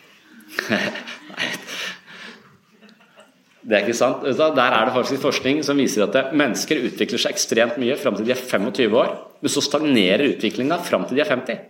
Det 3.60 3.76
er 3.76 3.84
ikke 3.84 3.96
sant. 3.98 4.24
Der 4.24 4.60
er 4.72 4.86
det 4.88 4.94
faktisk 4.94 5.22
forskning 5.22 5.60
som 5.66 5.80
viser 5.80 6.06
at 6.06 6.32
mennesker 6.36 6.80
utvikler 6.88 7.20
seg 7.20 7.34
ekstremt 7.36 7.76
mye 7.80 7.98
fram 8.00 8.16
til 8.16 8.26
de 8.26 8.32
er 8.32 8.40
25 8.40 8.96
år, 8.96 9.10
men 9.40 9.52
så 9.52 9.62
stagnerer 9.64 10.30
utviklinga 10.32 10.80
fram 10.86 11.04
til 11.06 11.20
de 11.20 11.24
er 11.24 11.28
50. 11.28 11.60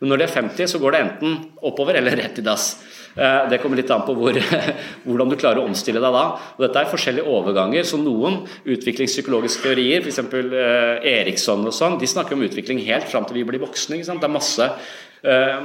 Men 0.00 0.12
når 0.12 0.20
de 0.20 0.24
er 0.26 0.34
50, 0.34 0.68
så 0.68 0.80
går 0.80 0.92
det 0.92 1.00
enten 1.00 1.36
oppover 1.64 1.96
eller 1.96 2.16
rett 2.20 2.40
i 2.40 2.44
dass. 2.44 2.66
Eh, 3.16 3.46
det 3.48 3.62
kommer 3.62 3.80
litt 3.80 3.90
an 3.92 4.04
på 4.04 4.12
hvor, 4.16 4.36
hvordan 5.06 5.30
du 5.32 5.36
klarer 5.40 5.62
å 5.62 5.68
omstille 5.70 6.02
deg 6.04 6.16
da. 6.16 6.24
Og 6.56 6.66
dette 6.66 6.82
er 6.82 6.90
forskjellige 6.90 7.32
overganger. 7.32 7.86
så 7.88 8.00
Noen 8.00 8.42
utviklingspsykologiske 8.68 9.64
teorier, 9.64 10.04
f.eks. 10.04 10.20
Eh, 10.36 11.08
Eriksson 11.16 11.64
og 11.64 11.72
sånn, 11.76 11.96
de 12.00 12.10
snakker 12.12 12.36
om 12.36 12.44
utvikling 12.44 12.82
helt 12.84 13.08
fram 13.08 13.24
til 13.24 13.40
vi 13.40 13.46
blir 13.48 13.64
voksne. 13.64 14.02
Det 14.04 14.16
er 14.16 14.32
masse 14.32 14.68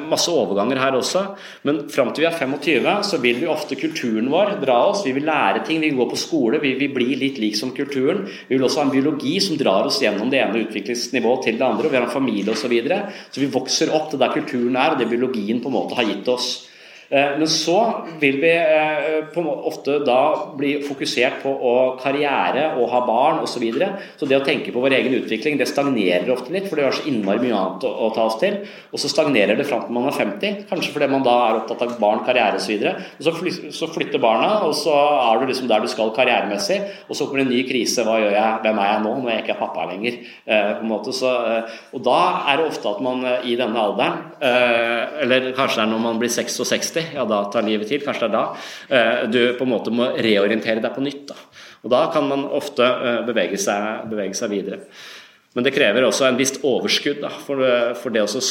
masse 0.10 0.32
overganger 0.34 0.80
her 0.82 0.95
også. 0.97 1.21
Men 1.67 1.84
fram 1.93 2.10
til 2.12 2.26
vi 2.26 2.30
er 2.30 2.38
25, 2.38 2.95
så 3.06 3.19
vil 3.21 3.41
vi 3.43 3.50
ofte 3.52 3.78
kulturen 3.80 4.32
vår 4.32 4.56
dra 4.63 4.80
oss. 4.89 5.04
Vi 5.06 5.13
vil 5.15 5.28
lære 5.30 5.63
ting, 5.67 5.82
vi 5.84 5.91
vil 5.91 6.00
gå 6.02 6.10
på 6.13 6.19
skole, 6.19 6.62
vi 6.63 6.74
vil 6.80 6.95
bli 6.95 7.13
litt 7.19 7.38
lik 7.41 7.60
som 7.60 7.74
kulturen. 7.76 8.24
Vi 8.47 8.56
vil 8.56 8.65
også 8.65 8.82
ha 8.82 8.88
en 8.88 8.95
biologi 8.95 9.38
som 9.43 9.60
drar 9.60 9.89
oss 9.89 10.02
gjennom 10.02 10.32
det 10.34 10.41
ene 10.41 10.65
utviklingsnivået 10.65 11.47
til 11.47 11.62
det 11.62 11.67
andre. 11.67 11.86
og 11.86 11.93
Vi 11.93 12.00
har 12.00 12.08
en 12.10 12.17
familie 12.17 12.52
osv. 12.52 12.62
Så, 12.62 12.69
videre. 12.71 13.12
så 13.34 13.41
vi 13.41 13.50
vokser 13.52 13.89
opp 13.91 14.12
til 14.12 14.19
der 14.21 14.32
kulturen 14.32 14.78
er, 14.80 14.93
og 14.93 15.00
det 15.02 15.10
biologien 15.10 15.60
på 15.62 15.67
en 15.67 15.76
måte 15.76 15.97
har 15.97 16.08
gitt 16.08 16.30
oss. 16.32 16.71
Eh, 17.12 17.32
men 17.38 17.47
så 17.52 17.78
vil 18.21 18.38
vi 18.39 18.52
eh, 18.56 19.39
ofte 19.67 19.97
da 20.08 20.19
bli 20.56 20.78
fokusert 20.86 21.41
på 21.43 21.52
å 21.52 21.74
karriere 22.00 22.69
og 22.80 22.88
ha 22.93 23.02
barn 23.08 23.41
osv. 23.43 23.50
Så, 23.52 23.60
videre. 23.62 23.89
så 24.17 24.26
det 24.26 24.38
å 24.39 24.45
tenke 24.45 24.71
på 24.74 24.82
vår 24.82 24.95
egen 24.95 25.13
utvikling 25.19 25.58
det 25.60 25.67
stagnerer 25.69 26.30
ofte 26.34 26.54
litt, 26.56 26.69
for 26.69 26.80
det 26.80 26.86
gjør 26.86 26.95
så 26.97 27.04
innmari 27.12 27.43
mye 27.43 27.58
annet 27.58 27.84
å, 27.86 28.08
ta 28.15 28.24
oss 28.30 28.39
til. 28.41 28.56
Og 28.89 29.02
så 29.04 29.12
stagnerer 29.12 29.60
det 29.60 29.67
fram 29.67 29.84
til 29.84 29.93
man 29.93 30.08
er 30.10 30.15
50, 30.15 30.63
kanskje 30.69 30.93
fordi 30.95 31.10
man 31.12 31.26
da 31.26 31.36
er 31.50 31.60
opptatt 31.60 31.84
av 31.84 31.97
barn, 32.02 32.24
karriere 32.26 32.58
osv. 32.58 32.88
Og 33.19 33.28
så, 33.28 33.36
så 33.76 33.89
flytter 33.91 34.24
barna, 34.24 34.63
og 34.65 34.74
så 34.80 34.95
er 34.95 35.43
du 35.43 35.52
liksom 35.52 35.67
der 35.69 35.84
du 35.84 35.91
skal 35.91 36.13
karrieremessig, 36.15 36.80
og 37.06 37.19
så 37.19 37.28
kommer 37.28 37.43
det 37.43 37.50
en 37.50 37.54
ny 37.58 37.62
krise. 37.67 38.08
Hva 38.08 38.17
gjør 38.24 38.34
jeg? 38.38 38.63
Hvem 38.63 38.82
er 38.82 38.89
jeg 38.89 39.04
nå 39.04 39.13
når 39.19 39.34
jeg 39.34 39.43
ikke 39.43 39.54
er 39.58 39.62
pappa 39.62 39.86
lenger? 39.91 40.17
Eh, 40.47 40.71
på 40.80 40.88
en 40.88 40.93
måte. 40.95 41.13
Så, 41.13 41.36
og 41.91 42.08
da 42.08 42.19
er 42.50 42.62
det 42.62 42.71
ofte 42.71 42.95
at 42.95 43.04
man 43.04 43.28
i 43.43 43.60
denne 43.60 43.84
alderen, 43.84 44.17
eller 44.41 45.52
kanskje 45.60 45.82
det 45.82 45.86
er 45.86 45.91
når 45.91 46.04
man 46.08 46.24
blir 46.24 46.32
66 46.32 47.01
ja 47.16 47.26
da 47.28 47.44
tar 47.54 47.66
livet 47.68 47.90
til. 47.92 48.04
Kanskje 48.06 48.28
det 48.28 48.30
er 48.30 48.36
da 48.38 48.44
eh, 48.98 49.24
du 49.32 49.40
på 49.58 49.68
en 49.68 49.74
måte 49.74 49.94
må 49.94 50.12
reorientere 50.18 50.84
deg 50.84 50.96
på 50.96 51.04
nytt. 51.06 51.24
Da. 51.32 51.38
Og 51.86 51.94
da 51.94 52.06
kan 52.14 52.28
man 52.30 52.48
ofte 52.50 52.86
eh, 52.86 53.22
bevege 53.28 53.60
seg, 53.62 54.08
bevege 54.12 54.38
seg 54.38 54.54
videre. 54.54 54.82
Men 55.56 55.68
det 55.68 55.74
krever 55.76 56.08
også 56.08 56.30
en 56.30 56.40
visst 56.40 56.62
overskudd. 56.68 57.22
Da, 57.24 57.32
for, 57.46 57.64
eh, 57.66 57.92
for, 58.00 58.14
det 58.14 58.24
å 58.26 58.44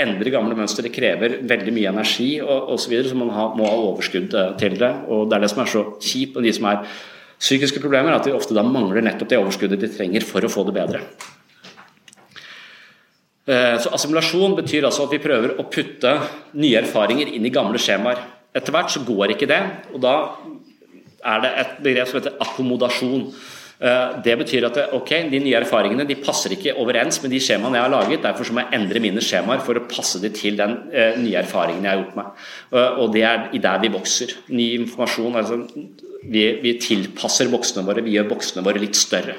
endre 0.00 0.32
gamle 0.32 0.56
mønstre 0.56 0.86
det 0.86 0.94
krever 0.94 1.40
veldig 1.48 1.74
mye 1.76 1.90
energi 1.92 2.30
og 2.40 2.74
osv., 2.76 2.86
så, 2.86 2.92
videre, 2.94 3.10
så 3.12 3.20
man 3.20 3.34
ha, 3.36 3.50
må 3.56 3.66
ha 3.68 3.80
overskudd 3.90 4.32
til 4.60 4.78
det. 4.80 4.92
Og 5.12 5.28
det 5.28 5.36
er 5.36 5.44
det 5.44 5.52
som 5.52 5.64
er 5.64 5.74
så 5.74 5.84
kjipt 6.00 6.38
med 6.38 6.48
de 6.48 6.54
som 6.56 6.70
er 6.70 6.86
psykiske 7.40 7.80
problemer, 7.80 8.14
at 8.14 8.26
de 8.28 8.36
ofte 8.36 8.56
da 8.56 8.64
mangler 8.64 9.04
nettopp 9.04 9.30
det 9.32 9.40
overskuddet 9.40 9.80
de 9.80 9.92
trenger 9.92 10.24
for 10.28 10.44
å 10.44 10.52
få 10.52 10.66
det 10.68 10.76
bedre. 10.76 11.04
Eh, 13.50 13.76
så 13.82 13.90
Assimilasjon 13.96 14.54
betyr 14.58 14.86
altså 14.86 15.06
at 15.06 15.14
vi 15.14 15.22
prøver 15.22 15.56
å 15.58 15.66
putte 15.72 16.12
nye 16.60 16.82
erfaringer 16.82 17.32
inn 17.34 17.46
i 17.46 17.54
gamle 17.54 17.80
skjemaer. 17.82 18.20
Etter 18.54 18.74
hvert 18.74 18.92
så 18.94 19.02
går 19.06 19.34
ikke 19.34 19.48
det, 19.50 19.60
og 19.94 20.02
da 20.02 20.16
er 21.30 21.42
det 21.42 21.50
et 21.62 21.80
begrep 21.84 22.10
som 22.10 22.20
heter 22.20 22.36
akkommodasjon. 22.44 23.24
Eh, 23.80 24.14
det 24.22 24.36
betyr 24.42 24.68
at 24.68 24.78
ok, 24.94 25.12
de 25.32 25.42
nye 25.42 25.58
erfaringene 25.58 26.06
de 26.06 26.18
passer 26.20 26.54
ikke 26.54 26.76
overens 26.78 27.18
med 27.24 27.34
de 27.34 27.42
skjemaene 27.42 27.80
jeg 27.80 27.86
har 27.88 27.94
laget. 27.96 28.22
Derfor 28.28 28.54
må 28.54 28.62
jeg 28.62 28.78
endre 28.78 29.02
mine 29.02 29.24
skjemaer 29.24 29.64
for 29.66 29.80
å 29.80 29.86
passe 29.90 30.22
dem 30.22 30.36
til 30.36 30.58
den 30.60 30.76
uh, 30.92 31.16
nye 31.18 31.40
erfaringen 31.42 31.88
jeg 31.88 31.94
har 31.94 32.02
gjort 32.04 32.18
meg. 32.20 32.48
Og 33.02 33.14
det 33.16 33.24
er 33.26 33.48
i 33.56 33.62
der 33.62 33.82
vi 33.82 33.94
vokser. 33.96 34.36
Ny 34.52 34.72
informasjon, 34.82 35.38
altså 35.40 35.62
vi, 36.22 36.44
vi 36.62 36.76
tilpasser 36.82 37.50
voksne 37.50 37.86
våre, 37.88 38.04
vi 38.04 38.18
gjør 38.18 38.34
voksne 38.36 38.66
våre 38.66 38.82
litt 38.82 38.98
større. 39.00 39.38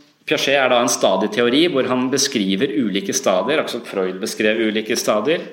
Piaget 0.27 0.53
er 0.53 0.69
da 0.69 0.81
en 0.83 0.91
stadieteori 0.91 1.65
hvor 1.73 1.87
han 1.89 2.05
beskriver 2.11 2.75
ulike 2.83 3.13
stadier, 3.15 3.63
akkurat 3.63 3.89
Freud 3.89 4.21
beskrev 4.21 4.61
ulike 4.69 4.97
stadier. 4.99 5.47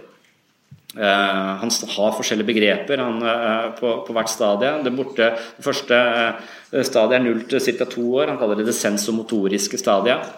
Uh, 0.97 1.61
han 1.61 1.69
har 1.69 2.15
forskjellige 2.17 2.49
begreper 2.49 2.99
han, 3.03 3.21
uh, 3.21 3.75
på, 3.77 3.91
på, 4.07 4.15
hvert 4.17 4.31
stadie. 4.33 4.71
Det, 4.83 4.93
borte, 4.97 5.29
det 5.59 5.65
første 5.65 5.99
uh, 5.99 6.81
stadiet 6.83 7.19
er 7.21 7.27
0 7.27 7.43
til 7.51 7.77
ca. 7.77 7.87
to 7.93 8.07
år. 8.19 8.33
Han 8.33 8.41
kaller 8.41 8.59
det 8.59 8.71
det 8.71 8.77
sensomotoriske 8.77 9.81
stadiet. 9.81 10.35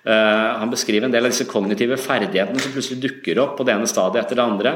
han 0.00 0.70
beskriver 0.72 1.04
en 1.04 1.12
del 1.12 1.26
av 1.26 1.28
disse 1.28 1.44
kognitive 1.44 1.98
ferdighetene 2.00 2.62
som 2.62 2.72
plutselig 2.72 3.02
dukker 3.02 3.36
opp 3.42 3.58
på 3.58 3.66
det 3.68 3.74
ene 3.74 3.88
stadiet 3.90 4.22
etter 4.24 4.38
det 4.38 4.46
andre. 4.46 4.70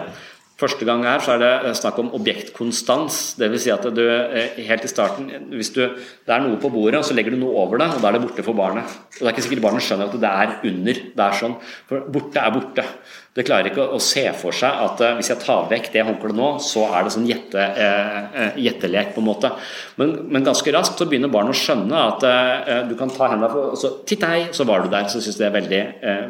Første 0.65 0.87
gang 0.89 1.05
her 1.05 1.21
så 1.21 1.35
er 1.35 1.43
det 1.43 1.75
snakk 1.77 1.99
om 2.01 2.13
objektkonstans. 2.17 3.23
Dvs. 3.41 3.65
Si 3.67 3.73
at 3.73 3.85
du 3.93 4.05
helt 4.05 4.85
i 4.87 4.91
starten 4.91 5.51
Hvis 5.53 5.75
du, 5.75 5.83
det 5.85 6.33
er 6.33 6.41
noe 6.45 6.57
på 6.61 6.71
bordet, 6.73 7.03
så 7.05 7.17
legger 7.17 7.35
du 7.35 7.43
noe 7.43 7.59
over 7.67 7.83
det, 7.83 7.91
og 7.93 8.01
da 8.01 8.09
er 8.09 8.17
det 8.17 8.25
borte 8.25 8.47
for 8.47 8.57
barnet. 8.57 8.97
Og 9.19 9.21
Det 9.21 9.29
er 9.29 9.35
ikke 9.35 9.45
sikkert 9.49 9.67
barnet 9.67 9.85
skjønner 9.85 10.09
at 10.09 10.23
det 10.25 10.31
er 10.31 10.57
under. 10.71 11.03
Det 11.19 11.27
er 11.27 11.39
sånn. 11.43 11.59
For 11.91 12.09
borte 12.15 12.41
er 12.41 12.57
borte. 12.57 12.87
Det 13.35 13.43
klarer 13.43 13.73
ikke 13.73 13.85
å 13.97 13.99
se 14.03 14.23
for 14.39 14.55
seg 14.55 14.83
at 14.85 15.01
uh, 15.03 15.17
hvis 15.19 15.33
jeg 15.33 15.43
tar 15.43 15.67
vekk 15.71 15.89
det 15.91 16.05
håndkleet 16.07 16.39
nå, 16.39 16.53
så 16.63 16.85
er 16.95 17.03
det 17.03 17.15
sånn 17.17 17.27
gjette, 17.27 17.65
uh, 17.75 18.55
gjettelek, 18.63 19.11
på 19.17 19.23
en 19.25 19.27
måte. 19.27 19.51
Men, 19.99 20.15
men, 20.29 20.47
ganske 20.47 20.75
raskt 20.75 21.03
så 21.03 21.09
begynner 21.11 21.33
barnet 21.35 21.57
å 21.57 21.59
skjønne 21.59 22.05
at 22.13 22.27
uh, 22.31 22.81
du 22.87 22.95
kan 22.99 23.11
ta 23.11 23.33
hendene 23.33 23.51
og 23.51 23.75
så 23.81 23.91
Titt 24.07 24.23
hei, 24.29 24.47
så 24.55 24.67
var 24.69 24.85
du 24.85 24.93
der. 24.93 25.09
Så 25.11 25.23
syns 25.25 25.41
det 25.41 25.49
er 25.49 25.57
veldig, 25.57 25.83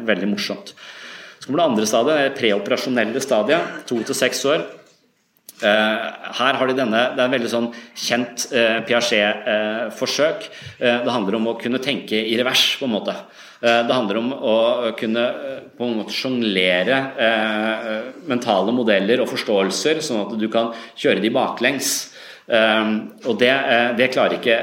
veldig 0.07 0.29
morsomt. 0.31 0.73
Så 1.45 1.51
kommer 1.51 1.61
det 1.61 1.69
andre 1.69 1.85
stadiet, 1.85 2.17
det 2.23 2.39
preoperasjonelle 2.39 3.21
stadiet. 3.21 3.85
To 3.85 3.99
til 4.01 4.17
seks 4.17 4.41
år. 4.49 4.65
her 5.61 6.53
har 6.59 6.67
de 6.67 6.73
denne, 6.73 7.15
Det 7.15 7.21
er 7.21 7.25
en 7.29 7.31
veldig 7.31 7.49
sånn 7.49 7.73
kjent 7.95 8.49
Piaget-forsøk. 8.87 10.49
det 10.79 11.11
handler 11.11 11.35
om 11.35 11.47
å 11.47 11.57
kunne 11.61 11.79
tenke 11.79 12.17
i 12.17 12.35
revers, 12.35 12.75
på 12.79 12.85
en 12.85 12.91
måte. 12.91 13.15
Eh, 13.65 13.81
det 13.87 13.95
handler 13.95 14.19
om 14.19 14.33
å 14.35 14.55
kunne 14.99 15.23
eh, 15.25 15.61
på 15.77 15.87
en 15.87 15.99
måte 16.01 16.15
sjonglere 16.15 16.97
eh, 17.27 18.09
mentale 18.29 18.73
modeller 18.75 19.23
og 19.23 19.31
forståelser, 19.31 20.01
sånn 20.03 20.25
at 20.25 20.35
du 20.39 20.47
kan 20.51 20.73
kjøre 20.93 21.23
de 21.23 21.31
baklengs. 21.33 21.95
Og 22.45 23.39
det, 23.41 23.53
det 23.97 24.11
klarer 24.13 24.35
ikke 24.37 24.57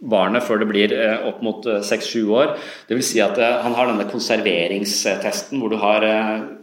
barnet 0.00 0.44
før 0.46 0.62
det 0.62 0.68
blir 0.70 0.94
opp 1.28 1.42
mot 1.44 1.66
6-7 1.66 2.30
år. 2.32 2.54
Det 2.88 2.96
vil 2.96 3.04
si 3.04 3.20
at 3.20 3.36
han 3.36 3.74
har 3.76 3.90
denne 3.90 4.06
konserveringstesten 4.08 5.60
hvor 5.60 5.72
du 5.72 5.76
har 5.80 6.06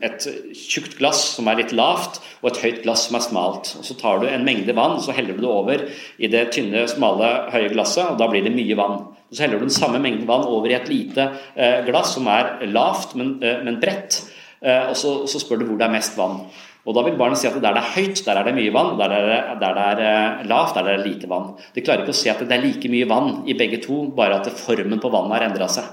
et 0.01 0.25
tjukt 0.57 0.97
glass 0.97 1.21
som 1.35 1.49
er 1.51 1.59
litt 1.61 1.75
lavt, 1.77 2.17
og 2.41 2.49
et 2.49 2.61
høyt 2.63 2.81
glass 2.85 3.07
som 3.07 3.19
er 3.19 3.25
smalt. 3.27 3.75
Og 3.77 3.85
Så 3.85 3.97
tar 3.99 4.21
du 4.21 4.27
en 4.29 4.45
mengde 4.47 4.73
vann 4.77 4.97
så 5.03 5.13
heller 5.13 5.37
du 5.37 5.43
det 5.45 5.51
over 5.51 5.85
i 6.17 6.31
det 6.31 6.47
tynne, 6.55 6.87
smale, 6.89 7.29
høye 7.53 7.69
glasset, 7.73 8.09
og 8.09 8.17
da 8.21 8.29
blir 8.31 8.45
det 8.45 8.55
mye 8.55 8.77
vann. 8.79 9.05
Så 9.31 9.43
heller 9.43 9.59
du 9.59 9.67
den 9.67 9.75
samme 9.75 9.99
mengden 9.99 10.27
vann 10.27 10.47
over 10.47 10.71
i 10.71 10.77
et 10.77 10.89
lite 10.89 11.29
eh, 11.55 11.81
glass 11.87 12.13
som 12.15 12.27
er 12.31 12.61
lavt, 12.71 13.15
men, 13.19 13.37
eh, 13.43 13.59
men 13.65 13.79
bredt. 13.81 14.21
Eh, 14.61 14.87
og 14.87 14.95
så, 14.97 15.13
så, 15.27 15.41
spør 15.41 15.61
du 15.61 15.67
hvor 15.67 15.79
det 15.79 15.87
er 15.87 15.93
mest 15.97 16.15
vann. 16.17 16.45
Og 16.87 16.95
Da 16.95 17.03
vil 17.03 17.17
barnet 17.19 17.41
si 17.41 17.49
at 17.49 17.57
der 17.59 17.75
det 17.75 17.81
er 17.83 17.95
høyt, 17.97 18.21
der 18.23 18.37
er 18.39 18.47
det 18.47 18.53
mye 18.55 18.71
vann. 18.71 18.93
Der, 18.99 19.11
er, 19.11 19.55
der 19.59 19.73
det 19.99 20.05
er 20.07 20.45
lavt, 20.47 20.77
der 20.77 20.87
det 20.87 20.93
er 20.93 21.03
lite 21.03 21.27
vann. 21.27 21.49
De 21.75 21.83
klarer 21.83 22.05
ikke 22.05 22.15
å 22.15 22.21
se 22.21 22.31
at 22.31 22.39
det 22.39 22.55
er 22.55 22.63
like 22.63 22.91
mye 22.91 23.09
vann 23.09 23.41
i 23.43 23.57
begge 23.59 23.81
to, 23.83 24.05
bare 24.15 24.39
at 24.39 24.47
formen 24.55 25.01
på 25.03 25.11
vannet 25.11 25.35
har 25.35 25.49
endra 25.49 25.67
seg. 25.67 25.89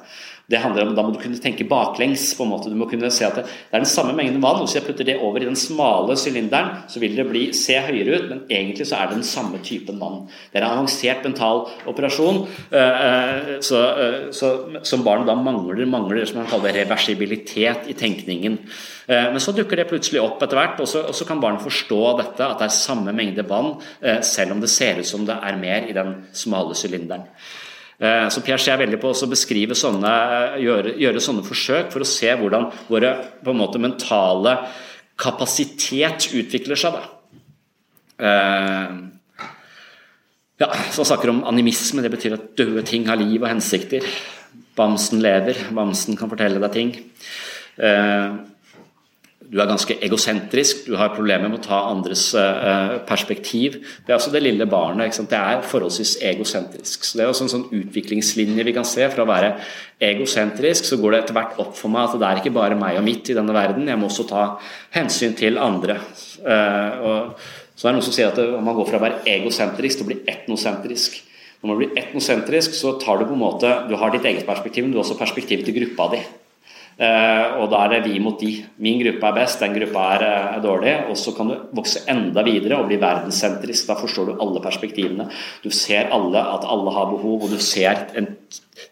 Det 0.50 0.60
handler 0.60 0.88
om, 0.88 0.94
Da 0.94 1.02
må 1.02 1.12
du 1.14 1.20
kunne 1.22 1.40
tenke 1.40 1.64
baklengs. 1.64 2.34
på 2.36 2.44
en 2.44 2.50
måte. 2.50 2.68
Du 2.68 2.76
må 2.76 2.88
kunne 2.88 3.10
se 3.10 3.24
at 3.24 3.34
det, 3.34 3.44
det 3.44 3.72
er 3.72 3.84
den 3.84 3.88
samme 3.88 4.12
mengden 4.12 4.42
vann. 4.42 4.60
og 4.60 4.66
Hvis 4.66 4.74
jeg 4.76 4.84
putter 4.84 5.04
det 5.04 5.16
over 5.20 5.40
i 5.40 5.48
den 5.48 5.56
smale 5.56 6.16
sylinderen, 6.16 6.84
så 6.88 7.00
vil 7.00 7.16
det 7.16 7.26
bli, 7.30 7.52
se 7.52 7.78
høyere 7.80 8.18
ut, 8.18 8.28
men 8.28 8.42
egentlig 8.50 8.86
så 8.86 8.96
er 8.96 9.08
det 9.08 9.16
den 9.16 9.24
samme 9.24 9.58
typen 9.64 10.00
vann. 10.00 10.28
Det 10.52 10.60
er 10.60 10.66
en 10.66 10.78
avansert 10.78 11.24
mental 11.24 11.64
operasjon 11.86 12.44
uh, 12.44 12.76
uh, 12.76 13.60
så, 13.64 13.80
uh, 13.80 14.32
så, 14.32 14.52
som 14.84 15.04
barnet 15.04 15.26
da 15.30 15.34
mangler, 15.34 15.86
mangler 15.86 16.24
som 16.26 16.42
man 16.42 16.50
kaller 16.50 16.76
reversibilitet 16.76 17.88
i 17.88 17.96
tenkningen. 17.96 18.58
Men 19.04 19.36
så 19.42 19.52
dukker 19.52 19.76
det 19.76 19.84
plutselig 19.90 20.22
opp 20.22 20.40
etter 20.40 20.56
hvert, 20.56 20.78
og 20.80 20.88
så, 20.88 21.02
og 21.10 21.16
så 21.16 21.26
kan 21.28 21.40
barnet 21.40 21.60
forstå 21.60 21.98
dette, 22.22 22.46
at 22.46 22.56
det 22.56 22.70
er 22.70 22.72
samme 22.72 23.12
mengde 23.12 23.44
vann, 23.44 23.74
selv 24.24 24.54
om 24.54 24.62
det 24.62 24.70
ser 24.72 24.96
ut 24.96 25.08
som 25.08 25.26
det 25.28 25.36
er 25.44 25.58
mer 25.60 25.90
i 25.90 25.92
den 25.92 26.14
smale 26.32 26.72
sylinderen. 26.78 27.26
Eh, 27.98 28.26
så 28.28 28.42
Piaget 28.42 28.72
er 28.72 28.80
veldig 28.82 29.00
på 29.02 29.12
å 29.14 29.30
beskrive 29.30 29.76
sånne, 29.78 30.12
gjøre, 30.62 30.96
gjøre, 31.00 31.22
sånne 31.22 31.44
forsøk 31.46 31.92
for 31.94 32.02
å 32.02 32.08
se 32.08 32.32
hvordan 32.40 32.70
våre 32.90 33.80
mentale 33.82 34.56
kapasitet 35.20 36.30
utvikler 36.34 36.80
seg. 36.80 36.98
Eh, 38.18 38.96
ja, 40.62 40.70
så 40.90 41.02
han 41.02 41.10
snakker 41.10 41.32
om 41.32 41.44
animisme, 41.50 42.02
det 42.02 42.12
betyr 42.14 42.36
at 42.36 42.50
døde 42.58 42.84
ting 42.86 43.06
har 43.10 43.18
liv 43.18 43.40
og 43.42 43.50
hensikter. 43.50 44.06
Bamsen 44.78 45.22
lever, 45.22 45.58
bamsen 45.74 46.18
kan 46.18 46.30
fortelle 46.30 46.62
deg 46.62 46.74
ting. 46.74 46.92
Eh, 47.78 48.36
du 49.54 49.60
er 49.62 49.68
ganske 49.70 49.94
egosentrisk, 50.02 50.80
du 50.88 50.96
har 50.98 51.12
problemer 51.14 51.46
med 51.46 51.60
å 51.60 51.62
ta 51.62 51.76
andres 51.86 52.24
uh, 52.34 52.96
perspektiv. 53.06 53.76
Det 54.02 54.10
er 54.10 54.16
altså 54.16 54.32
det 54.34 54.42
lille 54.42 54.66
barnet. 54.66 55.14
Det 55.30 55.38
er 55.38 55.62
forholdsvis 55.70 56.16
egosentrisk. 56.26 57.06
Så 57.06 57.20
Det 57.20 57.22
er 57.22 57.30
også 57.30 57.46
en 57.46 57.52
sånn 57.52 57.68
utviklingslinje 57.78 58.66
vi 58.66 58.74
kan 58.74 58.88
se. 58.88 59.06
Fra 59.14 59.22
å 59.22 59.30
være 59.30 59.52
egosentrisk 60.02 60.88
så 60.88 60.98
går 60.98 61.14
det 61.14 61.22
etter 61.22 61.38
hvert 61.38 61.62
opp 61.62 61.78
for 61.78 61.94
meg 61.94 62.08
at 62.08 62.18
det 62.18 62.26
er 62.32 62.42
ikke 62.42 62.56
bare 62.58 62.80
meg 62.80 62.98
og 62.98 63.06
mitt 63.06 63.30
i 63.30 63.38
denne 63.38 63.54
verden, 63.54 63.86
jeg 63.86 64.00
må 64.00 64.10
også 64.10 64.26
ta 64.26 64.48
hensyn 64.96 65.38
til 65.38 65.62
andre. 65.62 66.00
Uh, 66.42 66.90
og 67.06 67.78
så 67.78 67.86
er 67.86 67.92
det 67.92 67.96
noen 68.00 68.08
som 68.10 68.18
sier 68.18 68.34
at 68.34 68.42
om 68.42 68.66
man 68.66 68.74
går 68.74 68.90
fra 68.90 68.98
å 68.98 69.06
være 69.06 69.22
egosentrisk 69.38 70.00
til 70.00 70.08
å 70.08 70.10
bli 70.10 70.22
etnosentrisk. 70.34 71.20
Når 71.62 71.70
man 71.70 71.78
blir 71.78 72.00
etnosentrisk, 72.02 72.74
så 72.74 72.98
tar 72.98 73.22
du 73.22 73.30
på 73.30 73.38
en 73.38 73.46
måte 73.46 73.70
Du 73.86 73.94
har 74.02 74.10
ditt 74.10 74.26
eget 74.26 74.50
perspektiv, 74.50 74.82
men 74.82 74.90
du 74.90 74.98
har 74.98 75.06
også 75.06 75.22
perspektivet 75.22 75.70
til 75.70 75.78
gruppa 75.78 76.16
di. 76.16 76.26
Uh, 76.94 77.58
og 77.58 77.72
da 77.72 77.80
er 77.84 77.96
det 77.96 78.04
vi 78.06 78.20
mot 78.22 78.38
de. 78.38 78.52
Min 78.82 79.00
gruppe 79.02 79.26
er 79.26 79.38
best, 79.40 79.62
den 79.62 79.74
gruppa 79.74 80.04
er, 80.14 80.24
er 80.26 80.58
eh, 80.58 80.60
dårlig. 80.62 80.92
Og 81.10 81.18
så 81.18 81.34
kan 81.34 81.50
du 81.50 81.56
vokse 81.74 82.04
enda 82.10 82.44
videre 82.46 82.78
og 82.78 82.86
bli 82.90 83.00
verdenssentrisk. 83.02 83.88
Da 83.88 83.98
forstår 83.98 84.30
du 84.30 84.36
alle 84.38 84.62
perspektivene. 84.62 85.26
Du 85.64 85.70
ser 85.74 86.12
alle 86.14 86.44
at 86.54 86.68
alle 86.70 86.94
har 86.94 87.10
behov, 87.10 87.46
og 87.46 87.50
du 87.50 87.58
ser 87.58 88.06
en 88.14 88.30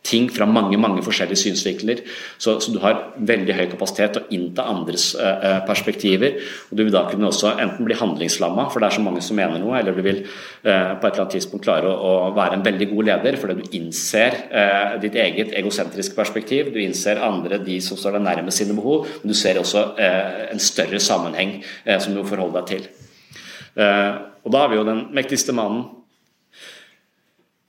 ting 0.06 0.28
fra 0.30 0.46
mange 0.46 0.78
mange 0.80 1.02
forskjellige 1.04 1.40
synsvinkler. 1.40 2.02
Så, 2.38 2.58
så, 2.62 2.72
du 2.72 2.78
har 2.82 3.00
veldig 3.18 3.56
høy 3.56 3.64
kapasitet 3.72 4.16
til 4.16 4.22
å 4.22 4.34
innta 4.36 4.66
andres 4.70 5.10
uh, 5.18 5.62
perspektiver. 5.66 6.38
og 6.70 6.78
Du 6.78 6.84
vil 6.84 6.94
da 6.94 7.04
kunne 7.10 7.30
også 7.30 7.54
enten 7.62 7.86
bli 7.86 7.98
handlingslamma, 7.98 8.68
for 8.70 8.82
det 8.82 8.90
er 8.90 8.96
så 8.98 9.04
mange 9.04 9.22
som 9.24 9.38
mener 9.38 9.62
noe, 9.62 9.76
eller 9.78 9.96
du 9.96 10.02
vil 10.04 10.22
uh, 10.24 10.94
på 10.98 11.06
et 11.06 11.08
eller 11.10 11.24
annet 11.24 11.36
tidspunkt 11.36 11.66
klare 11.66 11.90
å, 11.90 11.94
å, 12.12 12.12
være 12.36 12.58
en 12.58 12.66
veldig 12.66 12.90
god 12.92 13.08
leder 13.10 13.38
fordi 13.40 13.58
du 13.58 13.78
innser 13.78 14.38
uh, 14.52 14.98
ditt 15.02 15.18
eget 15.18 15.54
egosentriske 15.58 16.18
perspektiv. 16.18 16.72
Du 16.74 16.80
innser 16.82 17.22
andre, 17.22 17.60
de 17.62 17.78
som 17.84 17.98
står 17.98 18.18
deg 18.18 18.26
nærmest 18.26 18.62
sine 18.62 18.76
behov, 18.78 19.08
men 19.22 19.32
du 19.32 19.36
ser 19.38 19.58
også 19.60 19.82
en 19.98 20.60
større 20.62 20.98
sammenheng 21.02 21.56
som 22.00 22.12
du 22.12 22.20
må 22.20 22.26
forholde 22.28 22.60
deg 22.60 22.68
til. 22.70 22.86
og 24.44 24.48
Da 24.52 24.62
har 24.62 24.70
vi 24.70 24.78
jo 24.78 24.86
den 24.86 25.04
mektigste 25.14 25.54
mannen 25.56 25.84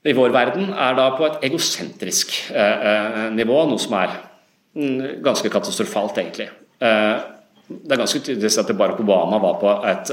i 0.04 0.12
vår 0.12 0.34
verden 0.34 0.72
er 0.76 0.96
da 0.98 1.10
på 1.16 1.24
et 1.26 1.44
egosentrisk 1.48 2.34
eh, 2.52 2.88
eh, 2.90 3.20
nivå, 3.32 3.62
noe 3.68 3.80
som 3.80 3.94
er 3.96 4.12
mm, 4.76 5.22
ganske 5.24 5.48
katastrofalt, 5.52 6.18
egentlig. 6.20 6.50
Eh, 6.84 7.30
det 7.64 7.94
er 7.94 8.00
ganske 8.02 8.20
tydelig 8.20 8.50
at 8.60 8.72
Barack 8.76 8.98
Obama 9.00 9.38
var 9.40 9.54
på 9.56 9.70
et 9.88 10.10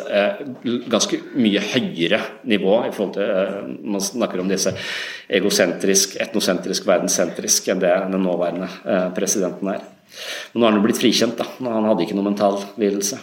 ganske 0.87 1.17
mye 1.35 1.59
høyere 1.73 2.21
nivå 2.47 2.77
i 2.87 2.93
forhold 2.95 3.17
til 3.17 3.81
Man 3.91 4.03
snakker 4.05 4.39
om 4.39 4.47
disse 4.47 4.71
egosentrisk, 5.27 6.15
etnosentrisk, 6.23 6.87
verdenssentrisk 6.87 7.67
enn 7.73 7.81
det 7.83 7.91
den 8.13 8.23
nåværende 8.23 8.69
presidenten 9.17 9.67
er. 9.73 9.83
Men 10.53 10.63
nå 10.63 10.69
har 10.69 10.77
han 10.77 10.85
blitt 10.85 11.01
frikjent, 11.01 11.43
da. 11.43 11.49
Han 11.67 11.89
hadde 11.89 12.05
ikke 12.05 12.15
noe 12.15 12.29
mental 12.29 12.55
lidelse, 12.79 13.19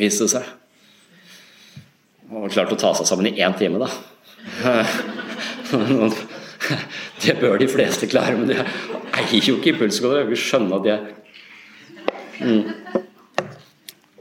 viste 0.00 0.24
det 0.24 0.32
seg. 0.32 0.48
Han 2.32 2.46
var 2.46 2.56
klart 2.56 2.72
å 2.72 2.80
ta 2.80 2.94
seg 2.96 3.12
sammen 3.12 3.28
i 3.28 3.36
én 3.36 3.60
time, 3.60 3.84
da. 3.84 3.92
Det 7.22 7.40
bør 7.40 7.58
de 7.58 7.68
fleste 7.70 8.06
klare, 8.10 8.36
men 8.38 8.48
de 8.50 8.56
eier 8.58 9.46
jo 9.46 9.54
ikke 9.58 9.70
impulskoder. 9.74 10.28
Vi 10.28 10.36
skjønner 10.38 10.76
at 10.78 10.84
de 10.84 10.90
er 10.92 11.00
mm. 12.42 12.64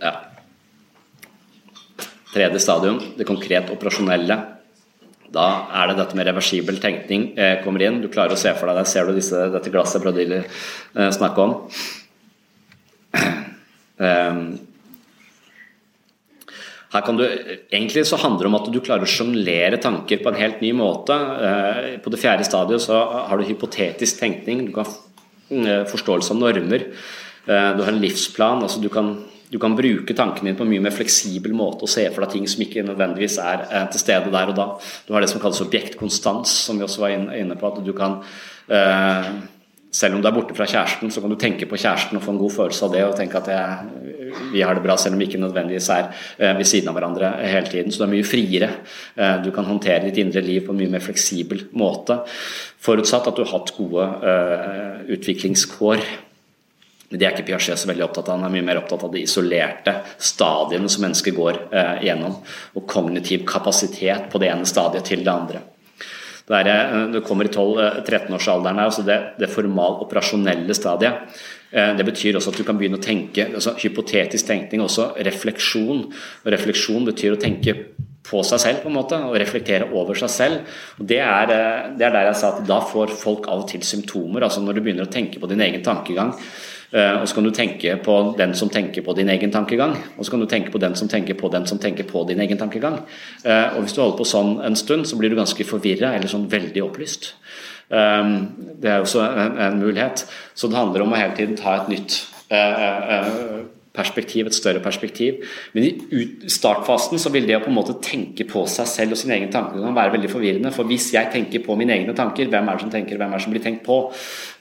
Ja. 0.01 0.13
Tredje 2.31 2.59
stadium, 2.63 2.97
det 3.17 3.29
konkret 3.29 3.65
operasjonelle. 3.73 4.37
Da 5.31 5.45
er 5.79 5.85
det 5.91 5.99
dette 6.01 6.17
med 6.17 6.27
reversibel 6.27 6.77
tenkning 6.83 7.21
eh, 7.39 7.63
kommer 7.63 7.81
inn. 7.85 8.01
Du 8.03 8.09
klarer 8.11 8.33
å 8.35 8.39
se 8.39 8.51
for 8.57 8.65
deg 8.67 8.75
det. 8.81 8.91
ser 8.91 9.03
du 9.07 9.11
disse, 9.15 9.37
dette 9.53 9.71
glasset 9.71 10.03
Bradili 10.03 10.39
eh, 10.41 11.11
snakke 11.15 11.39
om. 11.45 11.51
Um, 14.01 14.41
her 16.91 17.03
kan 17.07 17.15
du, 17.15 17.23
egentlig 17.71 18.03
så 18.07 18.19
handler 18.19 18.43
det 18.43 18.49
om 18.49 18.57
at 18.57 18.69
du 18.73 18.79
klarer 18.83 19.07
å 19.07 19.09
sjonglere 19.09 19.79
tanker 19.79 20.19
på 20.19 20.31
en 20.31 20.39
helt 20.41 20.59
ny 20.63 20.73
måte. 20.75 21.15
Eh, 21.15 21.85
på 22.03 22.11
det 22.11 22.19
fjerde 22.19 22.47
stadiet 22.47 22.83
så 22.83 22.99
har 23.29 23.39
du 23.39 23.47
hypotetisk 23.47 24.19
tenkning, 24.19 24.65
du 24.67 24.73
kan 24.75 24.89
eh, 25.55 25.85
forståelse 25.87 26.35
av 26.35 26.41
normer. 26.41 26.89
Eh, 27.47 27.69
du 27.77 27.83
har 27.85 27.93
en 27.93 28.01
livsplan. 28.03 28.65
altså 28.65 28.83
du 28.83 28.89
kan, 28.91 29.13
du 29.47 29.55
kan 29.59 29.77
bruke 29.77 30.17
tankene 30.17 30.51
dine 30.51 30.59
på 30.59 30.67
en 30.67 30.73
mye 30.73 30.83
mer 30.83 30.95
fleksibel 30.95 31.55
måte 31.55 31.87
og 31.87 31.93
se 31.93 32.03
for 32.11 32.25
deg 32.25 32.35
ting 32.35 32.51
som 32.51 32.65
ikke 32.67 32.83
nødvendigvis 32.83 33.39
er 33.39 33.65
til 33.93 34.03
stede 34.03 34.35
der 34.35 34.51
og 34.51 34.59
da. 34.59 34.67
Du 35.07 35.15
har 35.15 35.23
det 35.23 35.31
som 35.31 35.39
kalles 35.39 35.63
objektkonstans, 35.63 36.57
som 36.67 36.79
vi 36.79 36.87
også 36.89 37.05
var 37.05 37.15
inne 37.15 37.55
på. 37.55 37.71
at 37.71 37.79
du 37.87 37.93
kan 37.95 38.19
selv 39.91 40.15
om 40.15 40.21
du 40.23 40.27
er 40.29 40.35
borte 40.35 40.55
fra 40.55 40.67
kjæresten, 40.69 41.11
så 41.11 41.19
kan 41.19 41.33
du 41.33 41.37
tenke 41.39 41.67
på 41.67 41.79
kjæresten 41.79 42.15
og 42.15 42.23
få 42.23 42.31
en 42.31 42.39
god 42.39 42.53
følelse 42.55 42.87
av 42.87 42.93
det 42.95 43.03
og 43.03 43.15
tenke 43.19 43.41
at 43.41 43.49
jeg, 43.51 44.31
vi 44.53 44.63
har 44.63 44.77
det 44.77 44.83
bra, 44.85 44.95
selv 44.95 45.17
om 45.17 45.19
vi 45.19 45.27
ikke 45.27 45.41
nødvendigvis 45.41 45.89
er 45.91 46.07
eh, 46.37 46.55
ved 46.55 46.67
siden 46.69 46.87
av 46.87 46.95
hverandre 46.95 47.33
hele 47.43 47.67
tiden. 47.67 47.91
Så 47.91 47.99
du 47.99 48.07
er 48.07 48.13
mye 48.13 48.27
friere. 48.27 48.71
Eh, 49.17 49.37
du 49.43 49.51
kan 49.55 49.67
håndtere 49.67 50.05
ditt 50.07 50.21
indre 50.23 50.43
liv 50.45 50.63
på 50.65 50.71
en 50.71 50.79
mye 50.79 50.93
mer 50.95 51.03
fleksibel 51.03 51.67
måte. 51.75 52.21
Forutsatt 52.81 53.27
at 53.27 53.37
du 53.37 53.43
har 53.43 53.51
hatt 53.51 53.75
gode 53.75 54.05
uh, 54.23 55.03
utviklingskår. 55.13 55.99
Det 57.11 57.27
er 57.27 57.35
ikke 57.35 57.49
Piaget 57.51 57.77
så 57.77 57.89
veldig 57.89 58.05
opptatt 58.07 58.31
av. 58.31 58.39
Han 58.39 58.47
er 58.47 58.55
mye 58.55 58.65
mer 58.71 58.79
opptatt 58.79 59.03
av 59.05 59.11
de 59.13 59.21
isolerte 59.25 59.97
stadiene 60.15 60.89
som 60.89 61.03
mennesker 61.05 61.35
går 61.35 61.59
eh, 61.75 61.97
gjennom, 62.07 62.37
og 62.79 62.87
kognitiv 62.89 63.43
kapasitet 63.49 64.31
på 64.31 64.41
det 64.41 64.49
ene 64.53 64.69
stadiet 64.69 65.11
til 65.11 65.25
det 65.25 65.33
andre. 65.33 65.61
Der, 66.51 66.69
eh, 66.71 67.07
du 67.13 67.21
kommer 67.25 67.47
i 67.47 67.53
12-13-årsalderen, 67.53 68.83
altså 68.83 69.05
det, 69.07 69.17
det 69.39 69.51
formal 69.51 70.01
operasjonelle 70.05 70.75
stadiet. 70.77 71.33
Eh, 71.71 71.93
det 71.97 72.05
betyr 72.07 72.37
også 72.37 72.51
at 72.51 72.59
du 72.59 72.65
kan 72.67 72.79
begynne 72.79 72.99
å 72.99 73.03
tenke 73.03 73.47
altså 73.49 73.77
hypotetisk 73.79 74.49
tenkning, 74.49 74.83
også 74.83 75.13
refleksjon. 75.27 76.07
Og 76.43 76.51
refleksjon 76.55 77.07
betyr 77.07 77.37
å 77.37 77.41
tenke 77.41 77.77
på 78.27 78.43
seg 78.45 78.61
selv, 78.61 78.83
på 78.83 78.91
en 78.91 78.99
måte, 78.99 79.17
og 79.27 79.37
reflektere 79.41 79.87
over 79.97 80.19
seg 80.19 80.33
selv. 80.33 80.75
Og 80.99 81.07
det 81.09 81.21
er, 81.23 81.55
eh, 81.55 81.87
det 81.97 82.07
er 82.07 82.17
der 82.17 82.29
jeg 82.31 82.41
sa 82.41 82.53
at 82.55 82.67
da 82.67 82.81
får 82.91 83.15
folk 83.23 83.47
av 83.47 83.63
og 83.63 83.71
til 83.71 83.81
symptomer. 83.87 84.43
altså 84.43 84.61
Når 84.61 84.77
du 84.77 84.81
begynner 84.81 85.07
å 85.07 85.13
tenke 85.13 85.39
på 85.39 85.49
din 85.49 85.63
egen 85.63 85.83
tankegang, 85.83 86.35
Eh, 86.35 86.80
og 86.91 87.27
så 87.27 87.37
kan 87.37 87.45
du 87.47 87.51
tenke 87.55 87.95
på 88.03 88.15
den 88.37 88.53
som 88.57 88.69
tenker 88.69 89.03
på 89.05 89.13
din 89.15 89.29
egen 89.31 89.51
tankegang. 89.51 89.95
Og 90.17 90.25
så 90.25 90.33
kan 90.33 90.41
du 90.43 90.47
tenke 90.51 90.73
på 90.73 90.81
den 90.81 90.95
som 90.99 91.07
tenker 91.07 91.37
på 91.39 91.47
den 91.53 91.67
som 91.67 91.79
tenker 91.79 92.03
på 92.03 92.25
din 92.27 92.41
egen 92.43 92.59
tankegang. 92.59 92.99
Eh, 93.43 93.75
og 93.75 93.85
hvis 93.85 93.95
du 93.95 94.01
holder 94.01 94.17
på 94.19 94.27
sånn 94.27 94.57
en 94.67 94.75
stund, 94.75 95.07
så 95.07 95.19
blir 95.19 95.31
du 95.31 95.39
ganske 95.39 95.67
forvirra 95.67 96.11
eller 96.17 96.31
sånn 96.31 96.49
veldig 96.51 96.83
opplyst. 96.83 97.33
Eh, 97.89 98.33
det 98.83 98.91
er 98.91 99.05
også 99.05 99.23
en, 99.23 99.59
en 99.69 99.79
mulighet. 99.79 100.25
Så 100.53 100.67
det 100.67 100.79
handler 100.81 101.05
om 101.05 101.15
å 101.15 101.21
hele 101.21 101.37
tiden 101.39 101.55
ta 101.59 101.79
et 101.79 101.93
nytt 101.95 102.19
perspektiv, 103.95 104.47
et 104.47 104.55
større 104.55 104.79
perspektiv. 104.83 105.41
Men 105.73 105.83
i 105.83 106.49
startfasen 106.51 107.19
så 107.19 107.31
vil 107.33 107.47
det 107.47 107.57
å 107.57 107.63
på 107.63 107.71
en 107.71 107.77
måte 107.77 107.97
tenke 108.03 108.45
på 108.47 108.63
seg 108.71 108.89
selv 108.89 109.15
og 109.15 109.19
sine 109.19 109.35
egne 109.37 109.51
tanker 109.51 109.83
kan 109.83 109.97
være 109.97 110.15
veldig 110.15 110.31
forvirrende. 110.31 110.73
For 110.75 110.87
hvis 110.89 111.09
jeg 111.15 111.31
tenker 111.33 111.63
på 111.65 111.75
mine 111.79 111.97
egne 111.97 112.15
tanker, 112.17 112.49
hvem 112.51 112.69
er 112.71 112.79
det 112.79 112.85
som 112.85 112.93
tenker, 112.93 113.19
hvem 113.19 113.33
er 113.33 113.41
det 113.41 113.45
som 113.45 113.55
blir 113.55 113.65
tenkt 113.65 113.83
på? 113.87 114.01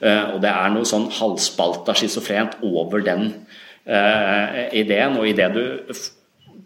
Uh, 0.03 0.35
og 0.35 0.41
det 0.43 0.51
er 0.51 0.73
noe 0.75 0.87
sånn 0.87 1.07
halvspalta 1.19 1.95
schizofrent 1.97 2.59
over 2.67 3.05
den 3.05 3.29
uh, 3.87 4.67
ideen. 4.75 5.15
Og 5.19 5.31
idet 5.31 5.51
du 5.55 5.63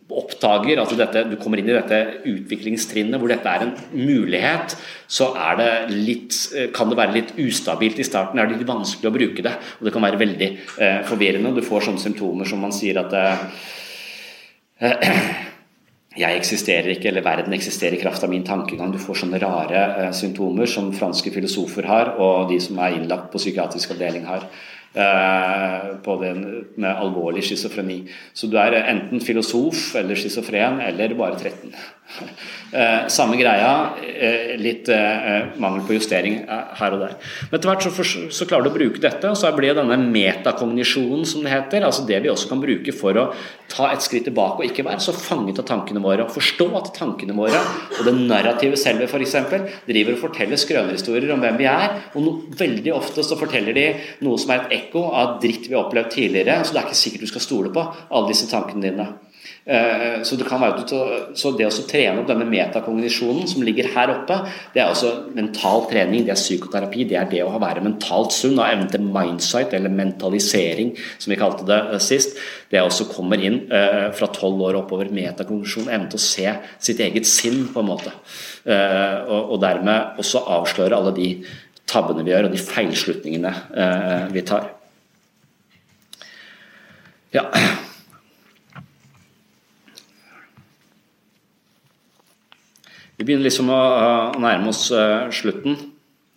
oppdager 0.05 0.77
at 0.77 0.91
dette, 0.99 1.23
du 1.31 1.35
kommer 1.41 1.57
inn 1.59 1.69
i 1.71 1.73
dette 1.73 1.97
utviklingstrinnet 2.29 3.17
hvor 3.19 3.31
dette 3.31 3.49
er 3.49 3.63
en 3.65 3.73
mulighet, 3.97 4.75
så 5.09 5.31
det 5.57 5.69
litt, 5.93 6.35
kan 6.75 6.91
det 6.91 6.99
være 6.99 7.15
litt 7.15 7.33
ustabilt 7.41 7.99
i 7.99 8.05
starten. 8.05 8.39
Er 8.39 8.47
Det 8.47 8.59
litt 8.59 8.69
vanskelig 8.69 9.09
å 9.09 9.15
bruke 9.15 9.45
det. 9.45 9.55
Og 9.79 9.87
det 9.87 9.93
kan 9.95 10.05
være 10.05 10.21
veldig 10.21 10.49
eh, 10.77 11.01
forvirrende. 11.09 11.55
Du 11.57 11.65
får 11.65 11.87
sånne 11.87 12.03
symptomer 12.03 12.45
som 12.49 12.61
man 12.61 12.73
sier 12.75 13.01
at 13.01 13.17
eh, 13.17 14.93
jeg 16.23 16.39
eksisterer 16.39 16.93
ikke, 16.93 17.09
eller 17.09 17.25
verden 17.25 17.57
eksisterer 17.57 17.97
i 17.97 18.01
kraft 18.01 18.23
av 18.23 18.31
min 18.33 18.45
tankegang. 18.45 18.93
Du 18.93 19.01
får 19.01 19.23
sånne 19.23 19.41
rare 19.41 19.81
eh, 20.05 20.13
symptomer 20.15 20.69
som 20.69 20.93
franske 20.95 21.33
filosofer 21.33 21.89
har, 21.89 22.15
og 22.21 22.49
de 22.53 22.61
som 22.61 22.77
er 22.77 22.99
innlagt 22.99 23.31
på 23.33 23.41
psykiatrisk 23.41 23.97
avdeling 23.97 24.29
har. 24.29 24.45
Eh, 24.95 25.95
på 26.03 26.13
den 26.21 26.43
med 26.79 26.95
alvorlig 26.95 27.43
schizofreni. 27.43 27.97
Så 28.33 28.47
du 28.47 28.55
er 28.55 28.77
enten 28.79 29.19
filosof 29.19 29.89
eller 29.99 30.15
schizofren 30.15 30.79
eller 30.79 31.17
bare 31.19 31.35
13. 31.35 31.73
Eh, 32.75 33.07
samme 33.11 33.37
greia, 33.39 33.95
eh, 34.03 34.53
litt 34.61 34.89
mangel 35.57 35.81
på 35.87 35.95
justering 35.95 36.41
her 36.47 36.95
og 36.95 37.01
der. 37.01 37.15
Men 37.49 37.57
etter 37.57 37.71
hvert 37.71 37.85
så, 37.85 38.05
så, 38.29 38.47
klarer 38.47 38.67
du 38.67 38.71
å 38.71 38.75
bruke 38.75 39.01
dette, 39.01 39.29
og 39.31 39.37
så 39.39 39.51
blir 39.55 39.75
denne 39.77 39.97
metakognisjonen, 40.03 41.25
som 41.27 41.45
det 41.45 41.53
heter, 41.53 41.85
altså 41.87 42.05
det 42.07 42.21
vi 42.23 42.31
også 42.31 42.51
kan 42.51 42.61
bruke 42.61 42.93
for 42.95 43.17
å 43.19 43.25
ta 43.71 43.89
et 43.91 44.03
skritt 44.05 44.27
tilbake 44.29 44.61
og 44.61 44.67
ikke 44.67 44.85
være 44.85 45.01
så 45.03 45.13
fanget 45.15 45.59
av 45.61 45.67
tankene 45.69 46.03
våre. 46.03 46.25
og 46.25 46.33
Forstå 46.35 46.67
at 46.77 46.93
tankene 46.97 47.35
våre 47.37 47.59
og 47.97 48.01
det 48.07 48.15
narrative 48.15 48.77
selve 48.79 49.07
f.eks. 49.09 49.35
driver 49.87 50.15
og 50.15 50.23
forteller 50.27 50.61
skrønerhistorier 50.61 51.33
om 51.33 51.43
hvem 51.43 51.59
vi 51.59 51.69
er. 51.69 51.99
Og 52.13 52.25
no, 52.25 52.35
veldig 52.59 52.93
ofte 52.95 53.25
så 53.25 53.37
forteller 53.39 53.75
de 53.77 53.87
noe 54.25 54.41
som 54.41 54.53
er 54.53 54.65
et 54.65 54.81
ekko 54.81 55.07
av 55.11 55.39
dritt 55.43 55.69
vi 55.69 55.77
har 55.77 55.85
opplevd 55.85 56.13
tidligere. 56.17 56.61
Så 56.63 56.75
det 56.75 56.83
er 56.83 56.89
ikke 56.89 57.03
sikkert 57.03 57.25
du 57.25 57.33
skal 57.33 57.47
stole 57.47 57.73
på 57.75 57.85
alle 57.85 58.31
disse 58.31 58.49
tankene 58.51 58.85
dine. 58.89 59.09
Eh, 59.65 60.21
så 60.23 60.35
det, 60.35 60.45
så 61.33 61.51
det 61.57 61.65
å 61.65 61.85
trene 61.89 62.21
opp 62.21 62.27
denne 62.29 62.45
metakognisjonen 62.45 63.47
som 63.49 63.63
ligger 63.65 63.87
her 63.95 64.11
oppe, 64.13 64.37
det 64.75 64.83
er 64.83 64.91
også 64.91 65.31
mental 65.33 65.87
trening, 65.89 66.21
det 66.27 66.35
er 66.35 66.39
psykoterapi. 66.39 67.07
Det 67.09 67.17
er 67.17 67.31
det 67.31 67.41
å 67.41 67.57
være 67.57 67.81
mentalt 67.85 68.35
sunn, 68.35 68.59
og 68.59 68.67
evnen 68.67 68.91
til 68.93 69.07
mindsight, 69.07 69.73
eller 69.73 69.93
mentalisering, 69.93 70.93
som 71.17 71.33
vi 71.33 71.39
kalte 71.41 71.65
det 71.69 71.79
eh, 71.95 72.03
sist. 72.03 72.37
Det 72.69 72.83
også 72.83 73.09
kommer 73.09 73.41
inn 73.41 73.63
eh, 73.73 74.11
fra 74.15 74.29
tolv 74.35 74.61
år 74.67 74.79
oppover. 74.83 75.09
Metakognisjon, 75.15 75.89
evnen 75.89 76.11
til 76.13 76.21
å 76.21 76.25
se 76.27 76.55
sitt 76.77 77.01
eget 77.01 77.29
sinn, 77.29 77.63
på 77.73 77.81
en 77.81 77.89
måte. 77.89 78.13
Og 78.65 79.59
dermed 79.61 80.17
også 80.21 80.41
avsløre 80.55 80.97
alle 80.97 81.11
de 81.13 81.27
tabbene 81.89 82.25
vi 82.25 82.33
gjør, 82.33 82.47
og 82.47 82.55
de 82.55 82.61
feilslutningene 82.65 83.51
vi 84.33 84.45
tar. 84.47 84.71
Ja. 87.35 87.45
Vi 93.15 93.23
begynner 93.23 93.47
liksom 93.47 93.69
å, 93.71 93.75
å 93.79 94.39
nærme 94.43 94.71
oss 94.71 94.89
uh, 94.91 95.29
slutten. 95.31 95.77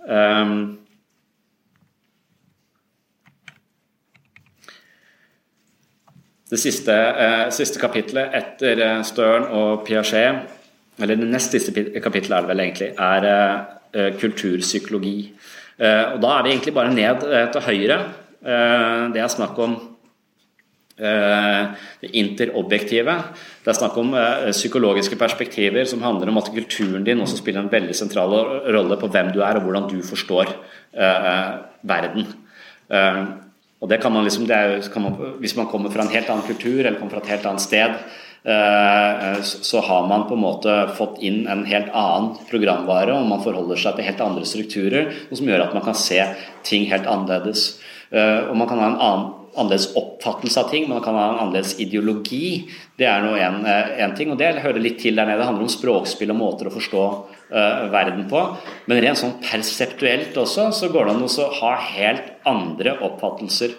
Um, 0.07 0.77
det 6.49 6.61
siste, 6.63 6.95
uh, 6.95 7.49
siste 7.55 7.83
kapitlet 7.83 8.37
etter 8.39 8.85
uh, 8.85 9.01
Stern 9.07 9.49
og 9.59 9.83
Piaget, 9.89 10.55
eller 11.03 11.19
det 11.19 11.31
nest 11.33 11.55
siste 11.55 11.75
kapittelet 11.75 12.39
er 12.39 12.47
det 12.47 12.53
vel 12.53 12.65
egentlig, 12.65 12.93
er 12.99 14.15
kulturpsykologi. 14.19 15.19
og 15.79 16.17
Da 16.21 16.33
er 16.35 16.43
vi 16.43 16.51
egentlig 16.51 16.75
bare 16.75 16.91
ned 16.93 17.23
til 17.55 17.63
høyre. 17.63 17.99
det 19.15 19.23
er 19.23 19.31
snakk 19.31 19.61
om 19.63 19.77
det 20.99 22.11
interobjektive. 22.19 23.15
Det 23.63 23.71
er 23.71 23.79
snakk 23.79 23.97
om 24.01 24.15
eh, 24.19 24.49
psykologiske 24.51 25.19
perspektiver 25.21 25.85
som 25.87 26.03
handler 26.03 26.31
om 26.33 26.41
at 26.41 26.51
kulturen 26.55 27.05
din 27.07 27.21
også 27.23 27.39
spiller 27.39 27.63
en 27.63 27.73
veldig 27.73 27.95
sentral 27.95 28.35
rolle 28.67 28.99
på 28.99 29.11
hvem 29.13 29.31
du 29.35 29.43
er 29.45 29.61
og 29.61 29.67
hvordan 29.69 29.87
du 29.91 29.99
forstår 30.03 30.51
eh, 30.51 31.51
verden. 31.87 32.27
Eh, 32.91 33.21
og 33.79 33.91
det 33.91 34.01
kan 34.03 34.15
man 34.15 34.27
liksom, 34.27 34.49
er, 34.51 34.81
kan 34.91 35.05
man, 35.05 35.19
Hvis 35.39 35.57
man 35.57 35.69
kommer 35.71 35.93
fra 35.95 36.03
en 36.03 36.15
helt 36.15 36.31
annen 36.31 36.47
kultur 36.47 36.81
eller 36.81 36.99
kommer 36.99 37.19
fra 37.19 37.23
et 37.23 37.33
helt 37.37 37.47
annet 37.47 37.63
sted, 37.63 37.95
eh, 38.49 39.43
så 39.43 39.83
har 39.87 40.09
man 40.11 40.27
på 40.27 40.35
en 40.35 40.43
måte 40.43 40.77
fått 40.99 41.21
inn 41.23 41.45
en 41.47 41.65
helt 41.69 41.93
annen 41.93 42.33
programvare, 42.51 43.15
og 43.15 43.29
man 43.31 43.45
forholder 43.45 43.79
seg 43.79 43.99
til 43.99 44.09
helt 44.09 44.25
andre 44.25 44.47
strukturer, 44.49 45.13
som 45.31 45.47
gjør 45.47 45.69
at 45.69 45.77
man 45.79 45.87
kan 45.87 45.99
se 45.99 46.19
ting 46.67 46.89
helt 46.91 47.07
annerledes. 47.07 47.77
Eh, 48.11 48.49
og 48.49 48.57
man 48.57 48.71
kan 48.71 48.83
ha 48.83 48.91
en 48.91 49.03
annen 49.05 49.35
annerledes 49.59 49.91
oppfattelse 49.99 50.63
av 50.63 50.71
ting, 50.73 50.89
man 50.89 51.03
kan 51.05 51.17
ha 51.19 51.27
en 51.29 51.41
annerledes 51.45 51.77
ideologi. 51.83 52.69
Det 52.99 53.07
er 53.07 53.25
nå 53.25 53.35
en, 53.37 53.61
eh, 53.67 54.15
ting, 54.17 54.33
og 54.33 54.39
det 54.39 54.55
hører 54.65 54.81
litt 54.83 54.99
til 55.03 55.17
der 55.19 55.27
nede. 55.27 55.39
Det 55.39 55.49
handler 55.51 55.67
om 55.67 55.77
språkspill 55.77 56.33
og 56.35 56.41
måter 56.41 56.71
å 56.71 56.75
forstå 56.75 57.05
uh, 57.53 57.89
verden 57.93 58.27
på. 58.31 58.43
Men 58.87 59.01
rent 59.03 59.21
sånn 59.21 59.39
perseptuelt 59.43 60.37
også, 60.37 60.71
så 60.75 60.91
går 60.93 61.09
det 61.09 61.15
an 61.15 61.25
å 61.27 61.49
ha 61.61 61.73
helt 61.95 62.31
andre 62.49 62.99
oppfattelser. 63.07 63.77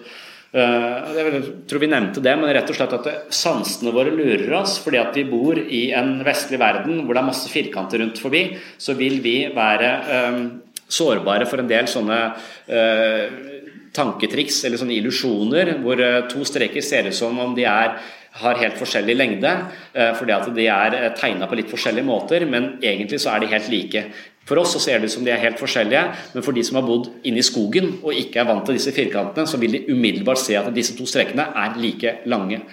Uh, 0.50 1.06
jeg 1.14 1.42
tror 1.70 1.84
vi 1.84 1.92
nevnte 1.92 2.24
det, 2.26 2.34
men 2.40 2.50
rett 2.56 2.72
og 2.72 2.78
slett 2.78 2.96
at 2.98 3.36
sansene 3.36 3.94
våre 3.94 4.10
lurer 4.10 4.50
oss 4.58 4.80
fordi 4.82 4.98
at 4.98 5.14
vi 5.14 5.28
bor 5.30 5.60
i 5.62 5.92
en 5.94 6.24
vestlig 6.26 6.58
verden 6.58 7.04
hvor 7.04 7.14
det 7.14 7.22
er 7.22 7.28
masse 7.28 7.52
firkanter 7.52 8.02
rundt 8.02 8.18
forbi, 8.18 8.48
så 8.82 8.98
vil 8.98 9.20
vi 9.22 9.36
være 9.54 9.92
um, 10.32 10.42
sårbare 10.90 11.46
for 11.46 11.62
en 11.62 11.70
del 11.70 11.86
sånne 11.92 12.18
uh, 12.34 13.49
tanketriks 13.96 14.62
eller 14.66 14.80
sånne 14.80 14.96
illusjoner 14.98 15.76
hvor 15.84 16.02
eh, 16.04 16.24
to 16.32 16.46
streker 16.48 16.84
ser 16.86 17.10
ut 17.10 17.18
som 17.18 17.38
om 17.42 17.56
de 17.58 17.66
er, 17.70 17.96
har 18.40 18.60
helt 18.62 18.78
forskjellig 18.80 19.16
lengde, 19.18 19.54
eh, 19.94 20.12
fordi 20.18 20.36
at 20.36 20.50
de 20.56 20.68
er 20.70 20.98
eh, 20.98 21.14
tegna 21.18 21.50
på 21.50 21.60
litt 21.60 21.72
forskjellige 21.72 22.08
måter, 22.08 22.46
men 22.50 22.76
egentlig 22.82 23.22
så 23.24 23.34
er 23.34 23.44
de 23.44 23.54
helt 23.54 23.72
like. 23.74 24.06
For 24.50 24.62
oss 24.62 24.74
så 24.74 24.82
ser 24.82 25.02
det 25.02 25.10
ut 25.10 25.14
som 25.14 25.26
de 25.26 25.34
er 25.34 25.42
helt 25.42 25.60
forskjellige, 25.62 26.04
men 26.34 26.46
for 26.46 26.58
de 26.58 26.64
som 26.66 26.80
har 26.80 26.88
bodd 26.88 27.12
inne 27.28 27.42
i 27.42 27.46
skogen 27.46 27.92
og 28.00 28.16
ikke 28.18 28.42
er 28.42 28.48
vant 28.50 28.64
til 28.66 28.80
disse 28.80 28.94
firkantene, 28.96 29.50
så 29.50 29.60
vil 29.62 29.76
de 29.76 29.84
umiddelbart 29.92 30.42
se 30.42 30.58
at 30.58 30.72
disse 30.74 30.96
to 30.98 31.06
strekene 31.10 31.46
er 31.54 31.78
like 31.78 32.16
lange. 32.30 32.64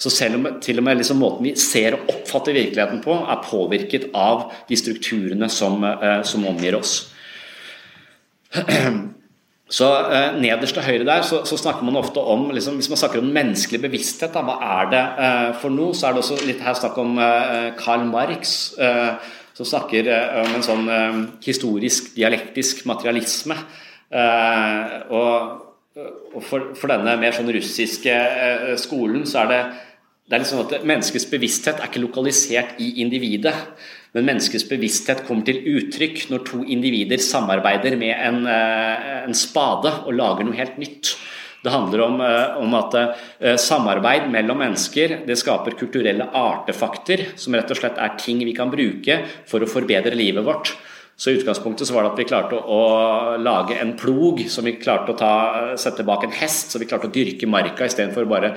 Så 0.00 0.12
selv 0.12 0.38
om 0.38 0.48
til 0.64 0.80
og 0.80 0.84
med 0.84 1.00
liksom 1.00 1.20
måten 1.20 1.44
vi 1.44 1.54
ser 1.60 1.96
og 1.96 2.08
oppfatter 2.12 2.56
virkeligheten 2.56 3.02
på, 3.04 3.16
er 3.16 3.44
påvirket 3.44 4.10
av 4.16 4.50
de 4.68 4.76
strukturene 4.76 5.48
som, 5.52 5.84
som 6.24 6.48
omgir 6.48 6.76
oss. 6.76 6.98
Så 9.66 9.86
eh, 10.14 10.36
Nederst 10.38 10.76
til 10.76 10.84
høyre 10.86 11.06
der 11.08 11.24
så, 11.26 11.40
så, 11.48 11.56
snakker 11.58 11.82
man 11.86 11.98
ofte 11.98 12.22
om 12.22 12.50
liksom, 12.54 12.76
Hvis 12.78 12.88
man 12.92 13.00
snakker 13.00 13.18
om 13.18 13.32
menneskelig 13.34 13.80
bevissthet, 13.82 14.34
da, 14.34 14.44
hva 14.46 14.60
er 14.62 14.92
det 14.92 15.02
eh, 15.26 15.48
for 15.62 15.74
noe? 15.74 15.94
Så 15.96 16.06
er 16.06 16.14
det 16.14 16.22
også 16.22 16.38
litt 16.46 16.62
her 16.62 16.78
snakk 16.78 16.98
om 17.02 17.18
eh, 17.18 17.72
Karl 17.78 18.06
Marx, 18.06 18.54
eh, 18.78 19.32
som 19.58 19.66
snakker 19.66 20.06
eh, 20.12 20.38
om 20.44 20.54
en 20.54 20.66
sånn 20.66 20.86
eh, 20.92 21.18
historisk, 21.46 22.14
dialektisk 22.14 22.86
materialisme. 22.86 23.58
og, 24.06 25.32
og 25.98 26.42
for, 26.46 26.68
for, 26.78 26.86
denne 26.86 27.16
mer 27.18 27.34
sånn 27.34 27.50
russiske 27.50 28.12
skolen 28.78 29.24
så 29.26 29.40
er 29.40 29.48
det 29.50 29.58
det 30.26 30.34
er 30.34 30.42
litt 30.42 30.50
sånn 30.50 30.64
at 30.64 30.86
Menneskets 30.86 31.28
bevissthet 31.30 31.78
er 31.78 31.86
ikke 31.86 32.02
lokalisert 32.02 32.80
i 32.82 32.96
individet. 33.04 33.54
Men 34.16 34.30
menneskets 34.30 34.64
bevissthet 34.66 35.20
kommer 35.26 35.44
til 35.46 35.60
uttrykk 35.76 36.22
når 36.32 36.44
to 36.48 36.62
individer 36.72 37.20
samarbeider 37.20 37.98
med 38.00 38.14
en, 38.16 38.46
eh, 38.48 39.24
en 39.26 39.36
spade 39.36 39.92
og 40.06 40.16
lager 40.16 40.46
noe 40.46 40.56
helt 40.56 40.78
nytt. 40.80 41.14
Det 41.62 41.72
handler 41.72 42.00
om, 42.04 42.20
om 42.62 42.74
at 42.78 42.94
samarbeid 43.58 44.28
mellom 44.30 44.60
mennesker 44.62 45.26
det 45.26 45.34
skaper 45.40 45.74
kulturelle 45.74 46.28
artefakter, 46.30 47.24
som 47.34 47.56
rett 47.58 47.72
og 47.74 47.80
slett 47.80 47.98
er 47.98 48.14
ting 48.20 48.38
vi 48.46 48.54
kan 48.54 48.70
bruke 48.70 49.16
for 49.50 49.64
å 49.64 49.70
forbedre 49.70 50.14
livet 50.14 50.46
vårt. 50.46 50.76
Så 51.16 51.30
i 51.30 51.38
utgangspunktet 51.38 51.88
så 51.88 51.94
var 51.96 52.04
det 52.04 52.10
at 52.10 52.18
vi 52.20 52.26
klarte 52.28 52.58
å, 52.60 52.76
å 52.76 53.36
lage 53.40 53.78
en 53.80 53.94
plog, 53.96 54.42
som 54.52 54.66
vi 54.68 54.74
klarte 54.76 55.14
å 55.14 55.16
ta, 55.16 55.30
sette 55.80 56.04
bak 56.04 56.26
en 56.26 56.34
hest, 56.36 56.74
så 56.74 56.80
vi 56.80 56.88
klarte 56.90 57.08
å 57.08 57.12
dyrke 57.14 57.48
marka 57.48 57.86
istedenfor 57.88 58.28
bare 58.28 58.50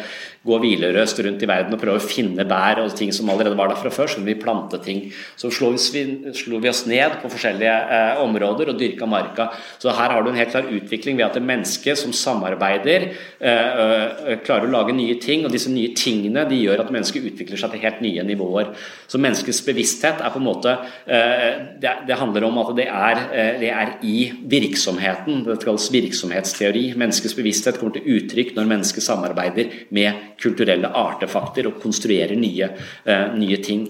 gå 0.43 0.57
hvileløst 0.59 1.21
rundt 1.23 1.45
i 1.45 1.47
verden 1.47 1.77
og 1.77 1.79
prøve 1.79 2.01
å 2.01 2.03
finne 2.03 2.43
bær 2.49 2.81
og 2.83 2.91
ting 2.99 3.13
som 3.15 3.31
allerede 3.31 3.55
var 3.55 3.71
der 3.71 3.79
fra 3.79 3.91
før. 3.95 4.11
Så 4.11 4.23
vi 4.25 4.35
plante 4.39 4.81
ting. 4.83 5.05
Så 5.39 5.53
slo 5.55 5.69
vi, 5.71 6.03
slo 6.35 6.59
vi 6.59 6.71
oss 6.71 6.83
ned 6.91 7.15
på 7.21 7.31
forskjellige 7.31 7.77
eh, 7.95 8.19
områder 8.25 8.73
og 8.73 8.83
dyrka 8.83 9.07
marka. 9.07 9.47
Så 9.79 9.95
her 9.95 10.17
har 10.17 10.27
du 10.27 10.33
en 10.33 10.41
helt 10.41 10.51
klar 10.51 10.67
utvikling 10.67 11.15
ved 11.15 11.29
at 11.29 11.39
det 11.39 11.45
mennesket 11.47 12.03
som 12.03 12.11
samarbeider, 12.11 13.07
eh, 13.39 13.81
eh, 13.85 14.35
klarer 14.43 14.67
å 14.67 14.73
lage 14.75 14.97
nye 14.99 15.15
ting, 15.23 15.47
og 15.47 15.55
disse 15.55 15.71
nye 15.71 15.95
tingene 15.95 16.43
de 16.51 16.59
gjør 16.59 16.83
at 16.83 16.91
mennesket 16.91 17.31
utvikler 17.31 17.63
seg 17.63 17.71
til 17.71 17.85
helt 17.87 18.03
nye 18.03 18.27
nivåer. 18.27 18.75
Så 19.07 19.23
menneskets 19.23 19.63
bevissthet 19.63 20.19
er 20.19 20.35
på 20.35 20.43
en 20.43 20.47
måte 20.51 20.75
eh, 21.07 21.79
det, 21.79 21.95
det 22.03 22.19
handler 22.19 22.48
om 22.48 22.48
om 22.49 22.59
at 22.61 22.75
det 22.77 22.87
er, 22.89 23.23
eh, 23.31 23.55
det 23.61 23.71
er 23.71 23.95
i 24.03 24.29
virksomheten. 24.49 25.43
Det 25.45 25.59
kalles 25.63 25.89
virksomhetsteori. 25.93 26.93
Menneskets 26.99 27.37
bevissthet 27.37 27.79
kommer 27.79 27.97
til 27.97 28.17
uttrykk 28.17 28.55
når 28.57 28.69
mennesket 28.69 29.05
samarbeider 29.05 29.71
med 29.95 30.37
kulturelle 30.41 30.91
artefakter 30.91 31.69
og 31.69 31.81
konstruerer 31.81 32.35
nye, 32.35 32.69
eh, 33.05 33.27
nye 33.35 33.57
ting. 33.63 33.87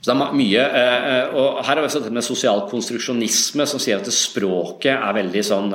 Så 0.00 0.14
det 0.14 0.16
er 0.16 0.32
mye, 0.32 0.60
eh, 0.60 1.34
og 1.34 1.64
Her 1.64 1.74
har 1.76 1.82
vi 1.82 1.88
dette 1.88 2.10
med 2.10 2.24
sosial 2.24 2.62
konstruksjonisme, 2.70 3.66
som 3.66 3.78
sier 3.78 3.98
at 3.98 4.06
språket 4.06 4.96
er 4.96 5.12
veldig 5.12 5.42
sånn 5.44 5.68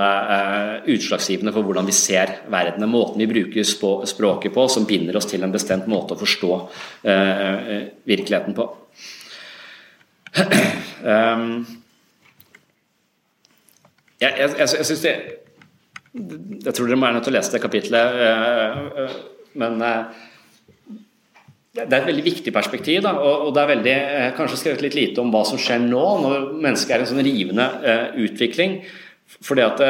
utslagsgivende 0.87 1.53
for 1.53 1.61
hvordan 1.61 1.85
vi 1.85 1.91
ser 1.91 2.39
verden. 2.49 2.89
Måten 2.89 3.17
vi 3.17 3.27
bruker 3.27 3.63
språket 3.63 4.51
på, 4.51 4.67
som 4.67 4.85
binder 4.85 5.15
oss 5.15 5.25
til 5.25 5.43
en 5.43 5.51
bestemt 5.51 5.85
måte 5.85 6.15
å 6.15 6.17
forstå 6.17 6.69
virkeligheten 7.03 8.55
på 8.55 8.67
um, 10.35 11.65
jeg, 14.19 14.31
jeg, 14.31 14.49
jeg, 14.59 14.69
jeg 14.79 14.87
syns 14.89 15.03
det 15.05 15.15
Jeg 16.65 16.73
tror 16.75 16.87
dere 16.87 16.97
må 16.99 17.07
være 17.07 17.17
nødt 17.17 17.27
til 17.27 17.33
å 17.33 17.37
lese 17.37 17.53
det 17.53 17.61
kapitlet, 17.63 18.19
uh, 18.19 19.03
uh, 19.03 19.15
men 19.59 19.79
uh, 19.83 20.21
det 21.75 21.89
er 21.89 21.97
et 21.97 22.07
veldig 22.07 22.23
viktig 22.23 22.53
perspektiv, 22.55 23.01
da, 23.03 23.11
og, 23.19 23.49
det 23.55 23.61
er 23.61 23.71
veldig, 23.73 23.95
kanskje 24.37 24.59
skrevet 24.61 24.85
litt 24.85 24.95
lite 24.95 25.19
om 25.19 25.31
hva 25.33 25.41
som 25.43 25.59
skjer 25.59 25.81
nå, 25.83 26.03
når 26.23 26.45
mennesket 26.63 26.93
er 26.95 27.01
i 27.01 27.03
en 27.03 27.09
sånn 27.09 27.25
rivende 27.27 27.65
utvikling. 28.23 28.77
For 29.43 29.59
at 29.59 29.83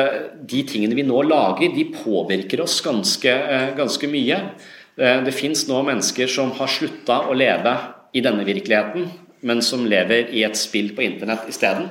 De 0.50 0.64
tingene 0.66 0.98
vi 0.98 1.06
nå 1.06 1.20
lager, 1.28 1.76
de 1.76 1.86
påvirker 1.94 2.64
oss 2.66 2.80
ganske, 2.82 3.36
ganske 3.78 4.10
mye. 4.10 4.40
Det 4.98 5.36
fins 5.38 5.68
nå 5.70 5.84
mennesker 5.86 6.32
som 6.32 6.50
har 6.58 6.74
slutta 6.74 7.20
å 7.30 7.38
leve 7.38 7.76
i 8.18 8.26
denne 8.26 8.50
virkeligheten, 8.50 9.06
men 9.46 9.62
som 9.62 9.86
lever 9.86 10.32
i 10.34 10.44
et 10.46 10.58
spill 10.58 10.92
på 10.98 11.06
internett 11.06 11.46
isteden. 11.50 11.90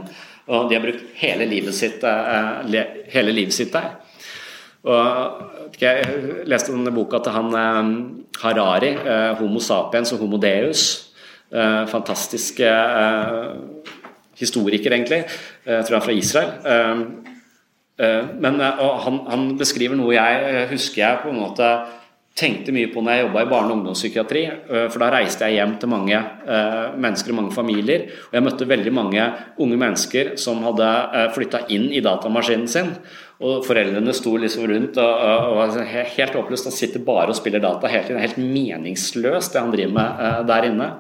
Og 0.51 0.69
de 0.69 0.77
har 0.77 0.83
brukt 0.85 1.05
hele 1.21 1.47
livet 1.49 1.75
sitt, 1.77 2.05
eh, 2.05 2.83
hele 3.15 3.33
livet 3.33 3.55
sitt 3.55 3.73
der. 3.73 3.97
Og 4.85 5.51
Jeg 5.81 6.07
leste 6.47 6.71
denne 6.73 6.93
boka 6.95 7.19
til 7.19 7.33
han 7.33 7.55
eh, 7.55 7.85
Harari, 8.43 8.93
eh, 8.95 9.35
'Homo 9.35 9.61
sapiens 9.61 10.13
og 10.13 10.19
homo 10.19 10.37
deus'. 10.37 11.11
Fantastiske 11.87 12.67
historiker, 14.39 14.93
egentlig. 14.93 15.25
Jeg 15.67 15.85
tror 15.85 15.99
han 15.99 16.03
er 16.03 16.05
fra 16.05 16.13
Israel. 16.13 16.51
Men 18.41 18.61
han, 18.61 19.21
han 19.29 19.59
beskriver 19.59 19.95
noe 19.95 20.15
jeg 20.15 20.69
husker 20.71 21.03
jeg 21.03 21.19
på 21.23 21.31
en 21.31 21.41
måte 21.41 21.87
tenkte 22.35 22.73
mye 22.75 22.89
på 22.91 23.03
når 23.03 23.15
jeg 23.15 23.25
jobba 23.25 23.43
i 23.45 23.51
barne- 23.51 23.71
og 23.71 23.77
ungdomspsykiatri. 23.79 24.41
For 24.91 24.99
da 24.99 25.11
reiste 25.15 25.47
jeg 25.47 25.61
hjem 25.61 25.77
til 25.79 25.91
mange 25.93 26.19
mennesker 26.99 27.31
og 27.31 27.39
mange 27.39 27.55
familier. 27.55 28.09
Og 28.27 28.35
jeg 28.35 28.47
møtte 28.47 28.67
veldig 28.67 28.93
mange 28.95 29.27
unge 29.63 29.79
mennesker 29.79 30.33
som 30.43 30.65
hadde 30.67 30.89
flytta 31.37 31.65
inn 31.75 31.93
i 31.95 32.03
datamaskinen 32.03 32.67
sin. 32.71 32.91
Og 33.45 33.63
foreldrene 33.67 34.15
sto 34.15 34.35
liksom 34.39 34.67
rundt 34.71 34.99
og, 34.99 35.15
og 35.23 35.57
var 35.61 35.79
helt 36.17 36.35
håpløst. 36.41 36.71
Han 36.71 36.75
sitter 36.75 37.07
bare 37.07 37.31
og 37.31 37.39
spiller 37.39 37.63
data 37.63 37.91
hele 37.91 38.09
tiden. 38.09 38.23
Helt 38.23 38.43
meningsløst 38.43 39.55
det 39.55 39.63
han 39.63 39.75
driver 39.75 39.95
med 39.95 40.51
der 40.51 40.71
inne. 40.73 40.91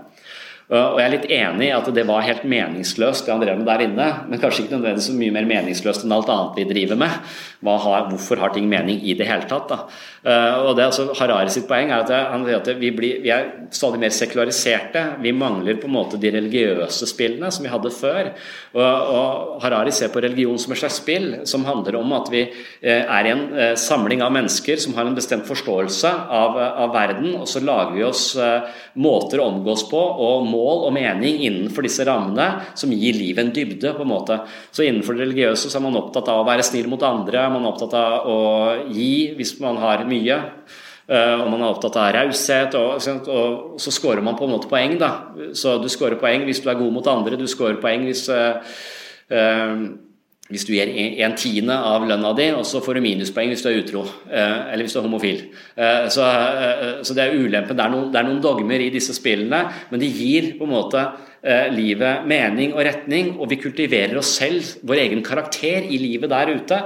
Og 0.73 0.97
jeg 0.97 1.05
er 1.05 1.13
litt 1.13 1.27
enig 1.29 1.67
i 1.69 1.75
at 1.77 1.89
det 1.93 2.07
var 2.09 2.25
helt 2.25 2.47
meningsløst 2.49 3.27
det 3.27 3.35
han 3.35 3.43
drev 3.43 3.59
med 3.61 3.69
der 3.69 3.83
inne, 3.85 4.07
men 4.31 4.41
kanskje 4.41 4.65
ikke 4.65 4.79
nødvendigvis 4.79 5.11
så 5.11 5.17
mye 5.19 5.35
mer 5.35 5.49
meningsløst 5.49 6.07
enn 6.07 6.15
alt 6.17 6.31
annet 6.33 6.57
vi 6.57 6.65
driver 6.71 7.01
med. 7.03 7.35
Har, 7.65 8.09
hvorfor 8.11 8.41
har 8.41 8.53
ting 8.53 8.67
mening 8.69 9.03
i 9.05 9.15
det 9.17 9.27
hele 9.29 9.49
tatt? 9.49 9.69
Da? 9.69 9.79
Eh, 10.25 10.57
og 10.65 10.71
det 10.77 10.85
er 10.85 10.91
altså 10.91 11.15
Harari 11.19 11.53
sitt 11.53 11.67
poeng 11.69 11.91
er 11.93 12.01
at, 12.05 12.13
han 12.33 12.45
sier 12.47 12.61
at 12.63 12.69
vi, 12.81 12.91
blir, 12.97 13.19
vi, 13.25 13.31
er 13.33 13.69
stadig 13.77 14.01
mer 14.01 14.13
sekulariserte. 14.13 15.03
Vi 15.25 15.35
mangler 15.37 15.77
på 15.81 15.89
en 15.89 15.97
måte 15.97 16.21
de 16.21 16.33
religiøse 16.33 17.09
spillene 17.09 17.51
som 17.53 17.65
vi 17.65 17.73
hadde 17.73 17.93
før. 17.93 18.31
Og, 18.73 18.81
og 18.85 19.63
Harari 19.65 19.93
ser 19.97 20.13
på 20.13 20.23
religion 20.25 20.57
som 20.61 20.73
et 20.73 20.81
slags 20.81 21.01
spill 21.03 21.29
som 21.49 21.65
handler 21.69 22.01
om 22.01 22.17
at 22.17 22.33
vi 22.33 22.45
eh, 22.47 23.05
er 23.05 23.29
i 23.29 23.35
en 23.35 23.45
eh, 23.53 23.75
samling 23.81 24.25
av 24.25 24.33
mennesker 24.37 24.81
som 24.81 24.97
har 24.97 25.09
en 25.09 25.17
bestemt 25.17 25.49
forståelse 25.49 26.15
av, 26.41 26.57
av 26.85 26.97
verden, 26.97 27.35
og 27.41 27.49
så 27.49 27.61
lager 27.65 27.97
vi 27.97 28.05
oss 28.07 28.25
måter 29.01 29.41
å 29.41 29.49
omgås 29.51 29.85
på 29.91 29.99
og 29.99 30.47
mål 30.55 30.87
og 30.89 30.95
mening 30.95 31.43
innenfor 31.49 31.87
disse 31.87 32.07
rammene 32.07 32.47
som 32.79 32.95
gir 32.95 33.19
livet 33.19 33.43
en 33.43 33.53
dybde. 33.55 33.95
på 33.95 34.07
en 34.07 34.13
måte. 34.15 34.39
Så 34.71 34.87
Innenfor 34.87 35.15
det 35.15 35.27
religiøse 35.27 35.71
så 35.71 35.79
er 35.79 35.85
man 35.85 35.99
opptatt 35.99 36.31
av 36.31 36.43
å 36.43 36.47
være 36.47 36.63
snill 36.63 36.89
mot 36.89 37.03
andre, 37.03 37.49
man 37.51 37.65
er 37.65 37.73
opptatt 37.73 37.95
av 37.99 38.27
å 38.31 38.39
gi 38.93 39.35
hvis 39.37 39.59
man 39.61 39.81
har 39.83 40.07
mye. 40.09 40.41
Uh, 41.05 41.43
og 41.43 41.51
man 41.53 41.61
er 41.61 41.69
opptatt 41.69 41.99
av 42.01 42.15
raushet, 42.17 42.75
og, 42.81 43.03
og, 43.29 43.75
så 43.77 43.93
scorer 43.93 44.25
man 44.25 44.39
på 44.39 44.47
en 44.47 44.55
måte 44.55 44.71
poeng. 44.71 44.97
da. 45.01 45.11
Så 45.53 45.77
du 45.83 45.91
scorer 45.93 46.17
poeng 46.21 46.47
hvis 46.49 46.63
du 46.65 46.71
er 46.73 46.81
god 46.81 46.95
mot 46.97 47.11
andre, 47.13 47.37
du 47.37 47.45
scorer 47.51 47.77
poeng 47.83 48.07
hvis 48.09 48.25
uh, 48.33 48.57
uh, 49.29 49.85
hvis 50.53 50.67
du 50.69 50.75
gir 50.75 50.91
en 51.25 51.35
tiende 51.41 51.73
av 51.73 52.03
lønna 52.05 52.35
di, 52.37 52.51
og 52.53 52.67
så 52.69 52.83
får 52.85 52.99
du 52.99 53.05
minuspoeng 53.07 53.49
hvis 53.49 53.63
du 53.65 53.69
er 53.71 53.79
utro. 53.81 54.03
Eller 54.29 54.85
hvis 54.85 54.93
du 54.93 54.99
er 55.01 55.07
homofil. 55.07 55.39
Så, 56.13 56.27
så 57.01 57.17
det 57.17 57.25
er 57.25 57.37
ulempen. 57.39 57.73
Det 57.79 57.81
er, 57.87 57.93
noen, 57.95 58.11
det 58.13 58.21
er 58.21 58.29
noen 58.29 58.43
dogmer 58.45 58.85
i 58.85 58.91
disse 58.93 59.17
spillene, 59.17 59.63
men 59.89 60.03
de 60.03 60.11
gir 60.13 60.51
på 60.59 60.69
en 60.69 60.75
måte 60.75 61.07
livet 61.73 62.29
mening 62.29 62.77
og 62.77 62.85
retning, 62.85 63.33
og 63.39 63.49
vi 63.49 63.61
kultiverer 63.63 64.21
oss 64.21 64.35
selv, 64.37 64.69
vår 64.85 65.07
egen 65.07 65.25
karakter, 65.25 65.89
i 65.89 66.01
livet 66.03 66.33
der 66.33 66.53
ute. 66.53 66.81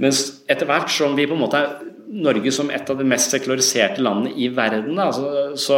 Mens 0.00 0.22
etter 0.48 0.68
hvert 0.68 0.92
som 0.92 1.16
vi 1.16 1.28
på 1.28 1.36
en 1.36 1.42
måte 1.46 1.64
Norge 2.10 2.50
som 2.50 2.70
et 2.74 2.88
av 2.90 2.98
de 2.98 3.04
mest 3.06 3.30
sekulariserte 3.30 4.02
landene 4.02 4.32
i 4.34 4.48
verden, 4.50 4.96
da, 4.98 5.06
så, 5.14 5.28
så, 5.54 5.76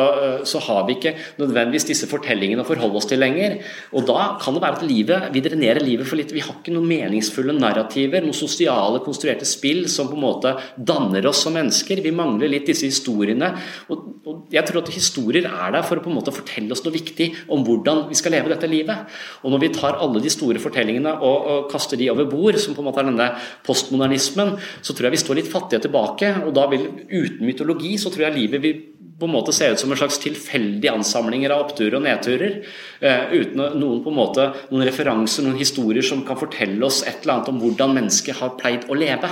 så, 0.48 0.60
har 0.64 0.86
vi 0.88 0.94
ikke 0.96 1.12
nødvendigvis 1.36 1.84
disse 1.90 2.08
fortellingene 2.08 2.64
å 2.64 2.68
forholde 2.68 2.96
oss 2.96 3.08
til 3.10 3.20
lenger. 3.20 3.58
Og 3.92 4.06
da 4.08 4.30
kan 4.40 4.56
det 4.56 4.62
være 4.64 4.78
at 4.80 4.86
livet, 4.88 5.26
vi 5.34 5.42
drenerer 5.44 5.84
livet 5.84 6.08
for 6.08 6.16
litt. 6.16 6.32
Vi 6.32 6.40
har 6.40 6.56
ikke 6.56 6.72
noen 6.72 6.88
meningsfulle 6.88 7.52
narrativer, 7.58 8.24
noen 8.24 8.36
sosiale, 8.36 9.02
konstruerte 9.04 9.44
spill 9.48 9.84
som 9.92 10.08
på 10.08 10.16
en 10.16 10.24
måte 10.24 10.54
danner 10.76 11.28
oss 11.28 11.42
som 11.44 11.52
mennesker. 11.56 12.00
Vi 12.00 12.14
mangler 12.16 12.54
litt 12.54 12.70
disse 12.70 12.88
historiene. 12.88 13.52
Og, 13.92 14.08
og 14.24 14.56
jeg 14.56 14.64
tror 14.68 14.80
at 14.80 14.94
historier 14.94 15.50
er 15.50 15.76
der 15.76 15.84
for 15.84 16.00
å 16.00 16.06
på 16.06 16.12
en 16.12 16.16
måte 16.16 16.32
fortelle 16.32 16.72
oss 16.72 16.84
noe 16.86 16.96
viktig 16.96 17.28
om 17.52 17.66
hvordan 17.66 18.06
vi 18.08 18.16
skal 18.16 18.36
leve 18.38 18.54
dette 18.54 18.72
livet. 18.72 19.12
Og 19.44 19.52
når 19.52 19.66
vi 19.66 19.72
tar 19.76 20.00
alle 20.00 20.24
de 20.24 20.32
store 20.32 20.64
fortellingene 20.64 21.12
og, 21.20 21.52
og 21.52 21.70
kaster 21.72 22.00
de 22.00 22.08
over 22.14 22.30
bord, 22.32 22.56
som 22.62 22.72
på 22.72 22.80
en 22.80 22.88
måte 22.88 23.04
er 23.04 23.12
denne 23.12 23.28
postmodernismen, 23.68 24.56
så 24.80 24.96
tror 24.96 25.10
jeg 25.10 25.18
vi 25.18 25.24
står 25.26 25.42
litt 25.42 25.52
fattige 25.52 25.84
tilbake 25.84 26.21
tilbake. 26.22 26.46
og 26.46 26.54
da 26.54 26.66
vil 26.70 26.88
Uten 27.10 27.46
mytologi 27.46 27.98
så 27.98 28.10
tror 28.10 28.28
jeg 28.28 28.38
livet 28.38 28.62
vil 28.62 28.82
på 29.18 29.28
en 29.28 29.34
måte 29.36 29.52
se 29.52 29.68
ut 29.70 29.78
som 29.78 29.90
en 29.92 29.96
slags 29.96 30.18
tilfeldige 30.18 30.92
ansamlinger 30.92 31.52
av 31.54 31.68
oppturer 31.68 31.94
og 31.94 32.02
nedturer. 32.02 32.64
Eh, 33.00 33.30
uten 33.30 33.60
noen 33.78 34.00
på 34.02 34.10
en 34.10 34.16
måte, 34.16 34.48
noen 34.70 34.86
referanser, 34.88 35.44
noen 35.44 35.60
historier 35.60 36.02
som 36.02 36.24
kan 36.26 36.36
fortelle 36.40 36.82
oss 36.82 37.04
et 37.06 37.22
eller 37.22 37.36
annet 37.36 37.52
om 37.52 37.60
hvordan 37.62 37.94
mennesket 37.94 38.40
har 38.40 38.56
pleid 38.58 38.88
å 38.88 38.98
leve. 38.98 39.30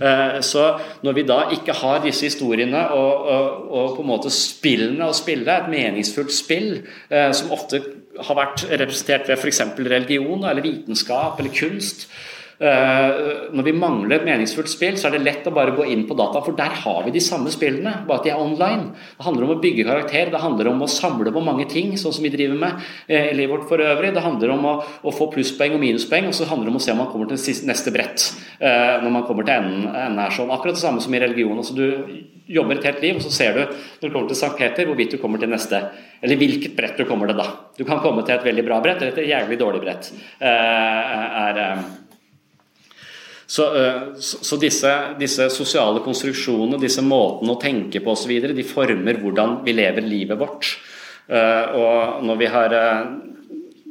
Uh, 0.00 0.40
så 0.40 0.80
når 1.04 1.12
vi 1.12 1.22
da 1.28 1.38
ikke 1.52 1.74
har 1.76 1.98
disse 2.00 2.24
historiene 2.24 2.86
og, 2.96 3.26
og, 3.28 3.48
og, 3.68 3.88
på 3.98 4.00
en 4.00 4.08
måte 4.08 4.30
spillene 4.32 5.10
å 5.10 5.14
spille, 5.14 5.44
et 5.52 5.68
meningsfullt 5.68 6.32
spill 6.32 6.70
eh, 7.12 7.28
som 7.36 7.52
ofte 7.52 7.82
har 8.16 8.38
vært 8.38 8.64
representert 8.70 9.28
ved 9.28 9.36
f.eks. 9.36 9.60
religion 9.76 10.46
eller 10.48 10.64
vitenskap 10.64 11.38
eller 11.38 11.52
kunst, 11.52 12.08
Eh, 12.08 12.39
når 12.60 13.64
vi 13.64 13.72
mangler 13.72 14.18
et 14.18 14.26
meningsfullt 14.26 14.68
spill, 14.68 14.98
så 15.00 15.08
er 15.08 15.14
det 15.16 15.22
lett 15.24 15.46
å 15.48 15.52
bare 15.54 15.72
gå 15.72 15.86
inn 15.88 16.02
på 16.08 16.16
data, 16.18 16.42
for 16.44 16.56
der 16.58 16.74
har 16.82 16.98
vi 17.06 17.14
de 17.14 17.22
samme 17.24 17.48
spillene, 17.52 18.02
bare 18.08 18.20
at 18.20 18.26
de 18.26 18.32
er 18.34 18.42
online. 18.42 18.90
Det 19.16 19.24
handler 19.24 19.46
om 19.46 19.54
å 19.54 19.60
bygge 19.62 19.86
karakter, 19.88 20.32
det 20.32 20.42
handler 20.42 20.68
om 20.68 20.84
å 20.84 20.90
samle 20.90 21.32
på 21.32 21.42
mange 21.44 21.64
ting, 21.70 21.94
sånn 22.00 22.12
som 22.12 22.26
vi 22.26 22.32
driver 22.34 22.58
med 22.60 22.82
eh, 23.06 23.30
i 23.30 23.36
livet 23.38 23.54
vårt 23.54 23.68
for 23.70 23.80
øvrig. 23.84 24.12
Det 24.16 24.24
handler 24.24 24.52
om 24.54 24.66
å, 24.68 24.74
å 24.84 25.14
få 25.14 25.30
plusspoeng 25.32 25.78
og 25.78 25.80
minuspoeng, 25.82 26.28
og 26.28 26.36
så 26.36 26.48
handler 26.50 26.68
det 26.68 26.74
om 26.74 26.80
å 26.80 26.84
se 26.84 26.92
om 26.92 27.00
man 27.00 27.08
kommer 27.12 27.30
til 27.30 27.62
neste 27.70 27.94
brett 27.94 28.26
eh, 28.58 28.98
når 29.00 29.14
man 29.14 29.24
kommer 29.28 29.48
til 29.48 29.56
enden, 29.56 29.88
enden 29.88 30.20
her 30.20 30.36
sånn. 30.36 30.52
Akkurat 30.52 30.76
det 30.76 30.84
samme 30.84 31.00
som 31.04 31.16
i 31.16 31.22
religion. 31.22 31.56
altså 31.56 31.76
du 31.78 31.86
jobber 32.50 32.76
et 32.76 32.90
helt 32.90 33.02
liv, 33.04 33.16
og 33.16 33.24
så 33.24 33.32
ser 33.32 33.56
du 33.56 33.62
når 33.64 34.04
du 34.04 34.12
kommer 34.12 34.28
til 34.28 34.36
St. 34.36 34.52
Peter, 34.58 34.88
hvorvidt 34.90 35.16
du 35.16 35.20
kommer 35.22 35.40
til 35.40 35.52
neste. 35.52 35.80
Eller 36.20 36.40
hvilket 36.40 36.76
brett 36.76 36.98
du 36.98 37.06
kommer 37.08 37.30
til 37.30 37.40
da. 37.40 37.48
Du 37.78 37.86
kan 37.88 38.02
komme 38.04 38.26
til 38.26 38.36
et 38.36 38.44
veldig 38.44 38.66
bra 38.66 38.80
brett 38.84 39.00
eller 39.00 39.16
et 39.16 39.32
jævlig 39.32 39.60
dårlig 39.60 39.82
brett. 39.86 40.12
er 40.44 41.64
Så, 43.50 43.64
så 44.22 44.58
disse, 44.62 44.90
disse, 45.18 45.48
sosiale 45.50 46.04
konstruksjonene, 46.04 46.78
disse 46.78 47.02
måtene 47.02 47.56
å 47.56 47.58
tenke 47.58 47.98
på 48.04 48.14
osv., 48.14 48.30
de 48.54 48.66
former 48.66 49.18
hvordan 49.18 49.56
vi 49.66 49.74
lever 49.74 50.06
livet 50.06 50.38
vårt. 50.38 50.68
Og 51.30 52.22
når 52.26 52.38
vi 52.38 52.50
har 52.50 52.76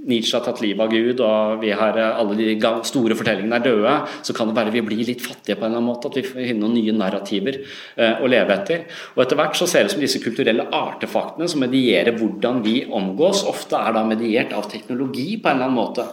Nietzsche 0.10 0.38
har 0.38 0.46
tatt 0.46 0.62
livet 0.64 0.86
av 0.86 0.94
Gud, 0.94 1.22
og 1.22 1.60
vi 1.64 1.72
har 1.76 1.98
eh, 2.00 2.20
alle 2.22 2.38
de 2.38 2.72
store 2.88 3.18
fortellingene 3.20 3.60
er 3.60 3.66
døde, 3.66 3.96
så 4.26 4.36
kan 4.36 4.50
det 4.50 4.56
være 4.56 4.74
vi 4.74 4.84
blir 4.86 5.04
litt 5.06 5.24
fattige 5.24 5.58
på 5.60 5.66
en 5.66 5.74
eller 5.74 5.82
annen 5.82 5.90
måte. 5.92 6.10
At 6.10 6.20
vi 6.20 6.24
får 6.26 6.40
finne 6.40 6.64
noen 6.64 6.78
nye 6.78 6.96
narrativer 6.96 7.60
eh, 7.60 8.16
å 8.24 8.30
leve 8.32 8.56
etter. 8.56 8.86
Og 9.16 9.26
Etter 9.26 9.40
hvert 9.40 9.60
så 9.60 9.68
ser 9.70 9.84
det 9.84 9.92
ut 9.92 9.98
som 9.98 10.06
disse 10.06 10.24
kulturelle 10.24 10.70
artefaktene 10.76 11.50
som 11.52 11.64
medierer 11.66 12.16
hvordan 12.18 12.64
vi 12.66 12.78
omgås, 12.88 13.44
ofte 13.50 13.80
er 13.80 13.98
da 13.98 14.06
mediert 14.08 14.56
av 14.56 14.70
teknologi 14.72 15.34
på 15.36 15.52
en 15.52 15.60
eller 15.60 15.70
annen 15.70 15.80
måte. 15.82 16.08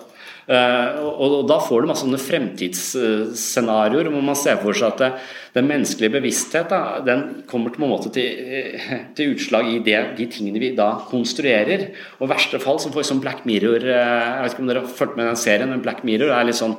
Uh, 0.47 1.03
og, 1.19 1.41
Da 1.51 1.57
får 1.59 1.83
du 1.83 1.89
masse 1.91 2.05
sånne 2.05 2.21
fremtidsscenarioer 2.23 4.07
hvor 4.13 4.23
man 4.23 4.39
ser 4.39 4.61
for 4.63 4.79
seg 4.79 4.95
at 4.95 5.25
den 5.57 5.67
menneskelige 5.67 6.15
bevissthet 6.21 6.71
da, 6.71 7.01
den 7.03 7.43
kommer 7.51 7.75
til, 7.75 7.83
måte 7.83 8.13
til, 8.15 8.77
til 9.19 9.35
utslag 9.35 9.73
i 9.73 9.81
det, 9.83 9.99
de 10.21 10.29
tingene 10.31 10.63
vi 10.63 10.71
da 10.79 10.93
konstruerer. 11.11 11.89
Og 12.21 12.29
I 12.29 12.33
verste 12.37 12.63
fall 12.63 12.79
så 12.79 12.93
får 12.95 13.03
vi 13.03 13.09
sånn 13.11 13.25
Black 13.25 13.43
Mirror 13.49 13.83
uh, 13.83 13.91
Jeg 13.91 14.45
vet 14.45 14.55
ikke 14.55 14.65
om 14.65 14.71
dere 14.71 14.87
har 14.87 14.97
fulgt 15.03 15.19
med 15.19 15.31
den 15.33 15.43
serien, 15.43 15.75
men 15.75 15.83
Black 15.83 16.07
Mirror 16.07 16.31
er 16.37 16.47
litt 16.47 16.61
sånn 16.63 16.79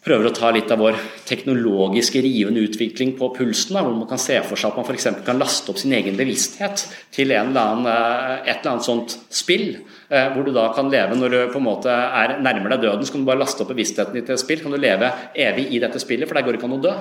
prøver 0.00 0.30
å 0.30 0.32
ta 0.32 0.48
litt 0.54 0.70
av 0.72 0.80
vår 0.80 0.96
teknologiske 1.28 2.22
rivende 2.24 2.62
utvikling 2.64 3.12
på 3.18 3.28
pulsen. 3.36 3.76
Da, 3.76 3.82
hvor 3.84 3.98
man 3.98 4.08
kan 4.08 4.20
se 4.20 4.38
for 4.46 4.56
seg 4.56 4.72
at 4.72 4.78
man 4.80 4.86
f.eks. 4.88 5.08
kan 5.26 5.40
laste 5.40 5.72
opp 5.72 5.80
sin 5.80 5.92
egen 5.96 6.16
bevissthet 6.16 6.86
til 7.12 7.34
eller 7.36 7.60
annen, 7.60 7.90
eh, 7.90 8.48
et 8.48 8.62
eller 8.62 8.72
annet 8.72 8.88
sånt 8.88 9.18
spill. 9.28 9.68
Eh, 10.08 10.30
hvor 10.32 10.46
du 10.46 10.54
da 10.56 10.70
kan 10.76 10.88
leve 10.92 11.18
når 11.18 11.34
du 11.34 11.38
på 11.52 11.60
en 11.60 11.68
måte 11.68 11.92
er 11.92 12.38
nærmer 12.40 12.76
deg 12.76 12.86
døden, 12.86 13.04
så 13.04 13.16
kan 13.16 13.26
du 13.26 13.28
bare 13.28 13.42
laste 13.44 13.64
opp 13.64 13.74
bevisstheten 13.74 14.16
din 14.16 14.24
til 14.24 14.38
et 14.38 14.44
spill. 14.44 14.64
Kan 14.64 14.72
du 14.72 14.80
leve 14.80 15.12
evig 15.36 15.68
i 15.68 15.82
dette 15.84 16.00
spillet, 16.00 16.28
for 16.28 16.38
der 16.38 16.48
går 16.48 16.56
det 16.56 16.62
ikke 16.62 16.70
an 16.72 16.80
å 16.80 16.82
dø. 16.88 16.96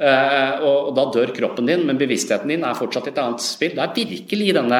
Eh, 0.00 0.62
og 0.64 0.94
da 0.96 1.10
dør 1.12 1.34
kroppen 1.36 1.66
din, 1.68 1.82
men 1.84 1.98
bevisstheten 2.00 2.48
din 2.48 2.62
er 2.64 2.78
fortsatt 2.78 3.10
et 3.10 3.18
annet 3.20 3.42
spill. 3.44 3.74
Det 3.76 3.84
er 3.84 4.14
virkelig 4.14 4.54
denne 4.56 4.78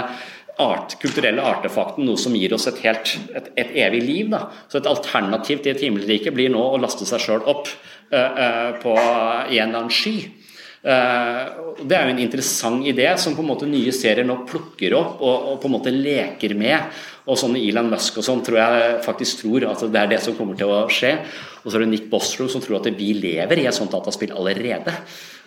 art, 0.61 0.97
kulturelle 1.03 1.45
artefakten 1.45 2.07
noe 2.09 2.21
som 2.21 2.37
gir 2.37 2.55
oss 2.57 2.69
et, 2.71 2.83
helt, 2.85 3.15
et, 3.37 3.49
et 3.61 3.73
evig 3.87 4.03
liv. 4.05 4.29
Da. 4.33 4.47
Så 4.69 4.81
et 4.81 4.91
alternativ 4.91 5.65
til 5.65 5.75
et 5.75 5.87
himmelrike 5.87 6.35
blir 6.37 6.53
nå 6.53 6.61
å 6.61 6.81
laste 6.81 7.09
seg 7.09 7.23
sjøl 7.25 7.47
opp 7.51 7.71
uh, 7.71 8.19
uh, 8.19 8.71
på, 8.83 8.95
i 9.51 9.59
en 9.59 9.71
eller 9.71 9.83
annen 9.83 9.95
sky. 9.95 10.17
Uh, 10.81 11.75
det 11.85 11.93
er 11.93 12.07
jo 12.07 12.13
en 12.15 12.23
interessant 12.23 12.87
idé 12.89 13.11
som 13.21 13.35
på 13.37 13.43
en 13.45 13.51
måte 13.51 13.69
nye 13.69 13.93
serier 13.93 14.25
nå 14.25 14.39
plukker 14.49 14.95
opp 14.97 15.19
og, 15.21 15.51
og 15.51 15.59
på 15.61 15.69
en 15.69 15.75
måte 15.75 15.93
leker 15.93 16.55
med. 16.57 17.01
Og 17.29 17.37
sånne 17.39 17.61
Elon 17.61 17.91
Musk 17.93 18.17
og 18.19 18.27
sånn 18.27 18.41
tror 18.45 18.59
jeg 18.63 18.95
faktisk 19.05 19.43
tror 19.45 19.67
at 19.69 19.83
det 19.93 20.01
er 20.01 20.15
det 20.15 20.23
som 20.25 20.37
kommer 20.39 20.57
til 20.59 20.73
å 20.73 20.87
skje. 20.91 21.13
Og 21.63 21.69
så 21.69 21.77
er 21.77 21.85
det 21.85 21.91
Nick 21.93 22.09
Bostro 22.13 22.49
som 22.51 22.65
tror 22.65 22.81
at 22.81 22.89
vi 22.97 23.13
lever 23.19 23.61
i 23.61 23.67
et 23.69 23.77
sånt 23.77 23.93
dataspill 23.93 24.33
allerede. 24.33 24.95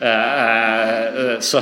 Uh, 0.03 1.37
så, 1.39 1.61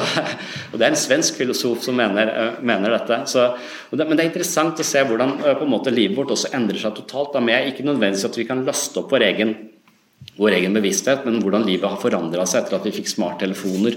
og 0.71 0.79
Det 0.79 0.85
er 0.85 0.89
en 0.89 0.97
svensk 0.97 1.37
filosof 1.37 1.83
som 1.85 1.97
mener, 1.97 2.31
uh, 2.31 2.61
mener 2.65 2.95
dette. 2.97 3.21
Så, 3.29 3.51
det, 3.91 4.07
men 4.07 4.17
det 4.17 4.25
er 4.25 4.31
interessant 4.31 4.81
å 4.81 4.87
se 4.87 5.03
hvordan 5.05 5.37
på 5.43 5.67
en 5.67 5.73
måte 5.73 5.93
livet 5.93 6.17
vårt 6.17 6.33
også 6.33 6.53
endrer 6.57 6.81
seg 6.81 6.95
totalt. 6.97 7.35
Da, 7.35 7.43
med 7.43 7.69
ikke 7.69 7.85
nødvendigvis 7.85 8.27
at 8.31 8.39
vi 8.41 8.47
kan 8.49 8.65
laste 8.67 9.03
opp 9.03 9.13
vår 9.13 9.27
egen 9.29 9.55
vår 10.37 10.53
egen 10.53 10.75
bevissthet, 10.77 11.23
men 11.25 11.39
hvordan 11.41 11.63
livet 11.65 11.89
har 11.89 11.99
forandra 12.01 12.45
seg 12.47 12.61
etter 12.61 12.77
at 12.77 12.85
vi 12.85 12.93
fikk 12.93 13.09
smarttelefoner 13.09 13.95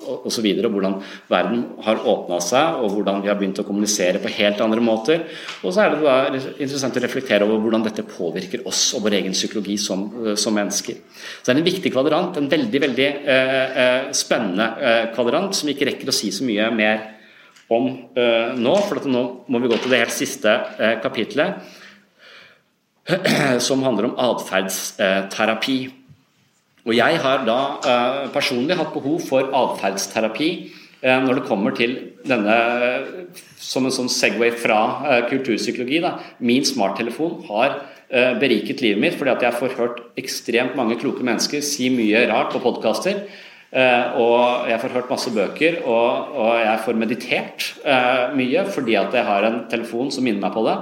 osv. 0.00 0.46
Hvordan 0.64 0.96
verden 1.30 1.62
har 1.84 2.02
åpna 2.08 2.40
seg, 2.44 2.80
og 2.80 2.96
hvordan 2.96 3.20
vi 3.24 3.30
har 3.30 3.38
begynt 3.40 3.60
å 3.62 3.66
kommunisere 3.68 4.22
på 4.22 4.32
helt 4.38 4.60
andre 4.64 4.82
måter. 4.84 5.26
Og 5.62 5.74
så 5.74 5.84
er 5.84 5.94
det 5.94 6.00
da 6.04 6.16
interessant 6.56 6.96
å 6.96 7.04
reflektere 7.04 7.46
over 7.46 7.60
hvordan 7.64 7.86
dette 7.86 8.06
påvirker 8.08 8.66
oss 8.68 8.82
og 8.96 9.04
vår 9.06 9.20
egen 9.20 9.36
psykologi 9.36 9.76
som, 9.80 10.08
som 10.40 10.56
mennesker. 10.56 10.98
Så 11.04 11.50
det 11.50 11.54
er 11.54 11.62
en 11.62 11.70
viktig 11.70 11.92
kvadrant, 11.94 12.40
en 12.40 12.50
veldig 12.50 12.84
veldig 12.88 13.08
eh, 13.08 13.56
eh 13.84 14.10
spennende 14.16 14.66
eh, 14.80 15.04
kvadrant 15.14 15.54
som 15.56 15.68
vi 15.68 15.74
ikke 15.76 15.90
rekker 15.90 16.10
å 16.10 16.14
si 16.14 16.30
så 16.34 16.44
mye 16.46 16.66
mer 16.74 17.02
om 17.70 17.86
eh, 18.18 18.56
nå, 18.58 18.74
for 18.88 19.06
nå 19.06 19.22
må 19.46 19.60
vi 19.62 19.70
gå 19.70 19.78
til 19.78 19.94
det 19.94 20.02
helt 20.02 20.14
siste 20.14 20.50
eh, 20.80 20.96
kapitlet, 21.02 21.62
som 23.66 23.82
handler 23.86 24.10
om 24.10 24.18
atferdsterapi. 24.20 25.78
Og 26.86 26.94
jeg 26.96 27.20
har 27.20 27.44
da 27.48 27.58
eh, 27.84 28.28
personlig 28.32 28.78
hatt 28.78 28.94
behov 28.94 29.20
for 29.26 29.52
atferdsterapi 29.56 30.50
eh, 31.02 31.18
når 31.26 31.40
det 31.40 31.48
kommer 31.48 31.76
til 31.76 31.96
denne 32.24 32.56
Som 33.60 33.86
en 33.86 33.94
sånn 33.94 34.10
Segway 34.12 34.54
fra 34.56 34.80
eh, 35.04 35.22
kulturpsykologi. 35.30 36.00
Da. 36.04 36.16
Min 36.40 36.66
smarttelefon 36.68 37.42
har 37.50 37.80
beriket 38.10 38.80
livet 38.82 38.98
mitt 38.98 39.14
fordi 39.14 39.30
at 39.30 39.44
jeg 39.44 39.54
får 39.54 39.74
hørt 39.78 39.98
ekstremt 40.18 40.72
mange 40.74 40.96
kloke 40.98 41.22
mennesker 41.22 41.62
si 41.62 41.86
mye 41.94 42.24
rart 42.26 42.50
på 42.50 42.58
podkaster. 42.64 43.20
og 44.18 44.66
jeg 44.66 44.80
får 44.82 44.94
hørt 44.96 45.12
masse 45.12 45.30
bøker, 45.30 45.76
og, 45.86 46.32
og 46.34 46.56
jeg 46.58 46.80
får 46.82 46.98
meditert 46.98 47.68
mye 48.34 48.64
fordi 48.66 48.96
at 48.98 49.14
jeg 49.14 49.28
har 49.28 49.46
en 49.46 49.60
telefon 49.70 50.10
som 50.10 50.26
minner 50.26 50.42
meg 50.42 50.56
på 50.58 50.66
det. 50.66 50.74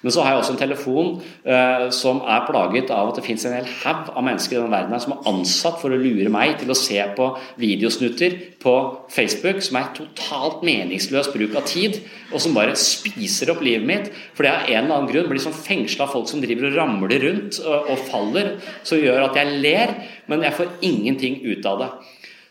Men 0.00 0.14
så 0.14 0.22
har 0.24 0.32
jeg 0.32 0.42
også 0.42 0.54
en 0.54 0.60
telefon 0.60 1.08
eh, 1.44 1.86
som 1.92 2.22
er 2.24 2.46
plaget 2.48 2.92
av 2.94 3.10
at 3.10 3.18
det 3.18 3.24
fins 3.26 3.44
en 3.44 3.56
hel 3.58 3.68
haug 3.82 4.12
av 4.14 4.24
mennesker 4.24 4.56
i 4.56 4.60
denne 4.60 4.72
verden 4.72 4.94
her 4.96 5.02
som 5.04 5.14
er 5.16 5.28
ansatt 5.28 5.80
for 5.82 5.92
å 5.92 6.00
lure 6.00 6.32
meg 6.32 6.56
til 6.60 6.72
å 6.72 6.78
se 6.78 6.98
på 7.16 7.26
videosnutter 7.60 8.36
på 8.62 8.74
Facebook 9.12 9.60
som 9.64 9.80
er 9.80 9.90
totalt 9.96 10.64
meningsløs 10.66 11.28
bruk 11.34 11.56
av 11.58 11.66
tid, 11.68 12.00
og 12.30 12.40
som 12.40 12.56
bare 12.56 12.76
spiser 12.78 13.52
opp 13.52 13.62
livet 13.64 13.88
mitt 13.88 14.08
For 14.36 14.46
det 14.46 14.52
av 14.52 14.68
en 14.68 14.84
eller 14.84 14.96
annen 14.96 15.10
grunn 15.10 15.28
blir 15.30 15.42
sånn 15.42 15.56
fengsla 15.56 16.06
av 16.06 16.14
folk 16.14 16.30
som 16.30 16.40
driver 16.42 16.70
og 16.70 16.78
ramler 16.78 17.20
rundt 17.26 17.60
og, 17.64 17.92
og 17.92 18.06
faller, 18.08 18.54
som 18.86 19.00
gjør 19.00 19.26
at 19.26 19.36
jeg 19.36 19.60
ler, 19.60 19.94
men 20.30 20.46
jeg 20.46 20.56
får 20.56 20.72
ingenting 20.86 21.40
ut 21.44 21.68
av 21.68 21.84
det. 21.84 21.90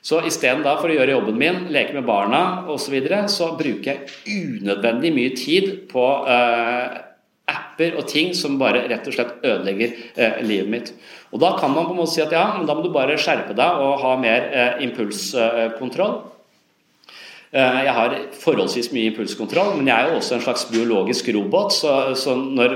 Så 0.05 0.21
isteden 0.23 0.63
for 0.63 0.87
å 0.87 0.95
gjøre 0.95 1.17
jobben 1.17 1.39
min, 1.39 1.59
leke 1.73 1.97
med 1.97 2.07
barna 2.07 2.63
osv., 2.71 2.85
så, 2.85 2.93
videre, 2.93 3.19
så 3.31 3.51
bruker 3.59 3.91
jeg 3.91 4.45
unødvendig 4.45 5.11
mye 5.15 5.33
tid 5.35 5.71
på 5.91 6.05
uh, 6.23 7.08
apper 7.79 7.97
og 7.97 8.07
ting 8.07 8.33
som 8.35 8.59
bare 8.59 8.87
rett 8.89 9.07
og 9.07 9.15
slett 9.15 9.39
ødelegger 9.43 9.93
eh, 10.15 10.41
livet 10.43 10.69
mitt. 10.69 10.93
Og 11.31 11.39
Da 11.39 11.55
kan 11.59 11.71
man 11.71 11.85
på 11.85 11.91
en 11.91 12.01
måte 12.01 12.13
si 12.13 12.21
at 12.21 12.31
ja, 12.31 12.57
men 12.57 12.67
da 12.67 12.75
må 12.75 12.83
du 12.83 12.91
bare 12.91 13.17
skjerpe 13.17 13.55
deg 13.55 13.79
og 13.79 14.01
ha 14.03 14.15
mer 14.19 14.49
eh, 14.51 14.83
impulskontroll. 14.83 16.19
Eh, 17.49 17.77
jeg 17.81 17.93
har 17.97 18.13
forholdsvis 18.37 18.91
mye 18.93 19.09
impulskontroll, 19.09 19.71
men 19.79 19.87
jeg 19.89 19.97
er 19.97 20.11
jo 20.11 20.19
også 20.19 20.35
en 20.35 20.43
slags 20.43 20.67
biologisk 20.69 21.31
robot. 21.33 21.73
Så, 21.73 21.93
så 22.21 22.35
når 22.37 22.75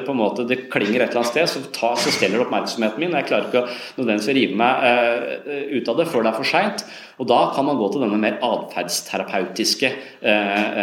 det 0.49 0.63
klinger 0.74 1.03
et 1.03 1.11
eller 1.11 1.21
annet 1.21 1.30
sted, 1.30 1.45
så, 1.51 1.61
ta, 1.76 1.91
så 1.93 2.13
steller 2.15 2.39
det 2.39 2.47
oppmerksomheten 2.47 3.03
min. 3.03 3.13
Jeg 3.13 3.28
klarer 3.30 3.51
ikke 3.51 3.61
å 3.61 3.99
nødvendigvis 3.99 4.32
rive 4.39 4.57
meg 4.57 4.82
uh, 4.82 5.78
ut 5.78 5.93
av 5.93 6.01
det 6.01 6.07
før 6.09 6.26
det 6.26 6.32
er 6.32 6.39
for 6.39 6.49
seint. 6.49 6.86
Og 7.21 7.30
da 7.30 7.39
kan 7.53 7.69
man 7.69 7.78
gå 7.78 7.91
til 7.93 8.01
denne 8.07 8.17
mer 8.24 8.41
atferdsterapeutiske 8.49 9.93
uh, 10.26 10.82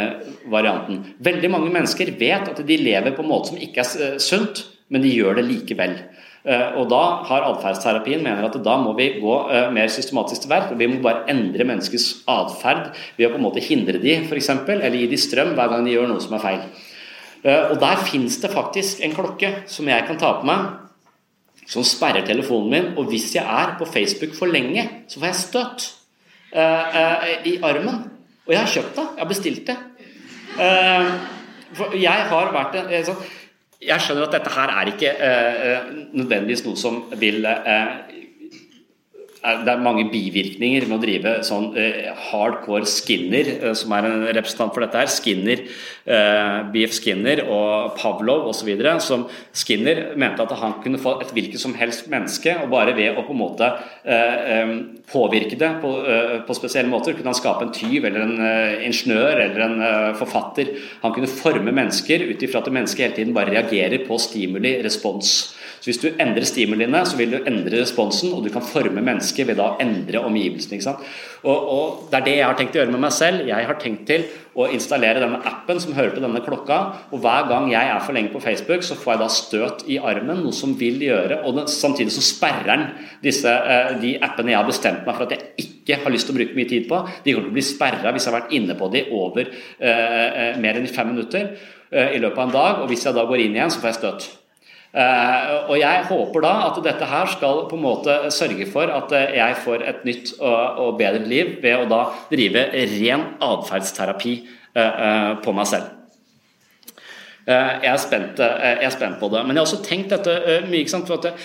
varianten. 0.54 1.02
Veldig 1.26 1.50
mange 1.50 1.74
mennesker 1.74 2.14
vet 2.20 2.54
at 2.54 2.62
de 2.62 2.78
lever 2.78 3.16
på 3.16 3.26
en 3.26 3.32
måte 3.32 3.50
som 3.50 3.58
ikke 3.58 3.82
er 3.82 4.22
sunt, 4.22 4.68
men 4.94 5.02
de 5.02 5.10
gjør 5.16 5.40
det 5.40 5.48
likevel. 5.50 5.98
Eh, 6.40 6.76
og 6.80 6.86
da 6.88 7.00
har 7.28 7.44
atferdsterapien 7.50 8.22
mener 8.24 8.46
at 8.46 8.54
da 8.64 8.76
må 8.80 8.94
vi 8.96 9.10
gå 9.20 9.34
eh, 9.52 9.66
mer 9.76 9.90
systematisk 9.92 10.46
til 10.46 10.52
verk. 10.52 10.70
Vi 10.78 10.88
må 10.88 11.00
bare 11.04 11.26
endre 11.28 11.66
menneskets 11.68 12.22
atferd 12.30 12.94
ved 13.18 13.26
å 13.26 13.32
på 13.34 13.40
en 13.40 13.44
måte 13.44 13.64
hindre 13.64 14.00
de 14.00 14.14
eksempel, 14.24 14.80
eller 14.80 14.96
gi 15.02 15.10
de 15.10 15.18
strøm 15.20 15.52
hver 15.58 15.72
gang 15.72 15.84
de 15.84 15.92
gjør 15.92 16.08
noe 16.08 16.24
som 16.24 16.38
er 16.38 16.44
feil. 16.44 16.62
Eh, 17.44 17.66
og 17.72 17.76
der 17.82 18.00
fins 18.08 18.38
det 18.40 18.52
faktisk 18.54 19.02
en 19.04 19.16
klokke 19.16 19.52
som 19.68 19.88
jeg 19.92 20.06
kan 20.08 20.20
ta 20.20 20.32
på 20.38 20.48
meg, 20.48 20.70
som 21.68 21.84
sperrer 21.84 22.24
telefonen 22.26 22.72
min. 22.72 22.88
Og 22.96 23.12
hvis 23.12 23.34
jeg 23.36 23.44
er 23.44 23.76
på 23.78 23.88
Facebook 23.88 24.32
for 24.38 24.48
lenge, 24.48 24.86
så 25.08 25.20
får 25.20 25.30
jeg 25.30 25.42
støt 25.44 25.90
i 27.46 27.52
armen. 27.62 28.00
Og 28.42 28.50
jeg 28.50 28.58
har 28.58 28.72
kjøpt 28.72 28.96
det. 28.96 29.04
Jeg 29.04 29.22
har 29.22 29.28
bestilt 29.30 29.68
det. 29.68 29.76
For 31.78 31.94
jeg 31.94 32.24
har 32.32 32.50
vært 32.56 32.74
en 32.80 33.06
sånn 33.06 33.20
jeg 33.80 34.04
skjønner 34.04 34.26
at 34.26 34.34
dette 34.36 34.52
her 34.54 34.72
er 34.76 34.90
ikke 34.92 35.10
uh, 35.16 35.92
nødvendigvis 36.12 36.64
noe 36.66 36.76
som 36.76 36.98
vil 37.20 37.46
uh, 37.48 38.19
det 39.40 39.72
er 39.72 39.80
mange 39.80 40.02
bivirkninger 40.12 40.84
med 40.84 40.98
å 40.98 41.00
drive 41.00 41.30
sånn 41.48 41.70
eh, 41.80 42.10
hardcore 42.28 42.84
Skinner, 42.88 43.48
eh, 43.54 43.72
som 43.78 43.92
er 43.96 44.08
en 44.08 44.24
representant 44.36 44.74
for 44.74 44.84
dette 44.84 45.00
her. 45.00 45.08
Skinner, 45.08 45.62
eh, 46.04 46.56
BF 46.74 46.92
Skinner 46.98 47.40
og 47.46 47.94
Pavlov 47.96 48.50
osv. 48.50 48.68
Som 49.00 49.24
Skinner 49.56 50.02
mente 50.20 50.44
at 50.44 50.52
han 50.60 50.76
kunne 50.84 51.00
få 51.00 51.14
et 51.24 51.32
hvilket 51.32 51.62
som 51.62 51.72
helst 51.78 52.10
menneske, 52.12 52.52
og 52.60 52.68
bare 52.74 52.92
ved 52.98 53.16
å 53.16 53.24
på 53.24 53.32
en 53.32 53.40
måte 53.40 53.68
um, 54.04 54.72
påvirke 55.08 55.56
det 55.58 55.70
på, 55.82 55.90
på, 56.46 56.56
spesielle 56.56 56.90
måter, 56.90 57.14
kunne 57.16 57.30
han 57.32 57.38
skape 57.38 57.64
en 57.66 57.72
tyv 57.74 58.08
eller 58.08 58.24
en 58.26 58.82
ingeniør 58.88 59.40
eller 59.46 59.64
en 59.66 59.86
forfatter. 60.18 60.74
Han 61.04 61.14
kunne 61.16 61.30
forme 61.30 61.72
mennesker 61.74 62.26
ut 62.28 62.44
ifra 62.44 62.60
at 62.60 62.72
mennesket 62.74 63.06
hele 63.06 63.18
tiden 63.20 63.36
bare 63.36 63.54
reagerer 63.54 64.04
på 64.08 64.18
stimuli, 64.20 64.76
respons. 64.84 65.54
Så 65.80 65.88
Hvis 65.88 66.02
du 66.02 66.08
endrer 66.10 66.44
stimuliene, 66.44 67.00
så 67.08 67.16
vil 67.16 67.32
du 67.32 67.38
endre 67.40 67.80
responsen, 67.80 68.34
og 68.36 68.44
du 68.44 68.50
kan 68.52 68.64
forme 68.64 69.00
mennesker 69.00 69.48
ved 69.48 69.56
da 69.56 69.70
å 69.72 69.78
endre 69.80 70.20
omgivelsene. 70.28 70.96
Og, 71.40 71.56
og 71.56 72.10
Det 72.10 72.18
er 72.18 72.26
det 72.26 72.36
jeg 72.36 72.46
har 72.46 72.58
tenkt 72.58 72.76
å 72.76 72.82
gjøre 72.82 72.92
med 72.92 73.00
meg 73.06 73.14
selv. 73.16 73.46
Jeg 73.48 73.68
har 73.70 73.78
tenkt 73.80 74.04
til 74.10 74.26
å 74.60 74.66
installere 74.68 75.22
denne 75.22 75.40
appen 75.46 75.80
som 75.80 75.94
hører 75.96 76.12
til 76.12 76.24
denne 76.26 76.42
klokka. 76.44 76.78
og 77.08 77.22
Hver 77.24 77.48
gang 77.48 77.70
jeg 77.72 77.92
er 77.94 78.02
for 78.04 78.16
lenge 78.16 78.32
på 78.34 78.42
Facebook, 78.44 78.84
så 78.84 78.98
får 78.98 79.14
jeg 79.14 79.22
da 79.22 79.28
støt 79.32 79.84
i 79.88 79.96
armen, 80.12 80.42
noe 80.44 80.56
som 80.56 80.74
vil 80.76 81.00
gjøre 81.06 81.40
og 81.46 81.56
den, 81.56 81.70
Samtidig 81.70 82.12
så 82.12 82.24
sperrer 82.24 82.66
den 82.68 82.82
disse, 83.22 83.48
eh, 83.48 83.94
de 84.02 84.16
appene 84.20 84.52
jeg 84.52 84.60
har 84.60 84.68
bestemt 84.68 85.06
meg 85.06 85.16
for 85.16 85.24
at 85.24 85.32
jeg 85.36 85.64
ikke 85.64 86.02
har 86.02 86.12
lyst 86.12 86.28
til 86.28 86.34
å 86.34 86.40
bruke 86.40 86.58
mye 86.58 86.68
tid 86.68 86.88
på. 86.90 87.00
De 87.24 87.32
kommer 87.32 87.48
til 87.48 87.54
å 87.54 87.56
bli 87.56 87.64
sperra 87.64 88.12
hvis 88.12 88.26
jeg 88.26 88.34
har 88.34 88.40
vært 88.42 88.54
inne 88.58 88.76
på 88.76 88.90
de 88.92 89.06
over 89.16 89.48
eh, 89.48 90.28
eh 90.50 90.60
mer 90.60 90.76
enn 90.76 90.90
fem 90.90 91.08
minutter 91.14 91.54
eh, 91.88 92.16
i 92.18 92.20
løpet 92.20 92.38
av 92.38 92.46
en 92.48 92.58
dag. 92.58 92.84
Og 92.84 92.92
hvis 92.92 93.06
jeg 93.06 93.16
da 93.16 93.24
går 93.24 93.46
inn 93.46 93.56
igjen, 93.56 93.72
så 93.72 93.80
får 93.80 93.92
jeg 93.92 94.00
støt. 94.02 94.30
Uh, 94.90 95.70
og 95.70 95.76
jeg 95.78 96.02
håper 96.08 96.42
da 96.42 96.52
at 96.66 96.78
dette 96.82 97.06
her 97.06 97.28
skal 97.30 97.60
på 97.70 97.76
en 97.78 97.84
måte 97.84 98.14
sørge 98.34 98.66
for 98.66 98.90
at 98.90 99.12
jeg 99.36 99.58
får 99.62 99.84
et 99.86 100.00
nytt 100.08 100.32
og, 100.42 100.96
bedre 100.98 101.22
liv 101.30 101.52
ved 101.62 101.76
å 101.78 101.86
da 101.86 102.00
drive 102.32 102.64
ren 102.96 103.22
atferdsterapi 103.46 104.34
uh, 104.74 105.38
på 105.44 105.54
meg 105.54 105.70
selv. 105.70 105.96
Jeg 107.50 107.88
er, 107.88 107.96
spent, 107.98 108.38
jeg, 108.38 108.76
er 108.84 108.92
spent, 108.94 109.16
på 109.18 109.30
det. 109.32 109.40
Men 109.42 109.56
jeg 109.56 109.62
har 109.62 109.68
også 109.68 109.82
tenkt 109.82 110.12
dette 110.12 110.34
mye. 110.68 110.82
ikke 110.82 110.92
sant, 110.92 111.08
for 111.08 111.18
at 111.18 111.40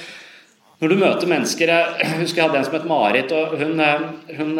Når 0.81 0.91
du 0.91 0.95
møter 0.99 1.29
mennesker 1.31 1.71
Jeg 2.01 2.19
husker 2.19 2.41
jeg 2.41 2.49
hadde 2.49 2.59
en 2.59 2.67
som 2.67 2.75
het 2.75 2.85
Marit. 2.89 3.31
og 3.31 3.55
Hun, 3.57 3.81
hun 4.37 4.51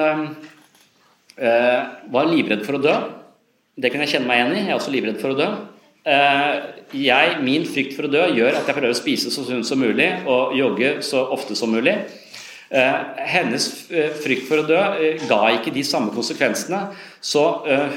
var 2.15 2.31
livredd 2.31 2.63
for 2.65 2.79
å 2.79 2.81
dø. 2.81 2.95
Det 3.75 3.91
kan 3.93 4.01
jeg 4.01 4.15
kjenne 4.15 4.31
meg 4.31 4.39
igjen 4.39 4.55
i. 4.55 4.63
Jeg 4.63 4.73
er 4.73 4.79
også 4.79 4.95
livredd 4.95 5.21
for 5.21 5.35
å 5.35 5.37
dø. 5.37 5.51
Eh, 6.05 6.57
jeg, 7.01 7.37
min 7.41 7.63
frykt 7.65 7.95
for 7.97 8.05
å 8.05 8.11
dø 8.13 8.27
gjør 8.37 8.59
at 8.59 8.67
jeg 8.69 8.77
prøver 8.77 8.93
å 8.93 8.97
spise 8.97 9.31
så 9.33 9.41
sunt 9.47 9.65
som 9.65 9.79
mulig 9.81 10.11
og 10.29 10.53
jogge 10.53 10.99
så 11.05 11.23
ofte 11.33 11.57
som 11.57 11.73
mulig. 11.73 11.95
Eh, 12.69 12.97
hennes 13.33 13.65
eh, 13.89 14.11
frykt 14.21 14.45
for 14.45 14.61
å 14.61 14.67
dø 14.69 14.81
ga 15.25 15.39
ikke 15.55 15.73
de 15.73 15.81
samme 15.85 16.13
konsekvensene. 16.13 16.83
Så 17.25 17.41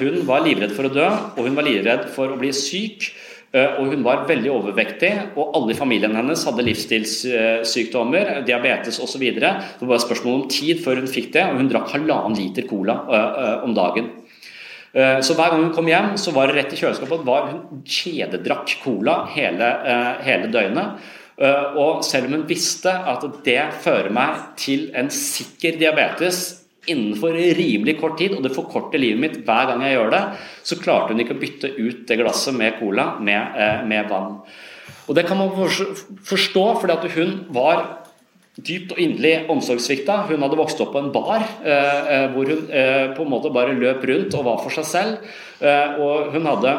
hun 0.01 0.23
var 0.29 0.47
livredd 0.47 0.73
for 0.73 0.89
å 0.89 0.93
dø, 0.93 1.09
og 1.37 1.43
hun 1.45 1.59
var 1.59 1.69
livredd 1.69 2.09
for 2.15 2.33
å 2.33 2.39
bli 2.41 2.55
syk. 2.57 3.11
Og 3.49 3.95
hun 3.95 4.03
var 4.05 4.27
veldig 4.29 4.51
overvektig, 4.53 5.11
og 5.41 5.55
alle 5.57 5.73
i 5.73 5.77
familien 5.77 6.13
hennes 6.13 6.43
hadde 6.45 6.67
livsstilssykdommer, 6.67 8.43
diabetes 8.45 8.99
osv. 9.01 9.25
Det 9.25 9.41
var 9.41 9.89
bare 9.89 10.05
spørsmål 10.05 10.35
om 10.37 10.51
tid 10.53 10.83
før 10.85 11.01
hun 11.01 11.09
fikk 11.09 11.31
det, 11.33 11.47
og 11.49 11.63
hun 11.63 11.71
drakk 11.73 11.95
halvannen 11.95 12.37
liter 12.37 12.69
cola 12.69 12.99
om 13.65 13.73
dagen. 13.77 14.11
Eh, 14.93 15.21
så 15.21 15.37
hver 15.37 15.53
gang 15.53 15.67
hun 15.67 15.75
kom 15.77 15.89
hjem, 15.91 16.15
så 16.21 16.33
var 16.37 16.49
det 16.49 16.59
rett 16.59 16.75
i 16.75 16.81
kjøleskapet. 16.81 17.25
Var 17.27 17.49
hun 17.51 17.83
kjededrakk 17.85 18.79
cola 18.85 19.21
hele, 19.35 19.69
eh, 19.85 20.23
hele 20.25 20.53
døgnet. 20.53 21.11
Eh, 21.39 21.77
og 21.79 22.05
selv 22.05 22.27
om 22.27 22.39
hun 22.39 22.49
visste 22.49 22.91
at 22.91 23.25
det 23.45 23.61
fører 23.85 24.11
meg 24.11 24.57
til 24.57 24.91
en 24.95 25.11
sikker 25.11 25.79
diabetes 25.79 26.65
innenfor 26.89 27.37
rimelig 27.37 27.99
kort 28.01 28.17
tid, 28.19 28.33
og 28.33 28.43
det 28.43 28.55
forkorter 28.55 28.99
livet 28.99 29.21
mitt 29.21 29.37
hver 29.45 29.69
gang 29.69 29.83
jeg 29.85 29.99
gjør 29.99 30.11
det, 30.11 30.25
så 30.65 30.81
klarte 30.81 31.13
hun 31.13 31.21
ikke 31.21 31.37
å 31.37 31.43
bytte 31.43 31.69
ut 31.77 32.07
det 32.09 32.17
glasset 32.17 32.57
med 32.57 32.79
cola 32.81 33.19
med, 33.21 33.85
med 33.87 34.09
vann. 34.09 34.41
Og 35.07 35.15
Det 35.15 35.27
kan 35.27 35.37
man 35.37 35.53
forstå, 35.53 36.81
fordi 36.81 36.93
at 36.93 37.13
hun 37.13 37.47
var 37.53 38.08
dypt 38.65 38.95
og 38.95 39.01
inderlig 39.03 39.35
omsorgssvikta. 39.53 40.23
Hun 40.29 40.45
hadde 40.45 40.59
vokst 40.59 40.81
opp 40.83 40.93
på 40.95 41.03
en 41.03 41.11
bar 41.15 41.43
eh, 41.43 42.13
eh, 42.15 42.29
hvor 42.35 42.51
hun 42.51 42.69
eh, 42.69 43.09
på 43.15 43.25
en 43.25 43.33
måte 43.33 43.55
bare 43.55 43.77
løp 43.79 44.07
rundt 44.11 44.39
og 44.39 44.47
var 44.49 44.63
for 44.65 44.75
seg 44.75 44.89
selv. 44.89 45.35
Og 45.99 46.31
hun 46.35 46.47
hadde 46.47 46.73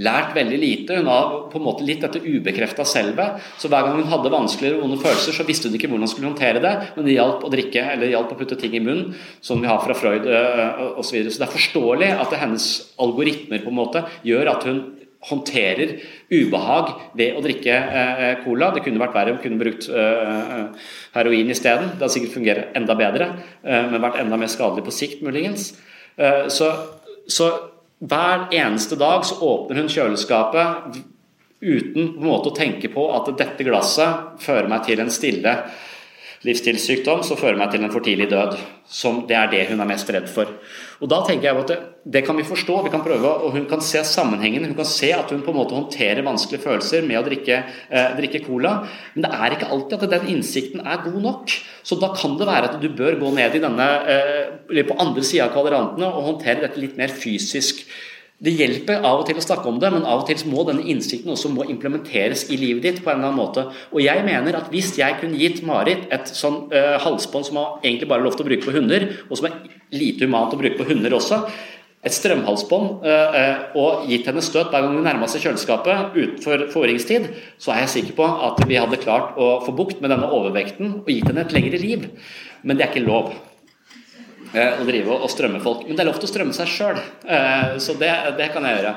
lært 0.00 0.30
veldig 0.32 0.58
lite. 0.60 1.00
Hun 1.00 1.08
har 1.10 1.32
på 1.52 1.58
en 1.58 1.64
måte 1.66 1.84
litt 1.84 2.00
dette 2.04 2.22
ubekrefta 2.22 2.86
selve. 2.88 3.26
Så 3.60 3.68
hver 3.68 3.84
gang 3.84 3.98
hun 3.98 4.12
hadde 4.12 4.32
vanskeligere 4.32 4.80
vonde 4.80 5.00
følelser, 5.02 5.36
så 5.36 5.44
visste 5.48 5.68
hun 5.68 5.76
ikke 5.76 5.90
hvordan 5.90 6.06
hun 6.06 6.12
skulle 6.12 6.30
håndtere 6.30 6.62
det. 6.64 6.72
Men 6.96 7.08
det 7.08 7.16
hjalp 7.16 7.44
å 7.44 7.52
drikke 7.52 7.84
eller 7.84 8.06
det 8.06 8.14
hjalp 8.14 8.32
å 8.32 8.38
putte 8.40 8.60
ting 8.60 8.76
i 8.78 8.84
munnen, 8.84 9.12
som 9.44 9.60
vi 9.60 9.68
har 9.68 9.82
fra 9.84 9.96
Freud 9.98 10.28
osv. 10.28 11.02
Så, 11.04 11.16
videre. 11.16 11.34
så 11.34 11.42
det 11.42 11.48
er 11.48 11.56
forståelig 11.58 12.10
at 12.24 12.40
hennes 12.40 12.70
algoritmer 13.00 13.64
på 13.64 13.72
en 13.72 13.80
måte 13.82 14.06
gjør 14.24 14.54
at 14.54 14.68
hun 14.68 14.80
håndterer 15.28 15.98
ubehag 16.32 16.94
ved 17.18 17.36
å 17.36 17.42
drikke 17.44 17.74
eh, 17.76 18.38
cola. 18.44 18.70
Det 18.72 18.84
kunne 18.84 19.02
vært 19.02 19.16
verre 19.18 19.34
om 19.34 19.42
kunne 19.42 19.60
brukt 19.60 19.88
eh, 19.92 20.86
heroin 21.16 21.52
isteden. 21.52 21.92
Det 21.92 22.00
hadde 22.00 22.14
sikkert 22.14 22.36
fungert 22.38 22.78
enda 22.78 22.96
bedre, 22.96 23.28
eh, 23.60 23.84
men 23.90 24.00
vært 24.00 24.22
enda 24.22 24.38
mer 24.40 24.52
skadelig 24.52 24.86
på 24.86 24.96
sikt, 24.96 25.20
muligens. 25.26 25.74
Eh, 26.16 26.46
så, 26.52 26.72
så, 27.28 27.50
hver 28.00 28.48
eneste 28.56 28.96
dag 28.96 29.26
så 29.28 29.36
åpner 29.44 29.82
hun 29.82 29.92
kjøleskapet 29.92 31.00
uten 31.60 32.14
på 32.14 32.24
måte 32.24 32.48
å 32.48 32.56
tenke 32.56 32.88
på 32.88 33.10
at 33.12 33.28
dette 33.36 33.66
glasset 33.66 34.40
fører 34.40 34.70
meg 34.72 34.86
til 34.86 35.02
en 35.02 35.12
stille 35.12 35.52
livsstilssykdom 36.48 37.20
som 37.26 37.36
fører 37.36 37.58
meg 37.60 37.74
til 37.74 37.84
en 37.84 37.92
for 37.92 38.04
tidlig 38.04 38.30
død. 38.30 38.56
Som 38.88 39.26
det 39.28 39.36
er 39.36 39.52
det 39.52 39.66
hun 39.68 39.84
er 39.84 39.90
mest 39.90 40.08
redd 40.08 40.30
for. 40.32 40.48
Og 41.00 41.08
da 41.08 41.22
tenker 41.24 41.48
jeg 41.48 41.56
at 41.62 41.70
det, 41.70 41.76
det, 42.12 42.20
kan 42.26 42.36
vi 42.36 42.44
forstå, 42.44 42.74
vi 42.84 42.90
kan 42.92 43.00
prøve, 43.04 43.28
og 43.28 43.54
hun 43.54 43.64
kan 43.68 43.80
se 43.84 44.02
sammenhengen. 44.04 44.66
Hun 44.68 44.76
kan 44.76 44.88
se 44.88 45.08
at 45.16 45.32
hun 45.32 45.40
på 45.44 45.54
en 45.54 45.56
måte 45.56 45.76
håndterer 45.76 46.20
vanskelige 46.26 46.64
følelser 46.66 47.06
med 47.08 47.16
å 47.16 47.24
drikke, 47.24 47.62
eh, 47.88 48.10
drikke 48.18 48.42
cola. 48.44 48.74
Men 49.14 49.24
det 49.24 49.30
er 49.32 49.56
ikke 49.56 49.70
alltid 49.72 49.96
at 49.96 50.12
den 50.12 50.28
innsikten 50.34 50.84
er 50.84 51.00
god 51.06 51.18
nok. 51.24 51.56
Så 51.88 51.96
da 52.00 52.12
kan 52.12 52.36
det 52.36 52.50
være 52.50 52.68
at 52.68 52.78
du 52.82 52.88
bør 52.92 53.16
gå 53.22 53.32
ned 53.32 53.56
i 53.56 53.64
denne, 53.64 53.88
eh, 54.12 54.84
på 54.84 54.98
andre 55.00 55.24
sida 55.24 55.48
av 55.48 55.56
kvadrantene 55.56 56.12
og 56.12 56.26
håndtere 56.34 56.66
dette 56.66 56.80
litt 56.84 57.00
mer 57.00 57.08
fysisk. 57.08 57.80
Det 58.40 58.54
hjelper 58.56 59.02
av 59.04 59.20
og 59.20 59.26
til 59.28 59.36
å 59.36 59.42
snakke 59.44 59.68
om 59.68 59.76
det, 59.82 59.90
men 59.92 60.06
av 60.08 60.22
og 60.22 60.28
til 60.30 60.46
må 60.48 60.62
denne 60.64 60.86
innsikten 60.88 61.28
også 61.34 61.50
må 61.52 61.66
implementeres 61.68 62.46
i 62.48 62.56
livet 62.56 62.86
ditt 62.86 63.00
på 63.04 63.10
en 63.12 63.18
eller 63.18 63.28
annen 63.28 63.36
måte. 63.36 63.66
Og 63.92 64.00
jeg 64.00 64.22
mener 64.24 64.56
at 64.56 64.70
hvis 64.72 64.94
jeg 64.96 65.18
kunne 65.20 65.36
gitt 65.36 65.60
Marit 65.68 66.06
et 66.08 66.32
sånn 66.32 66.62
uh, 66.72 66.96
halsbånd 67.04 67.50
som 67.50 67.58
har 67.60 67.74
egentlig 67.82 68.08
bare 68.08 68.24
lov 68.24 68.38
til 68.38 68.46
å 68.46 68.48
bruke 68.48 68.64
på 68.64 68.72
hunder, 68.78 69.04
og 69.28 69.36
som 69.36 69.50
er 69.50 69.58
lite 69.92 70.24
humant 70.24 70.56
å 70.56 70.60
bruke 70.62 70.80
på 70.80 70.88
hunder 70.88 71.18
også, 71.18 71.42
et 72.00 72.16
strømhalsbånd 72.16 73.04
uh, 73.04 73.36
uh, 73.36 73.76
og 73.76 74.08
gitt 74.08 74.32
henne 74.32 74.40
støt 74.40 74.72
hver 74.72 74.86
gang 74.86 74.96
hun 74.96 75.04
nærma 75.04 75.28
seg 75.28 75.44
kjøleskapet 75.44 76.16
utenfor 76.16 76.64
foringstid, 76.72 77.28
så 77.60 77.74
er 77.74 77.84
jeg 77.84 77.94
sikker 77.98 78.16
på 78.22 78.30
at 78.48 78.64
vi 78.64 78.80
hadde 78.80 79.02
klart 79.04 79.36
å 79.36 79.58
få 79.66 79.76
bukt 79.76 80.00
med 80.00 80.16
denne 80.16 80.32
overvekten 80.32 81.02
og 81.02 81.12
gitt 81.12 81.28
henne 81.28 81.44
et 81.44 81.52
lengre 81.52 81.84
liv. 81.84 82.08
Men 82.64 82.80
det 82.80 82.88
er 82.88 82.94
ikke 82.94 83.04
lov. 83.04 83.34
Eh, 84.50 84.80
å 84.82 84.86
drive 84.86 85.14
og 85.14 85.30
strømme 85.30 85.60
folk. 85.62 85.84
Men 85.86 85.94
det 85.94 86.02
er 86.02 86.08
lov 86.08 86.18
til 86.18 86.26
å 86.26 86.32
strømme 86.32 86.54
seg 86.56 86.70
sjøl, 86.70 86.96
eh, 87.22 87.76
så 87.82 87.94
det, 87.98 88.10
det, 88.38 88.48
kan 88.50 88.64
jeg 88.66 88.80
gjøre. 88.80 88.94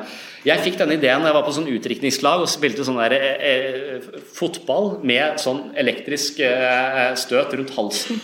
Jeg 0.48 0.64
fikk 0.66 0.80
denne 0.80 0.98
ideen 0.98 1.22
da 1.22 1.30
jeg 1.30 1.38
var 1.38 1.46
på 1.46 1.54
sånn 1.54 1.70
utdrikningslag 1.70 2.42
og 2.42 2.50
spilte 2.50 2.86
sånn 2.88 2.98
der, 2.98 3.14
eh, 3.14 3.44
eh, 3.52 4.24
fotball 4.34 4.96
med 5.06 5.38
sånn 5.44 5.68
elektrisk 5.78 6.42
eh, 6.42 7.14
støt 7.22 7.54
rundt 7.54 7.76
halsen. 7.78 8.18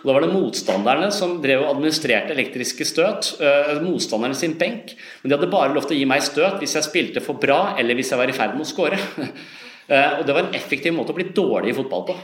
Og 0.00 0.08
Da 0.08 0.14
var 0.16 0.24
det 0.24 0.32
motstanderne 0.32 1.10
som 1.12 1.36
drev 1.44 1.66
og 1.66 1.74
administrerte 1.74 2.32
elektriske 2.32 2.86
støt. 2.88 3.34
Eh, 3.44 3.74
motstanderne 3.84 4.38
sin 4.38 4.56
benk. 4.56 4.94
Men 5.20 5.28
de 5.28 5.36
hadde 5.36 5.52
bare 5.52 5.74
lov 5.76 5.84
til 5.84 5.98
å 5.98 6.00
gi 6.00 6.08
meg 6.08 6.24
støt 6.24 6.64
hvis 6.64 6.78
jeg 6.78 6.88
spilte 6.88 7.20
for 7.20 7.36
bra, 7.36 7.76
eller 7.76 7.98
hvis 7.98 8.14
jeg 8.14 8.22
var 8.22 8.32
i 8.32 8.38
ferd 8.38 8.56
med 8.56 8.64
å 8.64 8.70
score. 8.70 8.96
og 10.16 10.24
det 10.24 10.32
var 10.32 10.46
en 10.46 10.56
effektiv 10.56 10.96
måte 10.96 11.12
å 11.12 11.20
bli 11.20 11.28
dårlig 11.36 11.74
i 11.74 11.76
fotball 11.76 12.08
på. 12.08 12.18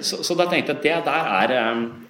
så, 0.00 0.22
så, 0.24 0.34
da 0.34 0.48
tenkte 0.48 0.72
jeg 0.72 0.78
at 0.80 1.06
det 1.06 1.12
der 1.12 1.52
er 1.54 2.07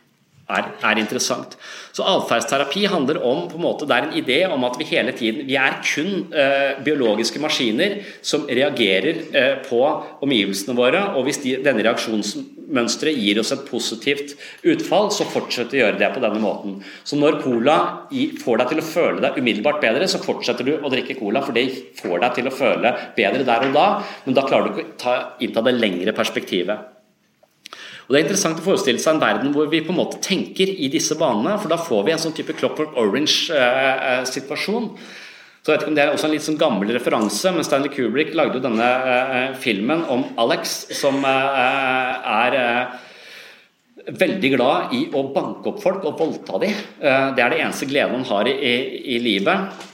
er, 0.49 0.68
er, 0.80 1.01
interessant. 1.01 1.57
Så 1.92 2.05
Atferdsterapi 2.09 2.86
handler 2.88 3.20
om 3.26 3.46
på 3.51 3.59
en 3.59 3.64
måte, 3.64 3.88
det 3.88 3.96
er 3.96 4.07
en 4.07 4.16
idé 4.16 4.38
om 4.49 4.64
at 4.64 4.78
vi 4.80 4.86
hele 4.88 5.12
tiden 5.16 5.46
Vi 5.49 5.57
er 5.61 5.78
kun 5.84 6.32
eh, 6.32 6.80
biologiske 6.84 7.40
maskiner 7.42 7.99
som 8.22 8.46
reagerer 8.49 9.20
eh, 9.36 9.55
på 9.66 9.80
omgivelsene 10.24 10.76
våre. 10.78 11.05
og 11.16 11.28
Hvis 11.28 11.42
de, 11.44 11.57
denne 11.64 11.84
reaksjonsmønsteret 11.84 13.20
gir 13.20 13.40
oss 13.42 13.53
et 13.55 13.64
positivt 13.68 14.36
utfall, 14.64 15.12
så 15.14 15.28
fortsetter 15.28 15.78
å 15.78 15.82
gjøre 15.84 16.01
det 16.01 16.12
på 16.16 16.24
denne 16.24 16.42
måten. 16.42 16.78
Så 17.05 17.20
når 17.20 17.40
cola 17.44 17.78
får 18.42 18.62
deg 18.62 18.72
til 18.72 18.82
å 18.82 18.88
føle 18.88 19.24
deg 19.24 19.40
umiddelbart 19.40 19.82
bedre, 19.84 20.09
så 20.11 20.22
fortsetter 20.22 20.66
du 20.66 20.76
å 20.78 20.92
drikke 20.92 21.18
cola, 21.20 21.44
for 21.44 21.57
det 21.57 21.68
får 22.01 22.22
deg 22.24 22.38
til 22.38 22.51
å 22.51 22.55
føle 22.55 22.94
bedre 23.16 23.44
der 23.49 23.68
og 23.68 23.74
da, 23.76 23.88
men 24.24 24.38
da 24.38 24.46
klarer 24.49 24.70
du 24.70 24.78
ikke 24.78 24.94
å 24.94 25.03
ta, 25.03 25.18
innta 25.44 25.64
det 25.66 25.76
lengre 25.76 26.16
perspektivet. 26.16 26.97
Og 28.09 28.14
Det 28.14 28.22
er 28.22 28.24
interessant 28.24 28.56
å 28.56 28.64
forestille 28.64 29.00
seg 29.02 29.18
en 29.18 29.20
verden 29.20 29.50
hvor 29.52 29.66
vi 29.68 29.82
på 29.84 29.92
en 29.92 29.98
måte 29.98 30.16
tenker 30.24 30.70
i 30.72 30.88
disse 30.88 31.12
banene, 31.20 31.59
for 31.61 31.68
da 31.68 31.76
får 31.76 32.06
vi 32.06 32.14
en 32.14 32.22
sånn 32.22 32.32
type 32.32 32.54
Clockwork 32.56 32.96
Orange-situasjon. 32.96 34.86
Så 35.61 35.74
jeg 35.74 35.74
vet 35.74 35.82
ikke 35.84 35.92
om 35.92 35.98
Det 35.98 36.04
er 36.06 36.14
også 36.14 36.28
en 36.30 36.32
litt 36.32 36.46
sånn 36.46 36.56
gammel 36.56 36.94
referanse, 36.96 37.52
men 37.52 37.66
Stanley 37.66 37.92
Kubrick 37.92 38.32
lagde 38.32 38.56
jo 38.56 38.64
denne 38.64 38.88
uh, 38.88 39.52
filmen 39.61 40.06
om 40.09 40.24
Alex, 40.40 40.88
som 40.96 41.20
er 41.28 42.56
veldig 44.09 44.50
glad 44.54 44.96
i 44.96 45.02
å 45.12 45.26
banke 45.34 45.68
opp 45.68 45.84
folk 45.84 46.09
og 46.09 46.16
voldta 46.16 46.62
dem. 46.62 46.72
Det 46.96 47.42
er 47.44 47.52
det 47.52 47.61
eneste 47.61 47.84
gleden 47.90 48.22
han 48.22 48.28
har 48.30 48.48
i, 48.48 48.54
i, 48.56 48.76
i 49.18 49.20
livet. 49.20 49.88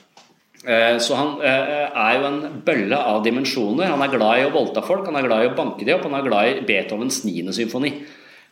Eh, 0.65 0.99
så 0.99 1.17
han 1.19 1.33
eh, 1.45 1.87
er 1.93 2.19
jo 2.19 2.29
en 2.29 2.61
bølle 2.65 2.97
av 2.97 3.23
dimensjoner. 3.25 3.91
Han 3.93 4.05
er 4.05 4.13
glad 4.15 4.41
i 4.41 4.45
å 4.49 4.53
voldta 4.55 4.85
folk, 4.85 5.07
han 5.09 5.19
er 5.21 5.27
glad 5.27 5.45
i 5.45 5.49
å 5.51 5.57
banke 5.57 5.85
dem 5.85 5.99
opp, 5.99 6.07
han 6.09 6.17
er 6.21 6.29
glad 6.29 6.51
i 6.51 6.63
Beethovens 6.69 7.21
9. 7.27 7.53
symfoni. 7.57 7.93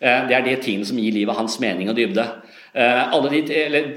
Eh, 0.02 0.26
det 0.28 0.36
er 0.36 0.44
de 0.44 0.56
tingene 0.60 0.88
som 0.88 1.00
gir 1.00 1.14
livet 1.14 1.38
hans 1.38 1.56
mening 1.62 1.92
og 1.92 1.96
dybde. 1.96 2.26
De, 2.72 3.40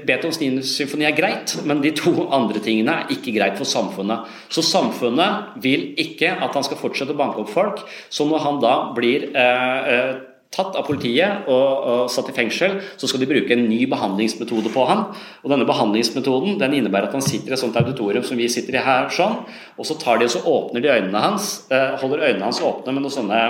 Beethovens 0.04 0.38
9. 0.40 0.62
symfoni 0.68 1.06
er 1.08 1.16
greit, 1.16 1.54
men 1.64 1.80
de 1.84 1.94
to 1.96 2.12
andre 2.36 2.60
tingene 2.64 2.92
er 3.02 3.12
ikke 3.14 3.32
greit 3.36 3.56
for 3.56 3.68
samfunnet. 3.68 4.28
Så 4.52 4.64
samfunnet 4.64 5.56
vil 5.64 5.90
ikke 6.00 6.34
at 6.36 6.56
han 6.56 6.64
skal 6.64 6.80
fortsette 6.80 7.16
å 7.16 7.20
banke 7.20 7.40
opp 7.44 7.52
folk. 7.52 7.84
Så 8.12 8.28
når 8.28 8.44
han 8.44 8.60
da 8.64 8.74
blir 8.96 9.30
eh, 9.32 10.16
tatt 10.54 10.76
av 10.78 10.86
politiet 10.86 11.48
og, 11.50 11.68
og, 11.90 12.02
satt 12.12 12.30
i 12.30 12.34
fengsel, 12.36 12.78
så 12.96 13.08
skal 13.10 13.22
de 13.22 13.28
bruke 13.30 13.52
en 13.54 13.66
ny 13.68 13.82
behandlingsmetode 13.90 14.72
på 14.74 14.86
han. 14.88 15.04
Og 15.42 15.52
denne 15.52 15.66
behandlingsmetoden 15.68 16.58
den 16.60 16.78
innebærer 16.78 17.10
at 17.10 17.16
han 17.18 17.24
sitter 17.24 17.52
i 17.52 17.56
et 17.56 17.62
sånt 17.62 17.76
auditorium 17.80 18.24
som 18.26 18.38
vi 18.40 18.48
sitter 18.52 18.78
i 18.78 18.84
her, 18.86 19.10
sånn, 19.12 19.42
og 19.76 19.88
så 19.88 19.98
tar 20.00 20.20
de 20.20 20.28
og 20.28 20.34
så 20.36 20.44
åpner 20.46 20.84
de 20.84 20.92
øynene 20.94 21.22
hans, 21.22 21.66
eh, 21.70 21.96
holder 22.00 22.24
øynene 22.30 22.48
hans 22.48 22.62
åpne 22.64 22.94
med 22.94 23.04
noen 23.04 23.16
sånne 23.18 23.42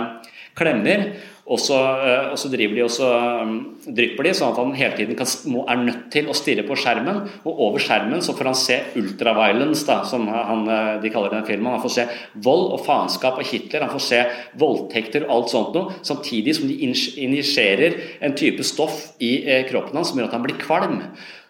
klemmer. 0.56 1.10
Og 1.46 1.60
så, 1.62 1.76
eh, 2.02 2.32
og 2.32 2.38
så, 2.40 2.48
driver 2.50 2.74
de 2.74 2.82
og 2.82 2.90
så 2.90 3.06
um, 3.46 3.52
drypper 3.86 4.26
de, 4.26 4.32
sånn 4.34 4.50
at 4.50 4.58
han 4.58 4.72
hele 4.74 4.96
tiden 4.98 5.18
kan, 5.18 5.28
må, 5.52 5.62
er 5.70 5.78
nødt 5.78 6.08
til 6.10 6.26
å 6.26 6.34
stirre 6.34 6.64
på 6.66 6.74
skjermen. 6.80 7.20
Og 7.46 7.60
over 7.68 7.82
skjermen 7.82 8.24
så 8.24 8.34
får 8.34 8.50
han 8.50 8.58
se 8.58 8.80
ultraviolence, 8.98 9.84
da, 9.86 10.00
som 10.10 10.26
han, 10.26 10.66
eh, 10.66 10.90
de 11.04 11.12
kaller 11.14 11.36
den 11.36 11.46
filmen. 11.46 11.70
Han 11.76 11.84
får 11.84 11.94
se 12.00 12.08
vold 12.42 12.72
og 12.74 12.82
faenskap 12.88 13.38
av 13.38 13.46
Hitler, 13.46 13.86
han 13.86 13.94
får 13.94 14.06
se 14.08 14.20
voldtekter 14.58 15.28
og 15.28 15.36
alt 15.36 15.54
sånt 15.54 15.78
noe. 15.78 15.94
Samtidig 16.06 16.56
som 16.58 16.66
de 16.66 16.80
injiserer 16.82 18.00
en 18.26 18.34
type 18.34 18.66
stoff 18.66 19.12
i 19.22 19.36
eh, 19.46 19.62
kroppen 19.70 20.00
hans 20.00 20.10
som 20.10 20.18
gjør 20.18 20.32
at 20.32 20.38
han 20.40 20.46
blir 20.48 20.58
kvalm. 20.58 20.98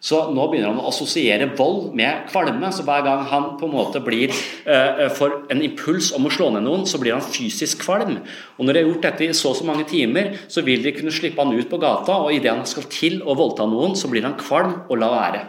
Så 0.07 0.21
nå 0.31 0.45
begynner 0.47 0.71
han 0.71 0.79
å 0.79 0.91
assosiere 0.93 1.49
vold 1.59 1.91
med 1.99 2.29
kvalme. 2.31 2.69
Så 2.71 2.85
hver 2.87 3.03
gang 3.03 3.25
han 3.27 3.49
på 3.59 3.67
en 3.67 3.75
måte 3.75 4.03
blir 4.05 4.31
eh, 4.31 5.07
får 5.11 5.35
en 5.51 5.63
impuls 5.67 6.13
om 6.15 6.29
å 6.29 6.33
slå 6.33 6.53
ned 6.55 6.63
noen, 6.63 6.85
så 6.87 7.01
blir 7.03 7.17
han 7.17 7.25
fysisk 7.25 7.83
kvalm. 7.83 8.21
Og 8.57 8.63
når 8.63 8.77
de 8.77 8.83
har 8.83 8.91
gjort 8.93 9.09
dette 9.09 9.27
i 9.27 9.35
så 9.35 9.51
og 9.51 9.59
så 9.59 9.67
mange 9.67 9.87
timer, 9.91 10.37
så 10.53 10.63
vil 10.67 10.85
de 10.85 10.95
kunne 10.95 11.15
slippe 11.15 11.43
han 11.43 11.55
ut 11.55 11.71
på 11.71 11.81
gata, 11.83 12.21
og 12.23 12.35
idet 12.35 12.55
han 12.55 12.67
skal 12.69 12.87
til 12.93 13.19
å 13.27 13.35
voldta 13.39 13.67
noen, 13.67 13.97
så 13.99 14.11
blir 14.13 14.27
han 14.27 14.39
kvalm 14.39 14.85
og 14.87 15.01
la 15.01 15.11
være. 15.11 15.41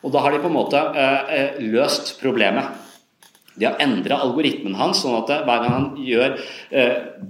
Og 0.00 0.14
da 0.14 0.22
har 0.24 0.32
de 0.32 0.40
på 0.40 0.48
en 0.48 0.56
måte 0.56 0.80
eh, 0.80 1.60
løst 1.68 2.14
problemet. 2.22 2.86
De 3.60 3.66
har 3.68 3.76
endra 3.84 4.22
algoritmen 4.24 4.78
hans, 4.80 5.02
sånn 5.02 5.18
at 5.18 5.28
hver 5.44 5.60
gang 5.60 5.74
han 5.74 5.88
gjør 6.00 6.38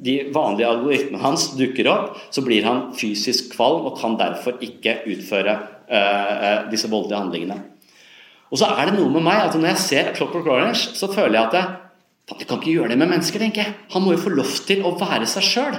de 0.04 0.16
vanlige 0.30 0.68
algoritmene 0.68 1.22
hans 1.24 1.48
dukker 1.58 1.88
opp, 1.90 2.20
så 2.30 2.44
blir 2.46 2.68
han 2.68 2.92
fysisk 2.94 3.56
kvalm 3.56 3.88
og 3.88 3.98
kan 3.98 4.14
derfor 4.20 4.60
ikke 4.62 5.00
utføre 5.10 5.56
Eh, 5.58 5.58
eh, 5.58 5.79
disse 6.70 6.86
voldelige 6.86 7.18
handlingene. 7.18 7.56
Og 8.50 8.58
så 8.58 8.68
er 8.74 8.88
det 8.88 8.96
noe 8.96 9.10
med 9.14 9.24
meg 9.26 9.44
at 9.44 9.54
når 9.54 9.72
jeg 9.72 9.82
ser 9.84 10.10
Clockwork 10.16 10.48
Orange, 10.50 10.90
så 10.98 11.08
føler 11.10 11.38
jeg 11.38 11.48
at 11.48 11.56
jeg, 11.58 11.76
jeg 12.30 12.46
kan 12.46 12.58
ikke 12.58 12.74
gjøre 12.76 12.92
det 12.92 12.98
med 12.98 13.10
mennesker, 13.12 13.42
tenker 13.42 13.62
jeg. 13.64 13.74
Han 13.94 14.04
må 14.04 14.14
jo 14.14 14.22
få 14.22 14.32
lov 14.34 14.50
til 14.66 14.82
å 14.86 14.94
være 14.98 15.28
seg 15.30 15.46
sjøl. 15.46 15.78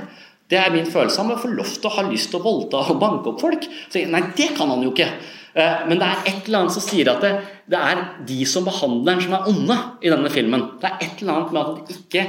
Det 0.52 0.60
er 0.60 0.72
min 0.74 0.88
følelse. 0.88 1.20
Han 1.22 1.32
må 1.32 1.38
få 1.40 1.52
lov 1.52 1.68
til 1.68 1.88
å 1.88 1.94
ha 1.96 2.08
lyst 2.08 2.32
til 2.32 2.42
å 2.42 2.44
voldta 2.44 2.84
og 2.92 3.00
banke 3.00 3.32
opp 3.32 3.44
folk. 3.44 3.68
Så, 3.88 4.04
nei, 4.12 4.24
det 4.36 4.52
kan 4.58 4.72
han 4.72 4.84
jo 4.84 4.92
ikke. 4.92 5.08
Eh, 5.52 5.86
men 5.88 6.00
det 6.00 6.08
er 6.08 6.26
et 6.26 6.48
eller 6.48 6.64
annet 6.64 6.76
som 6.76 6.84
sier 6.84 7.12
at 7.12 7.24
det, 7.24 7.32
det 7.72 7.80
er 7.80 8.04
de 8.28 8.40
som 8.48 8.68
behandler 8.68 9.14
den, 9.14 9.24
som 9.26 9.36
er 9.38 9.48
onde 9.52 9.78
i 10.04 10.12
denne 10.12 10.32
filmen. 10.32 10.68
Det 10.80 10.92
er 10.92 11.08
et 11.08 11.24
eller 11.24 11.38
annet 11.38 11.56
med 11.56 11.62
at 11.62 11.90
det 11.90 11.98
ikke 11.98 12.26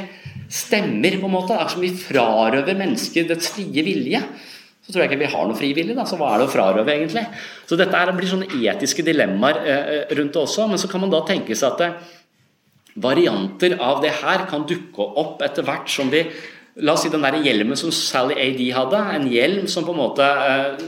stemmer, 0.52 1.18
på 1.18 1.30
en 1.30 1.34
måte. 1.34 1.54
Det 1.54 1.66
er 1.66 1.74
som 1.74 1.86
vi 1.86 1.92
frarøver 1.98 2.78
mennesker 2.78 3.30
dets 3.30 3.50
frie 3.54 3.86
vilje 3.86 4.22
så 4.82 4.90
tror 4.90 5.04
jeg 5.04 5.12
ikke 5.12 5.20
vi 5.20 5.30
har 5.30 5.44
noe 5.46 5.58
frivillig. 5.58 5.94
Da. 5.94 6.06
Så 6.08 6.18
hva 6.18 6.32
er 6.32 6.42
det 6.42 6.48
å 6.48 6.52
frarøve, 6.52 6.90
egentlig? 6.90 7.22
Så 7.70 7.78
dette 7.78 7.98
er, 7.98 8.10
blir 8.16 8.30
sånne 8.30 8.48
etiske 8.58 9.04
dilemmaer 9.06 9.60
eh, 9.62 9.92
eh, 9.92 10.16
rundt 10.18 10.34
det 10.34 10.42
også. 10.42 10.66
Men 10.70 10.80
så 10.82 10.90
kan 10.90 11.04
man 11.04 11.12
da 11.12 11.22
tenke 11.28 11.54
seg 11.58 11.76
at 11.76 11.84
eh, 11.86 12.10
varianter 13.02 13.76
av 13.80 14.02
det 14.02 14.10
her 14.18 14.42
kan 14.50 14.66
dukke 14.68 15.06
opp 15.22 15.44
etter 15.46 15.64
hvert 15.66 15.88
som 15.90 16.10
vi 16.12 16.26
La 16.80 16.94
oss 16.94 17.02
si 17.04 17.10
den 17.12 17.20
der 17.20 17.34
hjelmen 17.44 17.76
som 17.76 17.90
Sally 17.92 18.32
AD 18.40 18.60
hadde. 18.72 19.00
En 19.12 19.26
hjelm 19.28 19.66
som 19.68 19.84
på 19.84 19.92
en 19.92 19.98
måte 19.98 20.24
eh, 20.24 20.84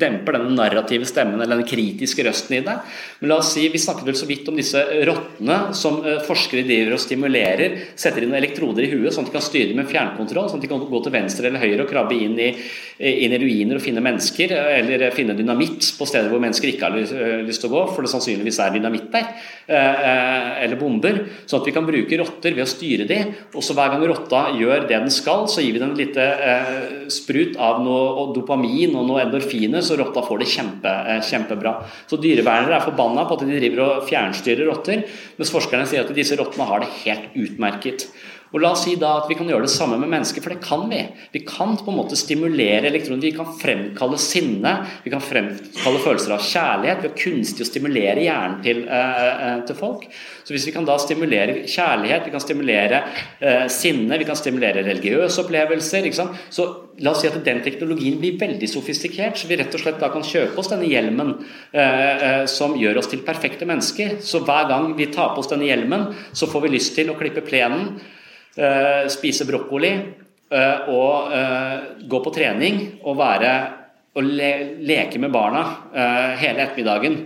demper 0.00 0.38
den 0.38 0.54
narrative 0.56 1.06
stemmen 1.08 1.40
eller 1.40 1.60
den 1.60 1.68
kritiske 1.68 2.24
røsten 2.26 2.56
i 2.58 2.62
det. 2.64 2.76
Men 3.20 3.32
la 3.32 3.38
oss 3.40 3.52
si, 3.54 3.68
Vi 3.68 3.78
snakket 3.78 4.06
vel 4.08 4.18
så 4.18 4.28
vidt 4.28 4.48
om 4.48 4.56
disse 4.58 4.80
rottene 5.06 5.58
som 5.76 6.00
eh, 6.04 6.20
forskere 6.26 6.64
driver 6.66 6.96
og 6.96 7.02
stimulerer. 7.02 7.76
Setter 7.98 8.24
inn 8.24 8.36
elektroder 8.36 8.86
i 8.86 8.90
huet 8.94 9.14
sånn 9.14 9.26
at 9.26 9.30
de 9.30 9.36
kan 9.36 9.44
styre 9.44 9.76
med 9.76 9.90
fjernkontroll. 9.90 10.48
Sånn 10.50 10.60
at 10.62 10.66
de 10.66 10.70
kan 10.72 10.82
gå 10.90 11.02
til 11.04 11.14
venstre 11.14 11.50
eller 11.50 11.62
høyre 11.62 11.84
og 11.84 11.90
krabbe 11.90 12.16
inn 12.16 12.38
i, 12.40 12.50
inn 12.98 13.34
i 13.36 13.40
ruiner 13.42 13.78
og 13.78 13.84
finne 13.84 14.04
mennesker. 14.04 14.54
Eller 14.80 15.06
finne 15.16 15.36
dynamitt 15.38 15.92
på 15.98 16.08
steder 16.08 16.32
hvor 16.32 16.42
mennesker 16.42 16.72
ikke 16.72 16.88
har 16.88 16.98
eh, 17.00 17.44
lyst 17.46 17.64
til 17.64 17.70
å 17.70 17.74
gå, 17.76 17.84
for 17.94 18.06
det 18.06 18.12
sannsynligvis 18.14 18.60
er 18.64 18.74
dynamitt 18.76 19.10
der. 19.14 19.30
Eh, 19.70 20.64
eller 20.64 20.80
bomber. 20.80 21.22
Sånn 21.44 21.60
at 21.60 21.70
vi 21.70 21.76
kan 21.76 21.88
bruke 21.88 22.20
rotter 22.20 22.56
ved 22.56 22.64
å 22.66 22.70
styre 22.70 23.08
de. 23.10 23.20
Og 23.54 23.64
så 23.64 23.76
hver 23.76 23.94
gang 23.94 24.06
rotta 24.08 24.46
gjør 24.56 24.86
det 24.88 24.96
den 24.96 25.12
skal, 25.14 25.46
så 25.50 25.62
gir 25.64 25.76
vi 25.76 25.82
den 25.82 25.94
et 25.94 26.04
lite 26.04 26.26
sprut 27.12 27.56
av 27.60 27.80
noe 27.84 28.30
dopamin 28.34 28.94
og 28.98 29.06
noe 29.08 29.24
endorfiner 29.24 29.84
så 29.90 29.98
rotta 29.98 30.22
får 30.26 30.42
det 30.42 30.50
kjempe, 30.54 30.96
eh, 31.10 31.22
kjempebra. 31.26 31.74
Så 32.06 32.18
dyrevernere 32.20 32.78
er 32.78 32.86
forbanna 32.86 33.26
på 33.26 33.38
at 33.38 33.46
de 33.46 33.58
driver 33.58 33.84
og 33.86 34.08
fjernstyrer 34.08 34.70
rotter, 34.70 35.04
mens 35.38 35.54
forskerne 35.54 35.86
sier 35.90 36.06
at 36.06 36.14
disse 36.14 36.38
rottene 36.38 36.68
har 36.70 36.84
det 36.84 36.92
helt 37.02 37.34
utmerket. 37.34 38.06
Og 38.50 38.58
La 38.62 38.72
oss 38.74 38.82
si 38.82 38.96
da 38.98 39.12
at 39.20 39.28
vi 39.30 39.36
kan 39.38 39.46
gjøre 39.46 39.62
det 39.66 39.72
samme 39.72 39.96
med 40.00 40.10
mennesker, 40.10 40.42
for 40.42 40.50
det 40.52 40.64
kan 40.64 40.82
vi. 40.90 40.98
Vi 41.30 41.42
kan 41.46 41.76
på 41.78 41.92
en 41.92 41.98
måte 42.00 42.18
stimulere 42.18 42.88
elektroner, 42.90 43.22
vi 43.22 43.36
kan 43.36 43.52
fremkalle 43.60 44.18
sinne, 44.18 44.72
vi 45.04 45.12
kan 45.12 45.22
fremkalle 45.22 46.02
følelser 46.02 46.34
av 46.34 46.42
kjærlighet 46.42 47.04
ved 47.06 47.14
kunstig 47.20 47.62
å 47.62 47.68
stimulere 47.68 48.26
hjernen 48.26 48.58
til, 48.66 48.82
eh, 48.90 49.62
til, 49.68 49.78
folk. 49.78 50.08
Så 50.42 50.54
hvis 50.54 50.66
vi 50.66 50.74
kan 50.74 50.88
da 50.88 50.98
stimulere 50.98 51.62
kjærlighet, 51.62 52.26
vi 52.26 52.34
kan 52.34 52.42
stimulere 52.42 53.02
eh, 53.38 53.66
sinne, 53.70 54.18
vi 54.18 54.26
kan 54.26 54.38
stimulere 54.38 54.82
religiøse 54.82 55.44
opplevelser, 55.44 56.10
så 56.50 56.68
la 57.00 57.14
oss 57.14 57.22
si 57.22 57.30
at 57.30 57.38
den 57.46 57.62
teknologien 57.62 58.18
blir 58.18 58.38
veldig 58.40 58.66
sofistikert, 58.68 59.38
så 59.38 59.46
vi 59.46 59.62
rett 59.62 59.74
og 59.78 59.84
slett 59.84 60.02
da 60.02 60.10
kan 60.10 60.26
kjøpe 60.26 60.58
oss 60.58 60.74
denne 60.74 60.90
hjelmen 60.90 61.36
eh, 61.70 62.46
som 62.50 62.74
gjør 62.74 62.98
oss 62.98 63.14
til 63.14 63.22
perfekte 63.22 63.68
mennesker. 63.68 64.18
Så 64.18 64.42
hver 64.42 64.66
gang 64.68 64.96
vi 64.98 65.12
tar 65.14 65.36
på 65.36 65.44
oss 65.44 65.54
denne 65.54 65.70
hjelmen, 65.70 66.10
så 66.34 66.50
får 66.50 66.66
vi 66.66 66.78
lyst 66.80 66.98
til 66.98 67.14
å 67.14 67.20
klippe 67.20 67.46
plenen 67.46 67.94
Eh, 67.94 68.18
spise 69.10 69.46
brokkoli 69.48 69.90
eh, 70.50 70.88
og 70.90 71.34
eh, 71.34 71.76
gå 72.10 72.22
på 72.24 72.32
trening 72.34 72.80
og 73.04 73.20
være 73.20 73.52
og 74.18 74.26
le, 74.26 74.50
leke 74.82 75.20
med 75.22 75.30
barna 75.30 75.60
hele 76.40 76.64
ettermiddagen 76.64 77.20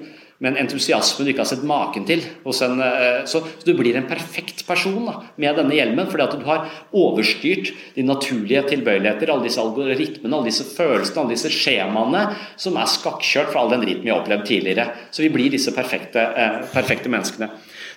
med 0.44 0.50
en 0.50 0.66
entusiasme 0.66 1.24
du 1.24 1.30
ikke 1.30 1.40
har 1.40 1.48
sett 1.48 1.62
maken 1.64 2.04
til. 2.04 2.20
En, 2.44 2.82
så, 3.24 3.40
du 3.64 3.70
blir 3.78 3.96
en 3.96 4.04
perfekt 4.04 4.60
person 4.68 4.98
da, 5.06 5.14
med 5.40 5.56
denne 5.56 5.72
hjelmen, 5.78 6.10
fordi 6.10 6.26
at 6.26 6.34
du 6.36 6.44
har 6.44 6.66
overstyrt 6.92 7.70
de 7.94 8.04
naturlige 8.04 8.66
tilbøyeligheter, 8.68 9.32
alle 9.32 9.46
disse 9.46 9.62
algoritmene, 9.62 10.28
alle 10.28 10.50
disse 10.50 10.66
følelsene, 10.74 11.22
alle 11.22 11.38
disse 11.38 11.54
skjemaene 11.54 12.26
som 12.60 12.76
er 12.76 12.92
skakkjørt 12.98 13.54
fra 13.54 13.64
all 13.64 13.72
den 13.72 13.86
driten 13.86 14.04
vi 14.04 14.12
har 14.12 14.20
opplevd 14.20 14.44
tidligere. 14.50 14.90
Så 15.08 15.24
vi 15.24 15.32
blir 15.32 15.54
disse 15.54 15.72
perfekte, 15.72 16.26
perfekte 16.74 17.14
menneskene. 17.14 17.48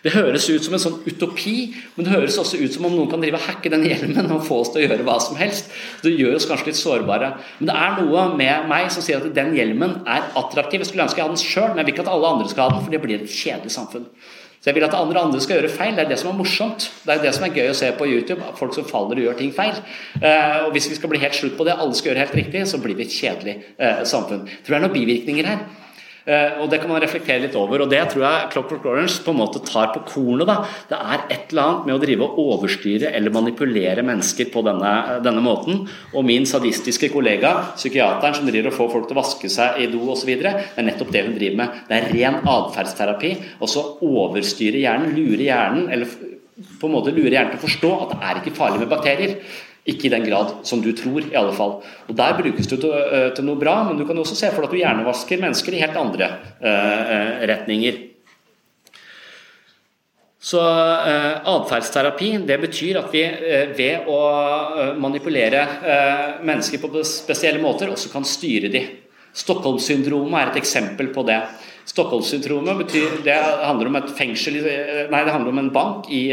Det 0.07 0.13
høres 0.15 0.45
ut 0.47 0.63
som 0.63 0.75
en 0.77 0.79
sånn 0.79 1.01
utopi, 1.03 1.73
men 1.97 2.05
det 2.07 2.13
høres 2.13 2.37
også 2.39 2.61
ut 2.61 2.71
som 2.71 2.85
om 2.87 2.93
noen 2.95 3.09
kan 3.11 3.19
drive 3.19 3.35
og 3.35 3.43
hacke 3.43 3.71
den 3.73 3.83
hjelmen 3.83 4.29
og 4.31 4.45
få 4.47 4.61
oss 4.63 4.71
til 4.71 4.85
å 4.85 4.85
gjøre 4.85 5.03
hva 5.03 5.17
som 5.19 5.35
helst. 5.35 5.67
Det 5.99 6.13
gjør 6.15 6.37
oss 6.37 6.47
kanskje 6.47 6.69
litt 6.69 6.79
sårbare. 6.79 7.33
Men 7.59 7.67
det 7.67 7.75
er 7.75 7.97
noe 7.97 8.23
med 8.39 8.69
meg 8.71 8.87
som 8.93 9.03
sier 9.03 9.19
at 9.19 9.35
den 9.35 9.51
hjelmen 9.57 9.97
er 10.07 10.29
attraktiv. 10.39 10.79
Jeg 10.79 10.93
skulle 10.93 11.09
ønske 11.09 11.19
jeg 11.19 11.27
hadde 11.27 11.35
den 11.35 11.43
sjøl, 11.43 11.73
men 11.73 11.81
jeg 11.81 11.89
vil 11.89 11.97
ikke 11.97 12.05
at 12.05 12.13
alle 12.13 12.29
andre 12.37 12.51
skal 12.53 12.69
ha 12.69 12.77
den, 12.77 12.85
for 12.85 12.95
det 12.95 13.01
blir 13.03 13.19
et 13.19 13.33
kjedelig 13.33 13.73
samfunn. 13.75 14.05
Så 14.61 14.71
jeg 14.71 14.77
vil 14.77 14.87
at 14.87 14.95
andre, 14.95 15.25
andre 15.27 15.41
skal 15.43 15.59
gjøre 15.59 15.73
feil. 15.75 15.97
Det 15.97 16.05
er 16.05 16.13
det 16.13 16.19
som 16.21 16.31
er 16.31 16.37
morsomt. 16.39 16.87
Det 17.03 17.13
er 17.13 17.25
det 17.25 17.33
som 17.35 17.45
er 17.49 17.57
gøy 17.59 17.73
å 17.73 17.75
se 17.77 17.91
på 17.99 18.07
YouTube. 18.07 18.53
Folk 18.57 18.73
som 18.77 18.87
faller 18.87 19.19
og 19.19 19.27
gjør 19.27 19.41
ting 19.41 19.51
feil. 19.55 19.75
Uh, 20.21 20.67
og 20.67 20.71
Hvis 20.77 20.87
vi 20.91 20.97
skal 21.01 21.11
bli 21.11 21.21
helt 21.21 21.35
slutt 21.35 21.59
på 21.59 21.67
det, 21.67 21.75
alle 21.75 21.99
skal 21.99 22.13
gjøre 22.13 22.23
helt 22.23 22.39
riktig, 22.39 22.63
så 22.71 22.79
blir 22.81 22.95
vi 22.95 23.05
et 23.05 23.13
kjedelig 23.13 23.59
uh, 23.75 24.01
samfunn. 24.07 24.47
Jeg 24.49 24.63
tror 24.63 24.77
det 24.77 24.79
er 24.79 24.87
noen 24.87 24.95
bivirkninger 24.95 25.51
her. 25.51 25.67
Eh, 26.27 26.59
og 26.59 26.69
Det 26.69 26.81
kan 26.81 26.89
man 26.91 27.01
reflektere 27.01 27.45
litt 27.45 27.55
over. 27.55 27.81
og 27.81 27.89
Det 27.89 28.01
tror 28.11 28.23
jeg 28.25 28.49
Clockwork 28.51 28.85
Orange 28.85 29.23
på 29.23 29.31
en 29.31 29.39
måte 29.39 29.63
tar 29.63 29.93
på 29.93 30.03
kornet. 30.05 30.47
da. 30.47 30.65
Det 30.89 30.97
er 30.99 31.23
et 31.31 31.51
eller 31.51 31.63
annet 31.63 31.85
med 31.85 31.95
å 31.95 32.01
drive 32.03 32.21
og 32.21 32.37
overstyre 32.37 33.13
eller 33.13 33.31
manipulere 33.31 34.03
mennesker 34.03 34.51
på 34.51 34.63
denne, 34.63 35.23
denne 35.23 35.41
måten. 35.41 35.87
Og 36.13 36.25
min 36.25 36.43
sadistiske 36.43 37.09
kollega, 37.13 37.73
psykiateren 37.75 38.35
som 38.35 38.45
driver 38.45 38.67
og 38.67 38.73
får 38.73 38.91
folk 38.91 39.07
til 39.07 39.15
å 39.15 39.21
vaske 39.23 39.49
seg 39.49 39.79
i 39.79 39.87
do 39.87 39.99
osv., 40.11 40.27
det 40.27 40.53
er 40.77 40.83
nettopp 40.83 41.11
det 41.11 41.25
hun 41.25 41.37
driver 41.37 41.55
med. 41.55 41.69
Det 41.87 41.95
er 41.95 42.11
ren 42.13 42.41
atferdsterapi. 42.43 43.37
Og 43.61 43.69
så 43.69 43.83
overstyre 44.01 44.83
hjernen, 44.83 45.15
lure 45.15 45.47
hjernen, 45.47 45.89
eller 45.89 46.07
på 46.79 46.87
en 46.87 46.93
måte 46.93 47.13
lure 47.13 47.31
hjernen 47.31 47.53
til 47.53 47.61
å 47.61 47.65
forstå 47.67 47.91
at 48.01 48.13
det 48.13 48.19
er 48.27 48.39
ikke 48.41 48.57
farlig 48.57 48.81
med 48.81 48.89
bakterier. 48.89 49.37
Ikke 49.87 50.09
i 50.09 50.11
den 50.11 50.25
grad 50.27 50.65
som 50.67 50.81
du 50.83 50.89
tror, 50.95 51.23
i 51.23 51.37
alle 51.39 51.53
fall. 51.55 51.77
Og 52.09 52.15
Der 52.15 52.35
brukes 52.35 52.67
det 52.67 52.81
til, 52.81 52.91
eh, 52.91 53.29
til, 53.33 53.45
noe 53.47 53.55
bra, 53.55 53.83
men 53.87 53.97
du 53.97 54.05
kan 54.05 54.17
også 54.17 54.35
se 54.35 54.51
for 54.51 54.61
deg 54.61 54.67
at 54.67 54.75
du 54.75 54.81
hjernevasker 54.83 55.39
mennesker 55.39 55.73
i 55.73 55.81
helt 55.81 55.95
andre 55.95 56.27
uh, 56.59 57.47
retninger. 57.47 58.03
Så 60.47 60.59
uh, 60.59 61.39
atferdsterapi 61.55 62.33
det 62.47 62.59
betyr 62.61 62.99
at 62.99 63.09
vi 63.11 63.23
uh, 63.25 63.71
ved 63.77 64.07
å 64.11 64.19
manipulere 64.99 65.63
uh, 65.63 66.43
mennesker 66.45 66.83
på 66.83 67.03
spesielle 67.07 67.63
måter 67.63 67.91
også 67.91 68.11
kan 68.11 68.27
styre 68.27 68.71
dem. 68.71 68.91
Stockholmssyndromet 69.37 70.39
er 70.39 70.51
et 70.51 70.61
eksempel 70.61 71.11
på 71.15 71.23
det. 71.27 71.41
Stockholmssyndromet 71.87 72.79
betyr, 72.83 73.21
det 73.23 73.35
handler 73.37 73.87
om 73.87 73.99
et 73.99 74.09
fengsel, 74.17 74.57
nei, 75.11 75.21
det 75.23 75.33
handler 75.33 75.53
om 75.53 75.61
en 75.61 75.69
bank 75.71 76.09
i, 76.11 76.25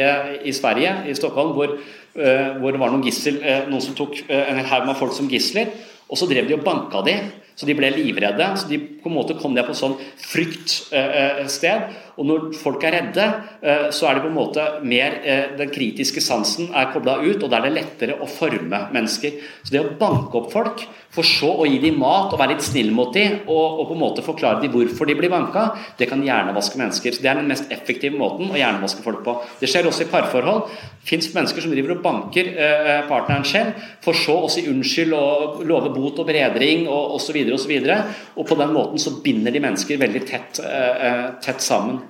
i 0.42 0.54
Sverige, 0.56 0.96
i 1.06 1.14
Stockholm, 1.14 1.52
hvor 1.54 1.76
Eh, 1.76 2.03
hvor 2.14 2.74
det 2.74 2.80
var 2.80 2.92
noen 2.92 3.04
gissel, 3.04 3.40
eh, 3.42 3.66
noen 3.70 3.82
som 3.82 3.96
tok 3.98 4.20
eh, 4.28 4.50
en 4.52 4.62
haug 4.70 4.86
med 4.86 4.98
folk 4.98 5.14
som 5.16 5.28
gisler. 5.30 5.72
Og 6.06 6.20
så 6.20 6.28
drev 6.30 6.46
de 6.48 6.54
og 6.54 6.62
banka 6.66 7.02
de, 7.06 7.16
så 7.58 7.66
de 7.66 7.74
ble 7.76 7.90
livredde. 7.94 8.50
Så 8.60 8.70
de 8.70 8.78
på 9.04 9.12
en 9.12 9.18
måte 9.18 9.36
kom 9.38 9.54
ned 9.54 9.66
på 9.66 9.74
et 9.74 9.80
sånn 9.80 9.96
fryktsted. 10.24 11.94
Og 12.14 12.26
når 12.28 12.44
folk 12.54 12.84
er 12.86 12.94
redde, 12.94 13.24
eh, 13.62 13.86
så 13.94 14.06
er 14.06 14.16
det 14.16 14.24
på 14.24 14.30
en 14.30 14.36
måte 14.36 14.64
mer 14.86 15.16
eh, 15.26 15.56
Den 15.58 15.72
kritiske 15.74 16.22
sansen 16.22 16.70
er 16.74 16.92
kobla 16.92 17.16
ut, 17.24 17.42
og 17.42 17.50
da 17.50 17.58
er 17.58 17.68
det 17.68 17.74
lettere 17.74 18.18
å 18.22 18.28
forme 18.30 18.84
mennesker. 18.94 19.40
Så 19.64 19.74
det 19.74 19.82
å 19.82 19.96
banke 19.98 20.38
opp 20.38 20.52
folk, 20.52 20.84
for 21.14 21.26
så 21.26 21.50
å 21.62 21.66
gi 21.66 21.78
dem 21.82 21.98
mat 22.02 22.32
og 22.34 22.40
være 22.40 22.56
litt 22.56 22.66
snill 22.66 22.90
mot 22.94 23.12
dem, 23.14 23.40
og, 23.46 23.80
og 23.80 23.90
på 23.90 23.96
en 23.96 24.02
måte 24.02 24.24
forklare 24.26 24.62
dem 24.62 24.72
hvorfor 24.74 25.10
de 25.10 25.16
blir 25.18 25.30
banka, 25.30 25.66
det 25.98 26.08
kan 26.10 26.22
hjernevaske 26.22 26.78
mennesker. 26.78 27.14
Så 27.14 27.22
Det 27.22 27.30
er 27.30 27.38
den 27.38 27.50
mest 27.50 27.70
effektive 27.74 28.18
måten 28.18 28.50
å 28.50 28.58
hjernevaske 28.58 29.02
folk 29.04 29.22
på. 29.26 29.36
Det 29.60 29.70
skjer 29.70 29.90
også 29.90 30.06
i 30.06 30.10
parforhold. 30.10 30.70
Fins 31.04 31.28
mennesker 31.34 31.62
som 31.62 31.74
driver 31.74 31.96
og 31.96 32.02
banker 32.04 32.50
eh, 32.54 33.02
partneren 33.10 33.46
selv, 33.46 33.82
for 34.04 34.18
så 34.18 34.38
å 34.46 34.50
si 34.50 34.66
unnskyld 34.70 35.14
og 35.18 35.62
love 35.66 35.90
bot 35.94 36.22
og 36.22 36.30
bedring 36.30 36.86
og 36.86 37.18
osv. 37.18 37.42
Og, 37.44 37.58
så 37.60 37.70
videre, 37.70 37.98
og, 38.34 38.38
så 38.38 38.44
og 38.44 38.50
på 38.50 38.58
den 38.60 38.74
måten 38.74 38.93
så 39.00 39.16
binder 39.24 39.54
de 39.54 39.62
mennesker 39.64 40.00
veldig 40.00 40.24
tett, 40.28 40.62
tett 41.44 41.62
sammen. 41.64 42.02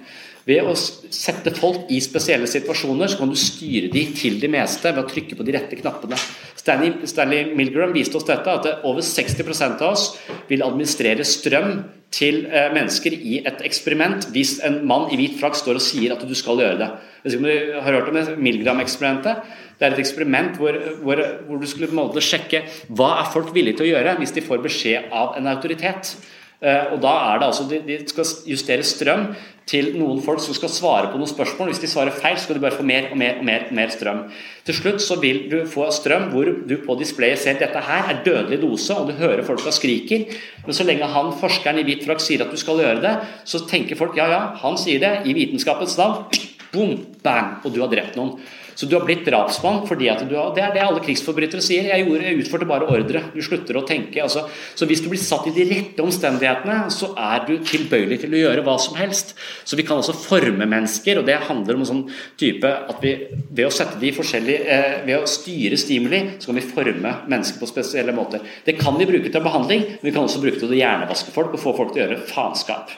Ved 0.45 0.66
å 0.68 0.74
sette 0.76 1.55
folk 1.57 1.89
i 1.95 2.03
spesielle 2.05 2.49
situasjoner, 2.51 3.09
så 3.09 3.22
kan 3.22 3.30
du 3.32 3.37
styre 3.41 3.89
de 3.93 4.03
til 4.12 4.37
det 4.43 4.51
meste 4.53 4.91
ved 4.93 5.01
å 5.01 5.09
trykke 5.09 5.39
på 5.39 5.47
de 5.47 5.55
rette 5.57 5.78
knappene. 5.78 6.18
Stanley, 6.61 7.07
Stanley 7.09 7.55
Milgram 7.57 7.95
viste 7.97 8.18
oss 8.20 8.28
dette, 8.28 8.53
at 8.53 8.85
over 8.85 9.01
60% 9.05 9.80
av 9.80 9.95
oss 9.95 10.11
vil 10.51 10.64
administrere 10.66 11.24
strøm 11.24 11.78
til 12.14 12.45
eh, 12.47 12.68
mennesker 12.76 13.16
i 13.16 13.41
et 13.49 13.64
eksperiment 13.66 14.28
hvis 14.35 14.59
en 14.66 14.82
mann 14.87 15.09
i 15.11 15.18
hvit 15.18 15.39
frakk 15.41 15.57
står 15.59 15.80
og 15.80 15.82
sier 15.82 16.12
at 16.14 16.22
du 16.28 16.37
skal 16.37 16.61
gjøre 16.61 16.78
det. 16.82 16.91
Hvis 17.24 17.39
du 17.41 17.49
har 17.49 17.89
hørt 17.97 18.12
om 18.12 18.20
Milgram-eksperimentet. 18.45 19.49
Det 19.74 19.89
er 19.89 19.97
et 19.97 20.05
eksperiment 20.05 20.61
hvor, 20.61 20.76
hvor, 21.03 21.24
hvor 21.49 21.59
du 21.59 21.66
skulle 21.66 21.89
på 21.89 21.97
en 21.97 22.05
måte 22.05 22.22
sjekke 22.22 22.62
hva 22.95 23.14
er 23.22 23.32
folk 23.32 23.49
villige 23.57 23.80
til 23.80 23.89
å 23.89 23.93
gjøre 23.97 24.18
hvis 24.20 24.37
de 24.37 24.45
får 24.45 24.61
beskjed 24.68 25.09
av 25.11 25.39
en 25.41 25.49
autoritet. 25.51 26.14
Eh, 26.62 26.92
og 26.94 27.00
da 27.02 27.12
er 27.32 27.40
det 27.40 27.48
altså, 27.50 27.66
De 27.68 27.98
skal 28.09 28.30
justere 28.48 28.86
strøm 28.86 29.26
til 29.68 29.94
noen 29.96 30.20
folk 30.20 30.42
som 30.44 30.57
skal 30.57 30.70
svare 30.72 31.11
på 31.11 31.18
noen 31.18 31.30
spørsmål. 31.30 31.70
Hvis 31.72 31.80
de 31.82 31.88
svarer 31.88 32.14
feil, 32.14 32.36
så 32.36 32.46
skal 32.46 32.59
du 32.59 32.62
bare 32.62 32.76
få 32.76 32.84
mer 32.86 33.09
og 33.11 33.18
mer 33.20 33.38
og 33.40 33.46
mer, 33.48 33.66
og 33.70 33.76
mer 33.76 33.92
strøm. 33.92 34.24
Til 34.68 34.76
slutt 34.76 35.05
så 35.05 35.16
vil 35.20 35.44
du 35.50 35.59
få 35.68 35.88
strøm 35.94 36.28
hvor 36.32 36.50
du 36.68 36.74
på 36.84 36.96
displayet 37.00 37.40
ser 37.40 37.57
at 37.57 37.64
dette 37.64 37.84
her 37.86 38.11
er 38.12 38.20
dødelig 38.26 38.61
dose, 38.62 38.96
og 38.96 39.09
du 39.09 39.16
hører 39.20 39.44
folka 39.46 39.72
skriker. 39.72 40.26
Men 40.66 40.76
så 40.76 40.84
lenge 40.84 41.09
han 41.16 41.32
forskeren 41.40 41.80
i 41.80 41.86
hvit 41.86 42.05
frakk 42.05 42.20
sier 42.24 42.44
at 42.44 42.52
du 42.52 42.61
skal 42.61 42.82
gjøre 42.84 43.00
det, 43.05 43.14
så 43.48 43.64
tenker 43.68 43.98
folk 44.00 44.18
ja, 44.20 44.28
ja, 44.32 44.42
han 44.61 44.76
sier 44.80 45.00
det 45.00 45.14
i 45.24 45.36
vitenskapens 45.36 45.96
navn. 46.00 46.28
Boom, 46.74 46.98
bang, 47.24 47.59
og 47.64 47.72
du 47.72 47.80
har 47.80 47.92
drept 47.92 48.18
noen. 48.20 48.36
Så 48.74 48.88
du 48.90 48.96
har 48.96 49.04
blitt 49.06 49.24
drapsmann 49.26 49.82
fordi 49.88 50.08
at 50.12 50.24
du 50.28 50.34
har, 50.36 50.52
Det 50.54 50.62
er 50.64 50.72
det 50.74 50.82
alle 50.84 51.02
krigsforbrytere 51.04 51.62
sier. 51.64 51.88
Jeg, 51.90 52.06
gjorde, 52.06 52.24
jeg 52.26 52.40
utførte 52.42 52.68
bare 52.68 52.88
ordre. 52.90 53.22
Du 53.34 53.40
slutter 53.44 53.78
å 53.78 53.84
tenke. 53.86 54.22
Altså. 54.22 54.46
Så 54.74 54.88
hvis 54.90 55.02
du 55.04 55.08
blir 55.12 55.22
satt 55.22 55.48
i 55.50 55.54
de 55.54 55.66
rette 55.70 56.04
omstendighetene, 56.04 56.90
så 56.94 57.12
er 57.14 57.46
du 57.48 57.54
tilbøyelig 57.64 58.20
til 58.24 58.34
å 58.34 58.42
gjøre 58.44 58.64
hva 58.66 58.76
som 58.82 58.98
helst. 58.98 59.34
Så 59.64 59.78
vi 59.78 59.86
kan 59.86 60.00
altså 60.00 60.16
forme 60.16 60.68
mennesker, 60.70 61.20
og 61.20 61.28
det 61.28 61.40
handler 61.48 61.78
om 61.78 61.84
en 61.84 61.90
sånn 61.90 62.04
type 62.40 62.68
at 62.68 63.02
vi 63.04 63.14
ved 63.50 63.68
å 63.68 63.74
sette 63.74 64.00
de 64.02 64.12
forskjellige 64.14 64.64
eh, 64.64 64.90
Ved 65.04 65.20
å 65.20 65.28
styre 65.28 65.76
stimuli, 65.80 66.20
så 66.40 66.50
kan 66.50 66.58
vi 66.58 66.66
forme 66.66 67.14
mennesker 67.30 67.60
på 67.60 67.68
spesielle 67.68 68.14
måter. 68.16 68.42
Det 68.64 68.76
kan 68.78 68.96
vi 68.98 69.08
bruke 69.08 69.30
til 69.30 69.44
behandling, 69.44 69.84
men 69.96 70.06
vi 70.06 70.14
kan 70.14 70.24
også 70.24 70.42
bruke 70.42 70.58
det 70.58 70.66
til 70.66 70.76
å 70.76 70.80
hjernevaske 70.80 71.34
folk 71.34 71.54
og 71.54 71.62
få 71.62 71.74
folk 71.76 71.92
til 71.94 72.02
å 72.02 72.06
gjøre 72.06 72.22
faenskap. 72.30 72.94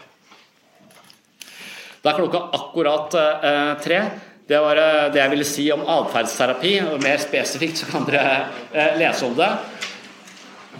Da 2.03 2.13
er 2.13 2.21
klokka 2.21 2.41
akkurat 2.55 3.15
eh, 3.19 3.73
tre. 3.83 4.01
Det 4.49 4.59
var 4.63 4.77
eh, 4.77 5.13
det 5.13 5.19
jeg 5.19 5.31
ville 5.33 5.45
si 5.47 5.65
om 5.75 5.81
atferdsterapi. 5.91 6.77
Mer 7.03 7.19
spesifikt 7.19 7.81
så 7.81 7.89
kan 7.91 8.05
dere 8.07 8.47
eh, 8.71 8.93
lese 9.01 9.27
om 9.27 9.35
det. 9.35 9.49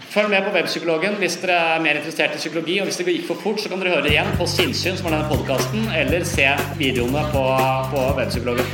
Følg 0.07 0.31
med 0.31 0.45
på 0.45 0.53
Webpsykologen 0.55 1.17
hvis 1.19 1.35
dere 1.41 1.57
er 1.73 1.83
mer 1.83 1.99
interessert 1.99 2.37
i 2.37 2.39
psykologi. 2.39 2.77
Og 2.79 2.87
hvis 2.87 3.01
det 3.01 3.11
gikk 3.11 3.27
for 3.27 3.43
fort, 3.43 3.59
så 3.59 3.67
kan 3.67 3.83
dere 3.83 3.97
høre 3.97 4.13
igjen 4.13 4.31
på 4.39 4.47
Sinnsyn, 4.47 4.95
som 4.95 5.11
er 5.11 5.17
denne 5.17 5.27
podkasten, 5.27 5.83
eller 5.99 6.23
se 6.23 6.47
videoene 6.79 7.27
på, 7.35 7.43
på 7.91 8.07
Webpsykologen. 8.15 8.71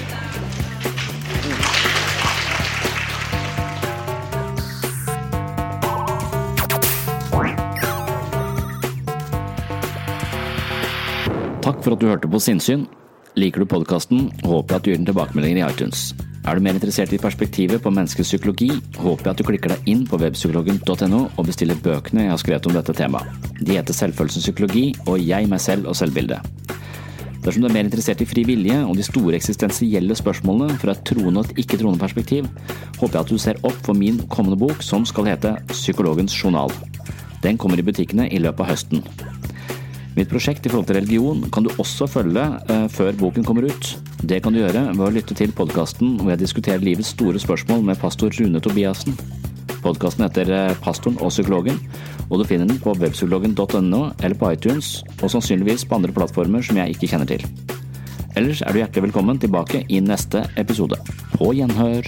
Takk 11.64 11.80
for 11.82 11.96
at 11.96 12.04
du 12.04 12.12
hørte 12.12 12.30
på 12.30 12.44
Sinnsyn. 12.44 12.86
Liker 13.34 13.64
du 13.64 13.66
podkasten, 13.66 14.28
håper 14.46 14.76
jeg 14.76 14.78
at 14.78 14.86
du 14.86 14.90
gir 14.92 15.00
den 15.00 15.08
tilbakemeldinger 15.08 15.58
i 15.58 15.66
iTunes. 15.66 16.02
Er 16.46 16.60
du 16.60 16.62
mer 16.62 16.76
interessert 16.76 17.14
i 17.16 17.18
perspektivet 17.18 17.82
på 17.82 17.90
menneskets 17.90 18.30
psykologi, 18.30 18.68
håper 19.00 19.26
jeg 19.26 19.32
at 19.32 19.40
du 19.40 19.46
klikker 19.48 19.74
deg 19.74 19.88
inn 19.90 20.04
på 20.06 20.20
webpsykologen.no 20.22 21.22
og 21.26 21.48
bestiller 21.48 21.80
bøkene 21.82 22.28
jeg 22.28 22.34
har 22.34 22.42
skrevet 22.42 22.68
om 22.70 22.76
dette 22.78 22.94
temaet. 22.94 23.48
De 23.58 23.80
heter 23.80 23.98
Selvfølelsens 23.98 24.46
psykologi 24.46 24.92
og 25.08 25.18
Jeg, 25.18 25.50
meg 25.50 25.64
selv 25.64 25.90
og 25.90 25.98
selvbildet. 25.98 26.46
Dersom 27.44 27.64
du 27.64 27.68
er 27.72 27.74
mer 27.74 27.88
interessert 27.88 28.22
i 28.22 28.28
fri 28.30 28.44
vilje 28.48 28.76
og 28.86 28.94
de 29.00 29.08
store 29.08 29.40
eksistensielle 29.40 30.16
spørsmålene 30.16 30.78
fra 30.80 30.94
et 30.94 31.02
troende 31.10 31.42
og 31.42 31.50
et 31.50 31.64
ikke-troende 31.66 32.00
perspektiv, 32.00 32.46
håper 33.02 33.18
jeg 33.18 33.24
at 33.24 33.34
du 33.34 33.42
ser 33.42 33.64
opp 33.66 33.82
for 33.88 33.98
min 33.98 34.22
kommende 34.30 34.60
bok 34.62 34.86
som 34.86 35.08
skal 35.10 35.32
hete 35.32 35.58
Psykologens 35.74 36.38
journal. 36.38 36.70
Den 37.42 37.58
kommer 37.58 37.82
i 37.82 37.88
butikkene 37.88 38.30
i 38.30 38.40
løpet 38.40 38.64
av 38.64 38.76
høsten. 38.76 39.04
Mitt 40.14 40.30
prosjekt 40.30 40.68
i 40.68 40.70
forhold 40.70 40.86
til 40.89 40.99
religion 40.99 41.39
kan 41.53 41.66
du 41.66 41.72
også 41.82 42.05
følge 42.05 42.43
uh, 42.70 42.86
før 42.91 43.16
boken 43.18 43.45
kommer 43.47 43.66
ut. 43.66 43.88
Det 44.22 44.43
kan 44.43 44.53
du 44.53 44.61
gjøre 44.61 44.86
ved 44.91 45.05
å 45.07 45.14
lytte 45.16 45.38
til 45.38 45.53
podkasten 45.57 46.20
hvor 46.20 46.30
jeg 46.34 46.43
diskuterer 46.43 46.86
livets 46.86 47.16
store 47.16 47.41
spørsmål 47.41 47.82
med 47.88 48.01
pastor 48.01 48.34
Rune 48.38 48.61
Tobiassen. 48.61 49.18
Podkasten 49.84 50.24
heter 50.24 50.47
eh, 50.53 50.78
Pastoren 50.80 51.18
og 51.20 51.34
psykologen, 51.34 51.76
og 52.30 52.39
du 52.39 52.45
finner 52.47 52.70
den 52.70 52.80
på 52.80 52.93
webpsykologen.no 52.95 54.03
eller 54.24 54.38
på 54.39 54.53
iTunes, 54.55 55.01
og 55.20 55.34
sannsynligvis 55.34 55.84
på 55.84 55.97
andre 55.99 56.16
plattformer 56.16 56.64
som 56.64 56.80
jeg 56.80 56.95
ikke 56.95 57.09
kjenner 57.11 57.28
til. 57.34 57.43
Ellers 58.39 58.64
er 58.64 58.72
du 58.72 58.80
hjertelig 58.80 59.09
velkommen 59.09 59.43
tilbake 59.43 59.84
i 59.91 59.99
neste 59.99 60.45
episode. 60.61 61.01
På 61.36 61.51
gjenhør! 61.57 62.07